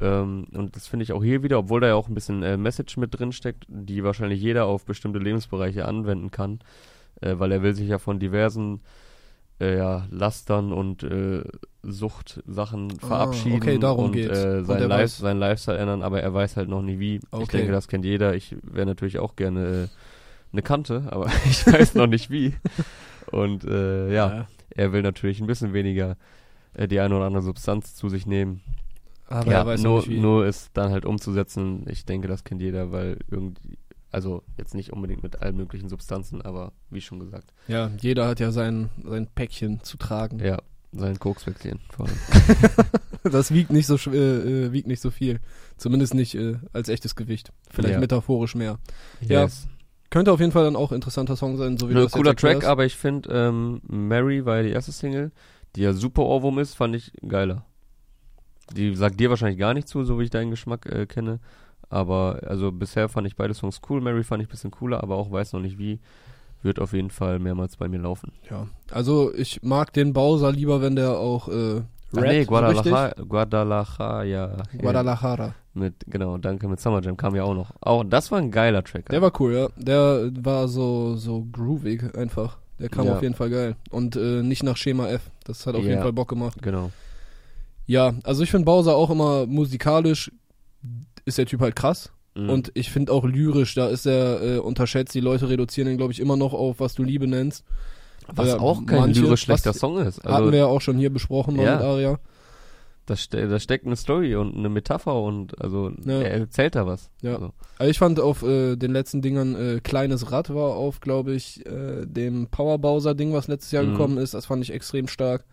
Ähm, 0.01 0.47
und 0.53 0.77
das 0.77 0.89
finde 0.89 1.05
ich 1.05 1.13
auch 1.13 1.23
hier 1.23 1.43
wieder, 1.43 1.59
obwohl 1.59 1.81
da 1.81 1.89
ja 1.89 1.95
auch 1.95 2.09
ein 2.09 2.15
bisschen 2.15 2.43
äh, 2.43 2.57
Message 2.57 2.97
mit 2.97 3.19
drin 3.19 3.33
steckt, 3.33 3.65
die 3.69 4.05
wahrscheinlich 4.05 4.41
jeder 4.41 4.67
auf 4.67 4.85
bestimmte 4.85 5.19
Lebensbereiche 5.19 5.87
anwenden 5.87 6.31
kann, 6.31 6.61
äh, 7.21 7.39
weil 7.39 7.53
er 7.53 7.63
will 7.63 7.75
sich 7.75 7.89
ja 7.89 7.99
von 7.99 8.19
diversen 8.19 8.81
äh, 9.61 9.77
ja, 9.77 10.07
Lastern 10.11 10.73
und 10.73 11.03
äh, 11.03 11.43
Suchtsachen 11.83 13.01
Ah, 13.01 13.01
verabschieden 13.01 13.55
okay, 13.55 13.79
darum 13.79 14.11
und 14.11 14.13
geht's. 14.13 14.47
äh, 14.47 14.65
Und 14.67 14.67
sein, 14.67 14.81
er 14.81 14.89
Life, 14.89 15.21
sein 15.21 15.39
Lifestyle 15.39 15.79
ändern, 15.79 16.03
aber 16.03 16.21
er 16.23 16.35
weiß 16.35 16.57
halt 16.57 16.69
noch 16.69 16.83
nie 16.83 16.99
wie. 16.99 17.21
Ich 17.39 17.49
Okay. 17.49 17.59
denke, 17.59 17.73
das 17.73 17.89
kennt 17.89 18.05
jeder. 18.05 18.35
Ich 18.35 18.57
wäre 18.63 18.87
natürlich 18.87 19.19
auch 19.19 19.37
gerne 19.37 19.85
äh, 19.85 19.89
eine 20.53 20.63
Kante, 20.63 21.05
aber 21.11 21.27
ich 21.47 21.67
weiß 21.67 21.95
noch 21.95 22.07
nicht 22.07 22.31
wie. 22.31 22.55
Und 23.27 23.65
äh, 23.65 24.13
ja, 24.15 24.49
er 24.71 24.93
will 24.93 25.03
natürlich 25.03 25.41
ein 25.41 25.47
bisschen 25.47 25.73
weniger 25.73 26.17
äh, 26.75 26.89
die 26.89 27.01
eine 27.01 27.17
oder 27.17 27.27
andere 27.27 27.43
Substanz 27.43 27.95
zu 27.95 28.09
sich 28.09 28.27
nehmen. 28.27 28.61
Aber 29.29 29.53
ja, 29.53 29.61
er 29.63 29.79
nur, 29.79 30.07
nur 30.09 30.47
es 30.47 30.71
dann 30.73 30.93
halt 30.93 31.05
umzusetzen. 31.05 31.85
Ich 31.89 32.05
denke, 32.05 32.29
das 32.29 32.45
kennt 32.45 32.63
jeder, 32.63 32.93
weil 32.93 33.19
irgendwie, 33.31 33.79
also 34.17 34.43
jetzt 34.57 34.75
nicht 34.75 34.93
unbedingt 34.93 35.23
mit 35.23 35.43
allen 35.43 35.57
möglichen 35.57 35.89
Substanzen, 35.89 36.41
aber 36.43 36.73
wie 36.91 37.01
schon 37.01 37.21
gesagt, 37.21 37.53
Ja, 37.69 37.91
jeder 38.01 38.27
hat 38.27 38.41
ja 38.41 38.51
sein, 38.51 38.89
sein 39.05 39.29
Päckchen 39.33 39.83
zu 39.83 39.97
tragen. 39.99 40.39
ja, 40.41 40.59
sein 40.93 41.19
Kokswechseln 41.19 41.79
vor 41.91 42.07
allem. 42.07 42.17
Das 43.33 43.53
wiegt 43.53 43.71
nicht 43.73 43.87
so 43.87 43.97
äh, 44.11 44.67
äh, 44.67 44.73
wiegt 44.73 44.87
nicht 44.87 45.01
so 45.03 45.11
viel. 45.11 45.41
Zumindest 45.77 46.15
nicht 46.15 46.37
äh, 46.37 46.59
als 46.73 46.89
echtes 46.89 47.17
Gewicht. 47.17 47.53
Vielleicht 47.71 47.95
Ja. 47.95 48.01
metaphorisch 48.01 48.55
mehr. 48.55 48.79
Ja, 49.21 49.43
Yes. 49.43 49.67
Könnte 50.11 50.31
auf 50.33 50.39
jeden 50.39 50.53
Fall 50.53 50.63
dann 50.65 50.77
auch 50.77 50.93
ein 50.93 50.95
interessanter 50.97 51.35
Song 51.37 51.57
sein, 51.57 51.77
so 51.77 51.89
wie 51.89 51.95
du 51.95 51.99
Nö, 51.99 52.05
das 52.05 52.13
cooler 52.13 52.37
Track, 52.37 52.65
aber 52.65 52.85
ich 52.87 52.95
finde, 52.95 53.29
ähm, 53.33 53.81
Mary 53.89 54.47
war 54.47 54.59
ja 54.59 54.63
die 54.63 54.71
erste 54.71 54.93
Single, 54.93 55.33
die 55.75 55.81
ja 55.83 55.93
super 55.93 56.23
Ohrwurm 56.23 56.61
ist, 56.61 56.75
fand 56.75 56.95
ich 56.95 57.13
geiler. 57.27 57.67
Die 58.77 58.95
sagt 58.95 59.19
dir 59.19 59.29
wahrscheinlich 59.31 59.59
gar 59.59 59.75
nicht 59.75 59.89
zu, 59.89 60.05
so 60.05 60.19
wie 60.21 60.25
ich 60.25 60.31
deinen 60.31 60.51
Geschmack 60.53 60.87
äh, 60.87 61.07
kenne. 61.07 61.41
Aber 61.89 62.41
also 62.47 62.73
bisher 62.73 63.09
fand 63.09 63.27
ich 63.27 63.37
beide 63.37 63.55
Songs 63.55 63.81
cool. 63.89 64.01
Mary 64.01 64.25
fand 64.25 64.43
ich 64.43 64.49
ein 64.49 64.51
bisschen 64.51 64.71
cooler, 64.71 65.03
aber 65.03 65.17
auch 65.17 65.31
weiß 65.31 65.53
noch 65.53 65.61
nicht 65.61 65.79
wie. 65.79 66.01
Wird 66.63 66.81
auf 66.81 66.95
jeden 66.95 67.11
Fall 67.11 67.39
mehrmals 67.39 67.77
bei 67.77 67.87
mir 67.87 67.99
laufen. 68.01 68.33
Ja. 68.51 68.67
Also 68.91 69.33
ich 69.35 69.63
mag 69.63 69.93
den 69.93 70.13
Bowser 70.13 70.51
lieber, 70.51 70.81
wenn 70.81 70.97
der 70.97 71.11
auch 71.19 71.49
äh, 71.49 71.83
Ach 72.13 72.17
rappt, 72.17 72.27
nee, 72.29 72.45
Guadalajara, 72.45 73.13
Guadalajara? 73.29 74.63
Guadalajara. 74.77 75.55
Mit, 75.75 75.95
genau, 76.07 76.39
danke, 76.39 76.67
mit 76.67 76.81
Summer 76.81 77.03
Jam 77.03 77.17
kam 77.17 77.37
ja 77.37 77.45
auch 77.45 77.55
noch. 77.55 77.71
Auch, 77.83 78.03
das 78.05 78.33
war 78.33 78.39
ein 78.39 78.51
geiler 78.51 78.83
Track. 78.83 79.11
Der 79.11 79.21
war 79.21 79.31
cool, 79.39 79.53
ja. 79.55 79.69
Der 79.77 80.31
war 80.43 80.67
so, 80.67 81.15
so 81.17 81.47
groovig 81.53 82.03
einfach. 82.17 82.57
Der 82.81 82.89
kam 82.89 83.07
Ja. 83.07 83.15
auf 83.17 83.23
jeden 83.23 83.35
Fall 83.35 83.51
geil. 83.51 83.77
Und 83.91 84.17
äh, 84.17 84.43
nicht 84.43 84.63
nach 84.63 84.77
Schema 84.79 85.09
F. 85.09 85.31
Das 85.45 85.67
hat 85.67 85.75
auf 85.75 85.83
Ja. 85.85 85.91
jeden 85.91 86.03
Fall 86.03 86.13
Bock 86.15 86.29
gemacht. 86.29 86.61
Genau. 86.63 86.91
Ja, 87.87 88.15
also 88.25 88.43
ich 88.43 88.51
finde 88.51 88.65
Bowser 88.65 88.97
auch 88.97 89.11
immer 89.11 89.47
musikalisch 89.47 90.33
ist 91.27 91.37
der 91.39 91.45
Typ 91.47 91.61
halt 91.61 91.77
krass. 91.77 92.11
Mhm. 92.35 92.49
Und 92.51 92.71
ich 92.75 92.91
finde 92.91 93.13
auch 93.13 93.25
lyrisch, 93.25 93.75
da 93.75 93.89
ist 93.89 94.07
er 94.07 94.43
äh, 94.43 94.59
unterschätzt. 94.59 95.15
Die 95.15 95.21
Leute 95.21 95.49
reduzieren 95.49 95.91
ihn, 95.91 95.97
glaube 95.99 96.13
ich, 96.13 96.21
immer 96.21 96.37
noch 96.37 96.55
auf, 96.55 96.81
was 96.81 96.95
du 96.95 97.03
Liebe 97.03 97.27
nennst. 97.27 97.65
was 98.29 98.49
äh, 98.49 98.53
auch 98.55 98.85
kein 98.87 99.01
manche- 99.01 99.21
lyrisch 99.21 99.43
schlechter 99.43 99.71
was- 99.71 99.79
Song 99.79 99.99
ist. 99.99 100.19
Hatten 100.19 100.29
Also, 100.29 100.51
wir 100.53 100.59
ja 100.59 100.67
auch 100.67 100.81
schon 100.81 100.99
hier 100.99 101.11
besprochen 101.11 101.57
Ja. 101.57 101.77
mit 101.77 101.85
Aria. 101.85 102.19
da, 103.07 103.15
ste 103.15 103.47
da 103.47 103.61
steckt 103.61 103.87
eine 103.87 103.95
Story 103.95 104.35
und 104.35 104.57
eine 104.57 104.69
Metapher 104.69 105.15
und 105.23 105.61
also 105.63 105.93
Ja. 106.05 106.21
er 106.23 106.41
erzählt 106.41 106.75
da 106.75 106.87
was. 106.89 107.09
Ja. 107.23 107.35
Also, 107.35 107.53
Also 107.79 107.91
ich 107.93 107.99
fand 108.01 108.19
auf 108.19 108.43
äh, 108.43 108.75
den 108.75 108.91
letzten 108.93 109.23
Dingern 109.23 109.55
äh, 109.55 109.81
Kleines 109.81 110.33
Rad 110.33 110.53
war 110.53 110.75
auf, 110.75 110.99
glaube 111.01 111.33
ich, 111.35 111.65
äh, 111.67 112.05
dem 112.05 112.49
Power 112.49 112.79
Bowser 112.79 113.15
Ding, 113.15 113.33
was 113.33 113.47
letztes 113.47 113.71
Jahr 113.71 113.85
Mhm. 113.85 113.93
gekommen 113.93 114.19
ist. 114.19 114.35
Das 114.35 114.47
fand 114.47 114.61
ich 114.65 114.73
extrem 114.73 115.07
stark, 115.07 115.45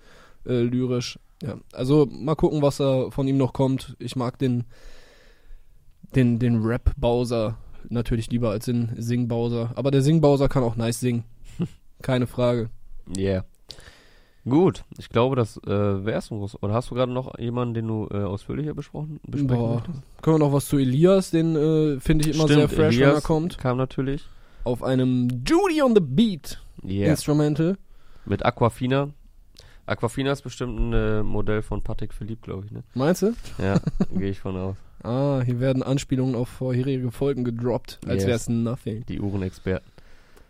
äh, 0.47 0.61
lyrisch. 0.61 1.19
Ja, 1.43 1.57
also 1.73 2.07
mal 2.09 2.33
gucken, 2.35 2.63
was 2.63 2.77
da 2.77 3.11
von 3.11 3.27
ihm 3.27 3.37
noch 3.37 3.53
kommt. 3.53 3.95
Ich 3.99 4.15
mag 4.15 4.39
den 4.39 4.63
den 6.15 6.39
den 6.39 6.63
Rap 6.63 6.91
Bowser 6.97 7.57
natürlich 7.89 8.29
lieber 8.29 8.51
als 8.51 8.65
den 8.65 8.91
Sing 8.97 9.27
Bowser. 9.27 9.71
Aber 9.75 9.91
der 9.91 10.01
Sing 10.01 10.21
Bowser 10.21 10.49
kann 10.49 10.63
auch 10.63 10.75
nice 10.75 10.99
singen, 10.99 11.23
keine 12.01 12.27
Frage. 12.27 12.69
Yeah. 13.17 13.45
Gut, 14.45 14.83
ich 14.97 15.07
glaube, 15.07 15.37
das 15.37 15.55
äh, 15.65 16.21
schon. 16.21 16.39
groß. 16.39 16.61
Oder 16.61 16.73
hast 16.73 16.91
du 16.91 16.95
gerade 16.95 17.11
noch 17.11 17.37
jemanden, 17.39 17.73
den 17.75 17.87
du 17.87 18.09
äh, 18.11 18.23
ausführlicher 18.23 18.73
besprochen 18.73 19.21
besprechen 19.25 19.57
Boah. 19.57 19.75
möchtest? 19.75 20.01
Können 20.21 20.35
wir 20.35 20.39
noch 20.39 20.53
was 20.53 20.67
zu 20.67 20.77
Elias? 20.77 21.31
Den 21.31 21.55
äh, 21.55 21.99
finde 22.01 22.27
ich 22.29 22.35
immer 22.35 22.47
sehr 22.47 22.57
Stimmt, 22.57 22.73
fresh, 22.73 22.95
wenn 22.95 23.01
er 23.03 23.09
Elias 23.09 23.23
kommt. 23.23 23.57
Kam 23.57 23.77
natürlich. 23.77 24.25
Auf 24.65 24.83
einem 24.83 25.29
Judy 25.45 25.81
on 25.81 25.95
the 25.95 26.01
Beat 26.01 26.59
Yeah. 26.85 27.11
Instrumental. 27.11 27.77
Mit 28.25 28.45
Aquafina. 28.45 29.09
Aquafina 29.85 30.31
ist 30.31 30.41
bestimmt 30.41 30.79
ein 30.79 30.93
äh, 30.93 31.23
Modell 31.23 31.61
von 31.61 31.81
Patrick 31.81 32.13
Philipp, 32.13 32.41
glaube 32.41 32.65
ich, 32.65 32.71
ne? 32.71 32.83
Meinst 32.93 33.21
du? 33.21 33.33
Ja, 33.57 33.79
gehe 34.17 34.29
ich 34.29 34.39
von 34.39 34.55
aus. 34.57 34.75
Ah, 35.03 35.41
hier 35.45 35.59
werden 35.59 35.83
Anspielungen 35.83 36.35
auf 36.35 36.47
vorherige 36.49 37.11
Folgen 37.11 37.43
gedroppt, 37.43 37.99
als 38.07 38.23
Yes. 38.23 38.27
wär's 38.27 38.49
nothing. 38.49 39.05
Die 39.07 39.19
Uhrenexperten. 39.19 39.91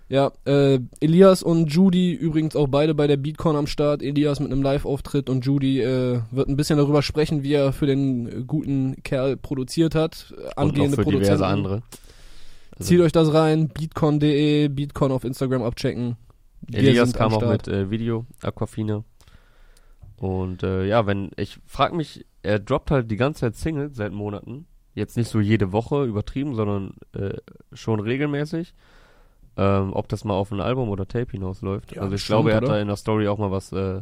Ja, 0.10 0.32
äh, 0.46 0.80
Elias 1.00 1.42
und 1.42 1.74
Judy 1.74 2.14
übrigens 2.14 2.56
auch 2.56 2.68
beide 2.68 2.94
bei 2.94 3.08
der 3.08 3.18
Beatcon 3.18 3.56
am 3.56 3.66
Start. 3.66 4.04
Elias 4.04 4.40
mit 4.40 4.52
einem 4.52 4.62
Live-Auftritt 4.62 5.28
und 5.30 5.44
Judy 5.46 5.82
äh, 5.82 6.20
wird 6.30 6.50
ein 6.50 6.56
bisschen 6.56 6.78
darüber 6.78 7.02
sprechen, 7.02 7.42
wie 7.42 7.54
er 7.54 7.74
für 7.74 7.88
den 7.88 8.28
äh, 8.28 8.44
guten 8.46 9.02
Kerl 9.04 9.38
produziert 9.38 9.96
hat. 9.96 10.32
Äh, 10.32 10.36
Und 10.36 10.46
noch 10.46 10.58
Angehende 10.58 10.98
für 10.98 11.04
diverse 11.06 11.12
Produzenten. 11.30 11.44
andere. 11.44 11.82
Also, 12.78 12.90
Zieht 12.90 13.00
euch 13.02 13.12
das 13.12 13.34
rein, 13.34 13.70
beatcon.de, 13.70 14.68
Beatcon 14.68 15.12
auf 15.12 15.24
Instagram 15.24 15.64
abchecken. 15.64 16.18
Wir 16.68 16.80
Elias 16.80 17.14
kam 17.14 17.34
am 17.34 17.44
auch 17.44 17.50
mit 17.50 17.68
äh, 17.68 17.90
Video, 17.90 18.26
Aquafina. 18.44 19.04
Und 20.18 20.62
äh, 20.64 20.86
ja, 20.86 21.08
wenn, 21.08 21.32
ich 21.38 21.58
frag 21.66 21.94
mich, 21.94 22.26
er 22.44 22.60
droppt 22.60 22.92
halt 22.92 23.10
die 23.10 23.16
ganze 23.16 23.42
Zeit 23.42 23.56
Singles 23.56 23.96
seit 23.96 24.12
Monaten. 24.12 24.68
Jetzt 24.94 25.18
nicht 25.18 25.30
so 25.30 25.40
jede 25.40 25.72
Woche 25.72 26.04
übertrieben, 26.04 26.56
sondern 26.56 26.94
äh, 27.14 27.38
schon 27.72 28.00
regelmäßig. 28.00 28.76
Ähm, 29.56 29.94
ob 29.94 30.08
das 30.10 30.24
mal 30.24 30.34
auf 30.34 30.52
ein 30.52 30.62
Album 30.62 30.90
oder 30.90 31.08
Tape 31.08 31.32
hinausläuft. 31.32 31.96
Ja, 31.96 32.02
also 32.02 32.16
ich 32.16 32.22
bestimmt, 32.22 32.38
glaube, 32.38 32.52
er 32.52 32.58
hat 32.58 32.64
oder? 32.64 32.74
da 32.74 32.82
in 32.82 32.88
der 32.88 32.96
Story 32.96 33.28
auch 33.28 33.38
mal 33.38 33.52
was, 33.52 33.72
äh, 33.72 34.02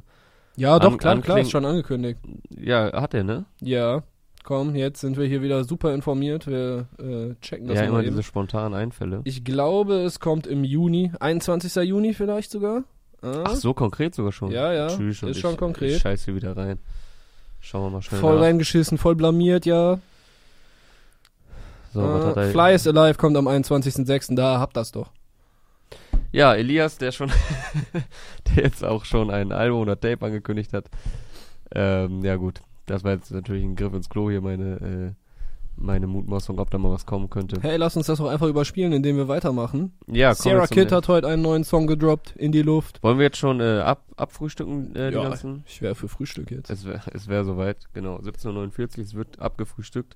Ja, 0.56 0.80
doch, 0.80 0.97
klar, 0.97 1.19
klar, 1.19 1.39
ist 1.39 1.51
schon 1.51 1.65
angekündigt. 1.65 2.19
ja, 2.49 2.91
hat 2.93 3.13
er, 3.13 3.23
ne? 3.23 3.45
Ja, 3.60 4.04
komm, 4.43 4.75
jetzt 4.75 5.01
sind 5.01 5.17
wir 5.17 5.25
hier 5.25 5.41
wieder 5.41 5.63
super 5.65 5.93
informiert. 5.93 6.47
Wir 6.47 6.88
äh, 6.99 7.36
checken 7.41 7.67
das 7.67 7.75
ja, 7.75 7.84
mal 7.84 7.89
immer 7.89 7.99
eben. 7.99 8.12
diese 8.12 8.23
spontanen 8.23 8.73
Einfälle. 8.73 9.21
Ich 9.25 9.43
glaube, 9.43 9.95
es 10.04 10.21
kommt 10.21 10.47
im 10.47 10.63
Juni, 10.63 11.12
21. 11.19 11.75
Juni 11.84 12.13
vielleicht 12.13 12.51
sogar. 12.51 12.84
Ah, 13.21 13.43
Ach, 13.45 13.56
so 13.56 13.73
konkret 13.73 14.15
sogar 14.15 14.32
schon. 14.32 14.51
Ja, 14.51 14.73
ja, 14.73 14.88
Tschüss, 14.88 15.21
ist 15.21 15.36
ich, 15.36 15.39
schon 15.39 15.58
konkret. 15.58 15.91
Ich 15.91 16.01
scheiß 16.01 16.25
hier 16.25 16.36
wieder 16.36 16.56
rein. 16.56 16.80
Schauen 17.62 17.84
wir 17.84 17.89
mal 17.91 18.02
schnell 18.02 18.19
voll 18.19 18.36
nach. 18.36 18.41
reingeschissen, 18.43 18.97
voll 18.97 19.15
blamiert, 19.15 19.65
ja. 19.65 20.00
So, 21.93 22.02
was 22.02 22.26
hat 22.26 22.38
äh, 22.38 22.45
er 22.47 22.52
Fly 22.52 22.74
is 22.74 22.88
Alive 22.88 23.17
kommt 23.17 23.38
am 23.38 23.47
21.06. 23.47 24.36
Da 24.36 24.60
habt 24.60 24.76
das 24.76 24.91
doch. 24.91 25.12
Ja, 26.32 26.54
Elias, 26.56 26.97
der 26.97 27.12
schon, 27.12 27.32
der 28.56 28.63
jetzt 28.63 28.84
auch 28.84 29.06
schon 29.06 29.30
ein 29.30 29.52
Album 29.52 29.82
oder 29.82 30.00
Tape 30.00 30.26
angekündigt 30.26 30.74
hat. 30.74 30.89
Ähm, 31.74 32.24
ja 32.24 32.36
gut, 32.38 32.62
das 32.86 33.04
war 33.04 33.12
jetzt 33.12 33.32
natürlich 33.32 33.63
ein 33.63 33.76
Griff 33.76 33.93
ins 33.93 34.10
Klo 34.10 34.30
hier, 34.30 34.41
meine, 34.41 35.15
äh, 35.15 35.21
meine 35.76 36.08
Mutmaßung, 36.08 36.60
ob 36.60 36.70
da 36.70 36.78
mal 36.78 36.92
was 36.92 37.06
kommen 37.06 37.30
könnte. 37.30 37.60
Hey, 37.62 37.78
lass 37.78 37.98
uns 37.98 38.06
das 38.08 38.20
doch 38.20 38.28
einfach 38.30 38.48
überspielen, 38.48 38.94
indem 38.94 39.18
wir 39.18 39.28
weitermachen. 39.28 39.94
Ja, 40.08 40.34
kommen 40.36 40.56
Sarah 40.56 40.66
Ende. 40.70 40.96
hat 40.96 41.08
heute 41.08 41.28
einen 41.28 41.42
neuen 41.42 41.64
Song 41.64 41.88
gedroppt 41.88 42.34
in 42.38 42.52
die 42.52 42.62
Luft. 42.62 43.02
Wollen 43.04 43.18
wir 43.18 43.26
jetzt 43.26 43.38
schon 43.38 43.60
äh, 43.60 43.80
ab, 43.80 44.04
abfrühstücken, 44.18 44.96
äh, 44.96 45.10
die 45.12 45.16
Ja. 45.18 45.24
ganzen? 45.24 45.64
Ich 45.68 45.82
wäre 45.82 45.96
für 45.96 46.08
Frühstück 46.08 46.52
jetzt. 46.52 46.70
Es 46.70 46.86
wäre 46.86 47.02
es 47.14 47.28
wär 47.28 47.44
soweit, 47.46 47.78
genau. 47.94 48.18
17.49 48.18 48.98
Uhr, 48.98 49.04
es 49.04 49.14
wird 49.16 49.40
abgefrühstückt. 49.40 50.16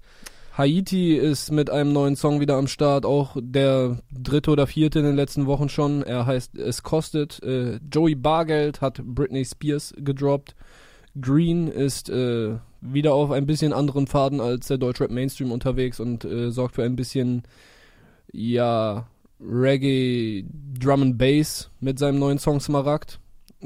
Haiti 0.57 1.15
ist 1.17 1.51
mit 1.51 1.69
einem 1.69 1.91
neuen 1.91 2.15
Song 2.15 2.39
wieder 2.39 2.55
am 2.55 2.67
Start, 2.67 3.05
auch 3.05 3.35
der 3.37 3.97
dritte 4.17 4.51
oder 4.51 4.67
vierte 4.67 4.99
in 4.99 5.05
den 5.05 5.15
letzten 5.15 5.47
Wochen 5.47 5.67
schon. 5.67 6.01
Er 6.01 6.25
heißt 6.25 6.55
Es 6.57 6.81
kostet. 6.83 7.43
Äh, 7.43 7.79
Joey 7.91 8.15
Bargeld 8.15 8.79
hat 8.79 9.01
Britney 9.03 9.43
Spears 9.43 9.93
gedroppt. 9.97 10.55
Green 11.19 11.67
ist 11.67 12.09
äh, 12.09 12.55
wieder 12.81 13.13
auf 13.13 13.31
ein 13.31 13.45
bisschen 13.45 13.73
anderen 13.73 14.07
Faden 14.07 14.41
als 14.41 14.67
der 14.67 14.77
Deutschrap 14.77 15.11
Mainstream 15.11 15.51
unterwegs 15.51 15.99
und 15.99 16.25
äh, 16.25 16.51
sorgt 16.51 16.75
für 16.75 16.83
ein 16.83 16.95
bisschen, 16.95 17.43
ja, 18.31 19.07
Reggae, 19.39 20.45
Drum 20.79 21.01
and 21.01 21.17
Bass 21.17 21.69
mit 21.79 21.99
seinem 21.99 22.19
neuen 22.19 22.37
Song 22.37 22.59
Smaragd. 22.59 23.19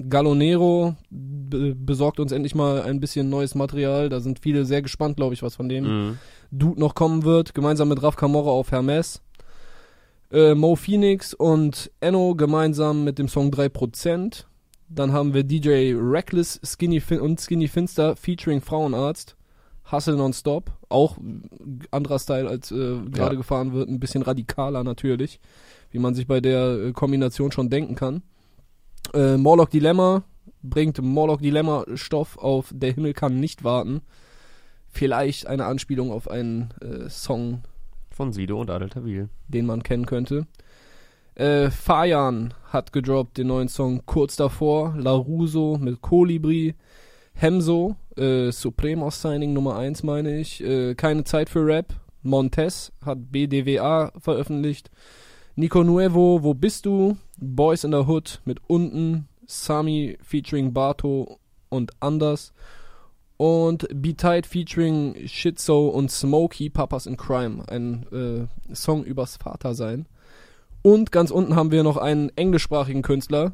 Gallonero 0.07 0.95
be 1.09 1.75
besorgt 1.75 2.19
uns 2.19 2.31
endlich 2.31 2.55
mal 2.55 2.81
ein 2.83 2.99
bisschen 2.99 3.29
neues 3.29 3.55
Material. 3.55 4.09
Da 4.09 4.19
sind 4.19 4.39
viele 4.39 4.65
sehr 4.65 4.81
gespannt, 4.81 5.17
glaube 5.17 5.33
ich, 5.33 5.43
was 5.43 5.55
von 5.55 5.67
dem 5.69 5.83
Mhm. 5.83 6.17
Dude 6.51 6.79
noch 6.79 6.95
kommen 6.95 7.23
wird, 7.23 7.53
gemeinsam 7.53 7.89
mit 7.89 8.01
Raf 8.01 8.15
Camorra 8.15 8.49
auf 8.51 8.71
Hermes. 8.71 9.21
Äh, 10.31 10.53
Mo 10.55 10.75
Phoenix 10.75 11.33
und 11.33 11.91
Enno 11.99 12.35
gemeinsam 12.35 13.03
mit 13.03 13.19
dem 13.19 13.27
Song 13.27 13.51
3%. 13.51 14.45
Dann 14.89 15.13
haben 15.13 15.33
wir 15.33 15.43
DJ 15.43 15.93
Reckless 15.95 16.59
Skinny 16.63 16.99
fin 16.99 17.19
und 17.19 17.39
Skinny 17.39 17.67
Finster 17.67 18.15
featuring 18.15 18.61
Frauenarzt. 18.61 19.35
Hustle 19.91 20.15
Nonstop. 20.17 20.71
Auch 20.89 21.17
anderer 21.91 22.19
Style 22.19 22.47
als 22.49 22.71
äh, 22.71 22.75
gerade 22.75 23.17
Ja. 23.17 23.33
gefahren 23.35 23.73
wird. 23.73 23.87
Ein 23.89 23.99
bisschen 23.99 24.21
radikaler 24.23 24.83
natürlich. 24.83 25.39
Wie 25.91 25.99
man 25.99 26.15
sich 26.15 26.27
bei 26.27 26.41
der 26.41 26.87
äh, 26.87 26.91
Kombination 26.91 27.51
schon 27.51 27.69
denken 27.69 27.95
kann. 27.95 28.23
Äh, 29.13 29.37
Morlock 29.37 29.69
Dilemma 29.69 30.23
bringt 30.61 31.01
Morlock 31.01 31.41
Dilemma 31.41 31.85
Stoff 31.95 32.37
auf 32.37 32.71
Der 32.75 32.91
Himmel 32.93 33.13
kann 33.13 33.39
nicht 33.39 33.63
warten 33.63 34.01
vielleicht 34.91 35.45
eine 35.45 35.65
Anspielung 35.65 36.11
auf 36.11 36.27
einen 36.29 36.71
äh, 36.81 37.09
Song, 37.09 37.61
Von 38.09 38.33
Sido 38.33 38.59
und 38.59 38.71
Adel 38.71 38.89
Tawil. 38.89 39.29
den 39.47 39.65
man 39.67 39.83
kennen 39.83 40.07
könnte. 40.07 40.47
Äh, 41.39 41.71
Fajan 41.71 42.53
hat 42.65 42.91
gedroppt 42.91 43.37
den 43.37 43.47
neuen 43.47 43.69
Song 43.69 44.01
kurz 44.05 44.35
davor. 44.35 44.93
Laruso 44.97 45.77
mit 45.79 46.01
Kolibri. 46.01 46.75
Hemso, 47.33 47.95
äh, 48.17 48.51
Supremos 48.51 49.21
Signing 49.21 49.53
Nummer 49.53 49.77
1 49.77 50.03
meine 50.03 50.37
ich. 50.37 50.61
Äh, 50.61 50.95
Keine 50.95 51.23
Zeit 51.23 51.49
für 51.49 51.65
Rap. 51.65 51.93
Montez 52.23 52.91
hat 53.05 53.31
BDWA 53.31 54.11
veröffentlicht. 54.19 54.91
Nico 55.55 55.81
Nuevo, 55.81 56.43
Wo 56.43 56.53
bist 56.53 56.85
du? 56.85 57.15
Boys 57.37 57.85
in 57.85 57.93
the 57.93 57.99
Hood 57.99 58.41
mit 58.43 58.59
Unten. 58.67 59.29
Sami 59.47 60.17
featuring 60.21 60.73
Bato 60.73 61.39
und 61.69 61.91
Anders. 62.01 62.51
Und 63.37 63.87
Be 63.93 64.13
Tight 64.13 64.45
featuring 64.45 65.15
Shitso 65.25 65.87
und 65.87 66.11
Smokey, 66.11 66.69
Papas 66.69 67.05
in 67.05 67.15
Crime. 67.15 67.63
Ein 67.69 68.05
äh, 68.11 68.75
Song 68.75 69.05
übers 69.05 69.37
Vatersein. 69.37 70.05
Und 70.81 71.11
ganz 71.11 71.31
unten 71.31 71.55
haben 71.55 71.71
wir 71.71 71.83
noch 71.83 71.97
einen 71.97 72.29
englischsprachigen 72.35 73.01
Künstler, 73.01 73.53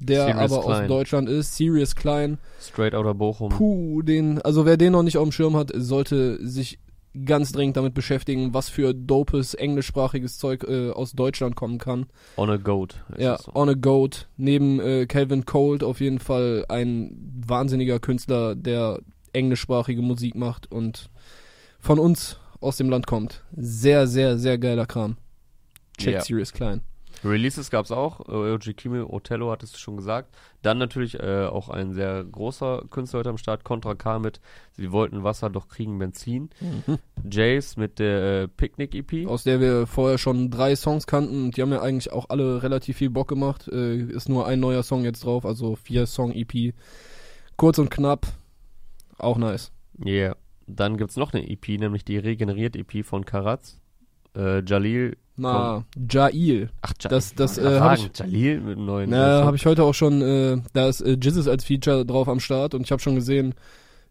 der 0.00 0.26
Sirius 0.26 0.52
aber 0.52 0.58
aus 0.58 0.76
Klein. 0.76 0.88
Deutschland 0.88 1.28
ist, 1.28 1.56
Sirius 1.56 1.94
Klein. 1.94 2.38
Straight 2.60 2.94
Outer 2.94 3.14
Bochum. 3.14 3.50
Puh, 3.50 4.02
den, 4.02 4.40
also 4.42 4.64
wer 4.66 4.76
den 4.76 4.92
noch 4.92 5.02
nicht 5.02 5.18
auf 5.18 5.28
dem 5.28 5.32
Schirm 5.32 5.56
hat, 5.56 5.72
sollte 5.74 6.46
sich 6.46 6.78
ganz 7.24 7.52
dringend 7.52 7.76
damit 7.76 7.94
beschäftigen, 7.94 8.54
was 8.54 8.68
für 8.68 8.94
dopes 8.94 9.54
englischsprachiges 9.54 10.38
Zeug 10.38 10.64
äh, 10.64 10.90
aus 10.90 11.12
Deutschland 11.12 11.56
kommen 11.56 11.78
kann. 11.78 12.06
On 12.36 12.50
a 12.50 12.56
Goat. 12.56 13.02
Ja, 13.16 13.38
so. 13.38 13.52
On 13.54 13.68
a 13.68 13.74
Goat. 13.74 14.28
Neben 14.36 14.78
äh, 14.78 15.06
Calvin 15.06 15.44
Cold 15.44 15.82
auf 15.82 16.00
jeden 16.00 16.18
Fall 16.18 16.64
ein 16.68 17.42
wahnsinniger 17.46 17.98
Künstler, 17.98 18.54
der 18.54 19.00
englischsprachige 19.32 20.02
Musik 20.02 20.34
macht 20.34 20.70
und 20.70 21.10
von 21.80 21.98
uns 21.98 22.38
aus 22.60 22.76
dem 22.76 22.90
Land 22.90 23.06
kommt. 23.06 23.44
Sehr, 23.56 24.06
sehr, 24.06 24.38
sehr 24.38 24.58
geiler 24.58 24.86
Kram. 24.86 25.16
Check 25.98 26.14
Ja. 26.14 26.20
Sirius 26.22 26.52
Klein. 26.52 26.82
Releases 27.24 27.70
gab's 27.70 27.90
auch. 27.90 28.28
äh, 28.28 28.52
OG 28.52 28.76
Kimi, 28.76 29.00
Othello 29.00 29.50
hat 29.50 29.62
es 29.62 29.78
schon 29.78 29.96
gesagt. 29.96 30.36
Dann 30.62 30.78
natürlich 30.78 31.18
äh, 31.18 31.46
auch 31.46 31.68
ein 31.68 31.92
sehr 31.92 32.24
großer 32.24 32.84
Künstler 32.90 33.20
heute 33.20 33.30
am 33.30 33.38
Start, 33.38 33.64
Contra 33.64 33.94
K 33.94 34.18
mit 34.18 34.40
Sie 34.72 34.92
wollten 34.92 35.24
Wasser, 35.24 35.50
doch 35.50 35.68
kriegen 35.68 35.98
Benzin. 35.98 36.50
Jace 37.28 37.76
mit 37.76 37.98
der 37.98 38.42
äh, 38.42 38.48
Picnic 38.48 38.94
EP. 38.94 39.26
Aus 39.26 39.42
der 39.42 39.60
wir 39.60 39.86
vorher 39.86 40.18
schon 40.18 40.50
drei 40.50 40.76
Songs 40.76 41.06
kannten 41.06 41.46
und 41.46 41.56
die 41.56 41.62
haben 41.62 41.72
ja 41.72 41.80
eigentlich 41.82 42.12
auch 42.12 42.26
alle 42.28 42.62
relativ 42.62 42.98
viel 42.98 43.10
Bock 43.10 43.28
gemacht. 43.28 43.66
Äh, 43.68 43.96
ist 44.02 44.28
nur 44.28 44.46
ein 44.46 44.60
neuer 44.60 44.82
Song 44.82 45.04
jetzt 45.04 45.24
drauf, 45.24 45.44
also 45.44 45.74
vier 45.74 46.06
Song 46.06 46.32
EP. 46.32 46.74
Kurz 47.56 47.78
und 47.78 47.90
knapp. 47.90 48.26
Auch 49.18 49.38
nice. 49.38 49.72
Yeah. 50.04 50.36
Dann 50.68 50.96
gibt's 50.98 51.16
noch 51.16 51.32
eine 51.32 51.48
EP, 51.50 51.66
nämlich 51.80 52.04
die 52.04 52.18
regeneriert 52.18 52.76
EP 52.76 53.04
von 53.04 53.24
Karatz. 53.24 53.80
Äh, 54.36 54.62
Jalil. 54.64 55.16
Na, 55.38 55.84
Jail. 56.10 56.68
Ach, 56.82 56.92
Ja- 57.00 57.08
Das- 57.10 57.34
das, 57.34 57.58
ich 57.58 57.64
äh, 57.64 57.68
grad 57.68 57.80
hab 58.02 58.16
sagen, 58.16 58.30
Jalil 58.32 58.60
mit 58.60 58.76
einem 58.76 58.86
neuen. 58.86 59.10
Na, 59.10 59.44
habe 59.44 59.56
ich 59.56 59.64
heute 59.66 59.84
auch 59.84 59.94
schon, 59.94 60.20
äh, 60.22 60.56
da 60.72 60.88
ist 60.88 61.00
äh, 61.00 61.16
Jizzes 61.20 61.48
als 61.48 61.64
Feature 61.64 62.04
drauf 62.04 62.28
am 62.28 62.40
Start 62.40 62.74
und 62.74 62.82
ich 62.82 62.90
habe 62.92 63.00
schon 63.00 63.14
gesehen, 63.14 63.54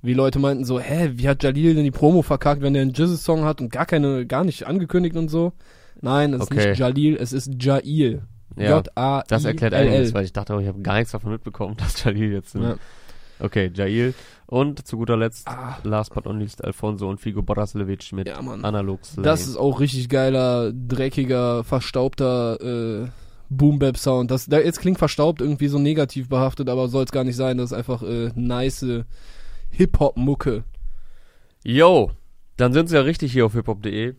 wie 0.01 0.13
Leute 0.13 0.39
meinten 0.39 0.63
so, 0.63 0.79
hä, 0.79 1.11
wie 1.15 1.27
hat 1.27 1.43
Jalil 1.43 1.75
denn 1.75 1.83
die 1.83 1.91
Promo 1.91 2.21
verkackt, 2.21 2.61
wenn 2.61 2.73
der 2.73 2.83
einen 2.83 2.93
Jizzes-Song 2.93 3.43
hat 3.43 3.61
und 3.61 3.71
gar 3.71 3.85
keine, 3.85 4.25
gar 4.25 4.43
nicht 4.43 4.65
angekündigt 4.67 5.15
und 5.15 5.29
so? 5.29 5.53
Nein, 6.01 6.33
es 6.33 6.41
Okay. 6.41 6.59
ist 6.59 6.65
nicht 6.67 6.79
Jalil, 6.79 7.17
es 7.19 7.33
ist 7.33 7.51
Jail. 7.59 8.21
ja, 8.55 8.77
J-A-I-L-L. 8.77 9.23
das 9.27 9.45
erklärt 9.45 9.73
einiges, 9.73 10.13
weil 10.13 10.23
ich 10.25 10.33
dachte, 10.33 10.55
oh, 10.55 10.59
ich 10.59 10.67
habe 10.67 10.79
gar 10.81 10.95
nichts 10.97 11.11
davon 11.11 11.31
mitbekommen, 11.31 11.75
dass 11.77 12.03
Jalil 12.03 12.31
jetzt. 12.31 12.53
Ja. 12.55 12.75
Okay, 13.39 13.71
Jalil. 13.73 14.13
Und 14.47 14.87
zu 14.87 14.97
guter 14.97 15.17
Letzt, 15.17 15.47
Ah, 15.47 15.77
last 15.83 16.13
but 16.13 16.25
not 16.25 16.37
least, 16.37 16.63
Alfonso 16.63 17.09
und 17.09 17.19
Figo 17.19 17.41
Braslevic 17.41 18.11
mit 18.13 18.27
ja, 18.27 18.41
Mann. 18.41 18.63
Analog 18.63 19.05
Slane. 19.05 19.25
Das 19.25 19.45
ist 19.45 19.57
auch 19.57 19.79
richtig 19.79 20.09
geiler, 20.09 20.71
dreckiger, 20.71 21.63
verstaubter 21.63 22.59
äh, 22.61 23.07
Boom-Bap-Sound. 23.49 24.31
Das, 24.31 24.47
jetzt 24.47 24.79
klingt 24.79 24.97
verstaubt, 24.97 25.41
irgendwie 25.41 25.67
so 25.67 25.79
negativ 25.79 26.29
behaftet, 26.29 26.69
aber 26.69 26.87
soll 26.87 27.03
es 27.03 27.11
gar 27.11 27.23
nicht 27.23 27.35
sein. 27.35 27.57
Das 27.57 27.71
ist 27.71 27.77
einfach 27.77 28.03
äh, 28.03 28.31
nice 28.35 28.85
Hip-Hop-Mucke. 29.69 30.63
Yo, 31.63 32.11
dann 32.55 32.73
sind 32.73 32.87
sie 32.87 32.95
ja 32.95 33.01
richtig 33.01 33.33
hier 33.33 33.45
auf 33.45 33.53
hiphop.de. 33.53 34.15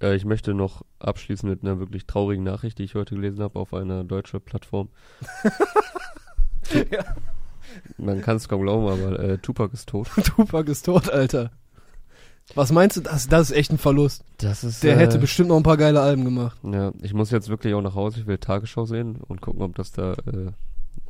Äh, 0.00 0.16
ich 0.16 0.24
möchte 0.24 0.54
noch 0.54 0.82
abschließen 0.98 1.48
mit 1.48 1.62
einer 1.62 1.78
wirklich 1.78 2.06
traurigen 2.06 2.44
Nachricht, 2.44 2.78
die 2.78 2.84
ich 2.84 2.94
heute 2.94 3.14
gelesen 3.14 3.42
habe 3.42 3.58
auf 3.58 3.74
einer 3.74 4.04
deutschen 4.04 4.40
Plattform. 4.40 4.88
Ja. 6.90 7.04
Man 7.98 8.20
kann 8.22 8.36
es 8.36 8.48
kaum 8.48 8.62
glauben, 8.62 8.86
aber 8.88 9.18
äh, 9.20 9.38
Tupac 9.38 9.72
ist 9.72 9.88
tot. 9.88 10.08
Tupac 10.24 10.70
ist 10.70 10.84
tot, 10.86 11.10
Alter. 11.10 11.50
Was 12.54 12.70
meinst 12.72 12.96
du? 12.98 13.00
Das, 13.00 13.26
das 13.28 13.50
ist 13.50 13.56
echt 13.56 13.70
ein 13.72 13.78
Verlust. 13.78 14.22
Das 14.38 14.64
ist, 14.64 14.82
Der 14.82 14.96
äh, 14.96 14.98
hätte 14.98 15.18
bestimmt 15.18 15.48
noch 15.48 15.56
ein 15.56 15.62
paar 15.62 15.78
geile 15.78 16.00
Alben 16.02 16.24
gemacht. 16.24 16.58
Ja, 16.62 16.92
ich 17.02 17.14
muss 17.14 17.30
jetzt 17.30 17.48
wirklich 17.48 17.72
auch 17.74 17.80
nach 17.82 17.94
Hause, 17.94 18.20
ich 18.20 18.26
will 18.26 18.36
Tagesschau 18.38 18.84
sehen 18.84 19.16
und 19.26 19.40
gucken, 19.40 19.62
ob 19.62 19.74
das 19.76 19.92
da 19.92 20.12
äh, 20.12 20.50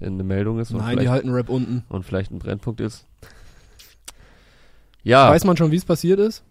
eine 0.00 0.22
Meldung 0.22 0.60
ist 0.60 0.70
und, 0.70 0.78
Nein, 0.78 0.90
die 0.90 0.96
vielleicht, 0.98 1.10
halten 1.10 1.30
Rap 1.30 1.48
unten. 1.48 1.84
und 1.88 2.04
vielleicht 2.04 2.30
ein 2.30 2.38
Brennpunkt 2.38 2.80
ist. 2.80 3.04
Ja, 5.02 5.28
Weiß 5.30 5.44
man 5.44 5.56
schon, 5.56 5.70
wie 5.70 5.76
es 5.76 5.84
passiert 5.84 6.20
ist? 6.20 6.44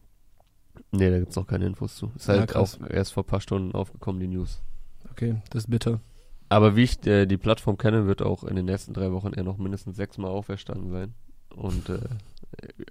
nee, 0.92 1.10
da 1.10 1.18
gibt's 1.20 1.36
noch 1.36 1.48
keine 1.48 1.66
Infos 1.66 1.96
zu. 1.96 2.12
Ist 2.16 2.28
Ja, 2.28 2.40
halt 2.40 2.52
krass. 2.52 2.78
auch 2.84 2.90
erst 2.90 3.14
vor 3.14 3.24
ein 3.24 3.28
paar 3.28 3.42
Stunden 3.42 3.72
aufgekommen, 3.74 4.20
die 4.20 4.28
News. 4.28 4.62
Okay, 5.12 5.36
das 5.50 5.64
ist 5.64 5.70
bitter. 5.70 6.00
Aber 6.54 6.76
wie 6.76 6.84
ich 6.84 7.06
äh, 7.08 7.26
die 7.26 7.38
Plattform 7.38 7.78
kenne, 7.78 8.06
wird 8.06 8.22
auch 8.22 8.44
in 8.44 8.56
den 8.56 8.66
nächsten 8.66 8.94
drei 8.94 9.12
Wochen 9.12 9.34
er 9.34 9.44
noch 9.44 9.58
mindestens 9.58 9.96
sechsmal 9.98 10.30
auferstanden 10.30 10.92
sein 10.92 11.14
und 11.56 11.90
äh, 11.90 12.00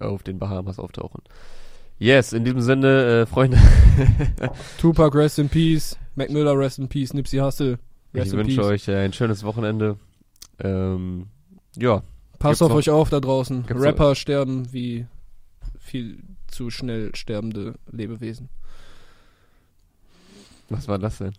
auf 0.01 0.23
den 0.25 0.39
Bahamas 0.41 0.79
auftauchen. 0.81 1.23
Yes, 1.99 2.33
in 2.33 2.45
diesem 2.45 2.61
Sinne, 2.61 3.23
äh, 3.23 3.27
Freunde, 3.27 3.59
Tupac, 4.81 5.17
rest 5.17 5.39
in 5.39 5.49
peace. 5.49 5.97
Mac 6.17 6.31
Miller, 6.31 6.59
rest 6.59 6.81
in 6.81 6.89
peace. 6.89 7.15
Nipsey 7.15 7.39
Hussle, 7.39 7.79
rest 8.13 8.27
ich 8.27 8.33
in 8.33 8.39
wünsche 8.41 8.57
peace. 8.57 8.67
euch 8.67 8.89
äh, 8.89 8.97
ein 9.05 9.13
schönes 9.13 9.45
Wochenende. 9.45 9.97
Ähm, 10.59 11.27
ja, 11.77 12.03
Passt 12.41 12.63
auf 12.63 12.71
noch- 12.71 12.77
euch 12.77 12.91
auf 12.91 13.11
da 13.11 13.21
draußen. 13.21 13.65
Rapper 13.69 14.17
sterben 14.17 14.73
wie 14.73 15.07
viel 15.79 16.19
zu 16.49 16.71
schnell 16.71 17.15
sterbende 17.15 17.75
Lebewesen. 17.93 18.49
was 20.69 20.89
war 20.89 20.99
das 20.99 21.19
denn? 21.19 21.33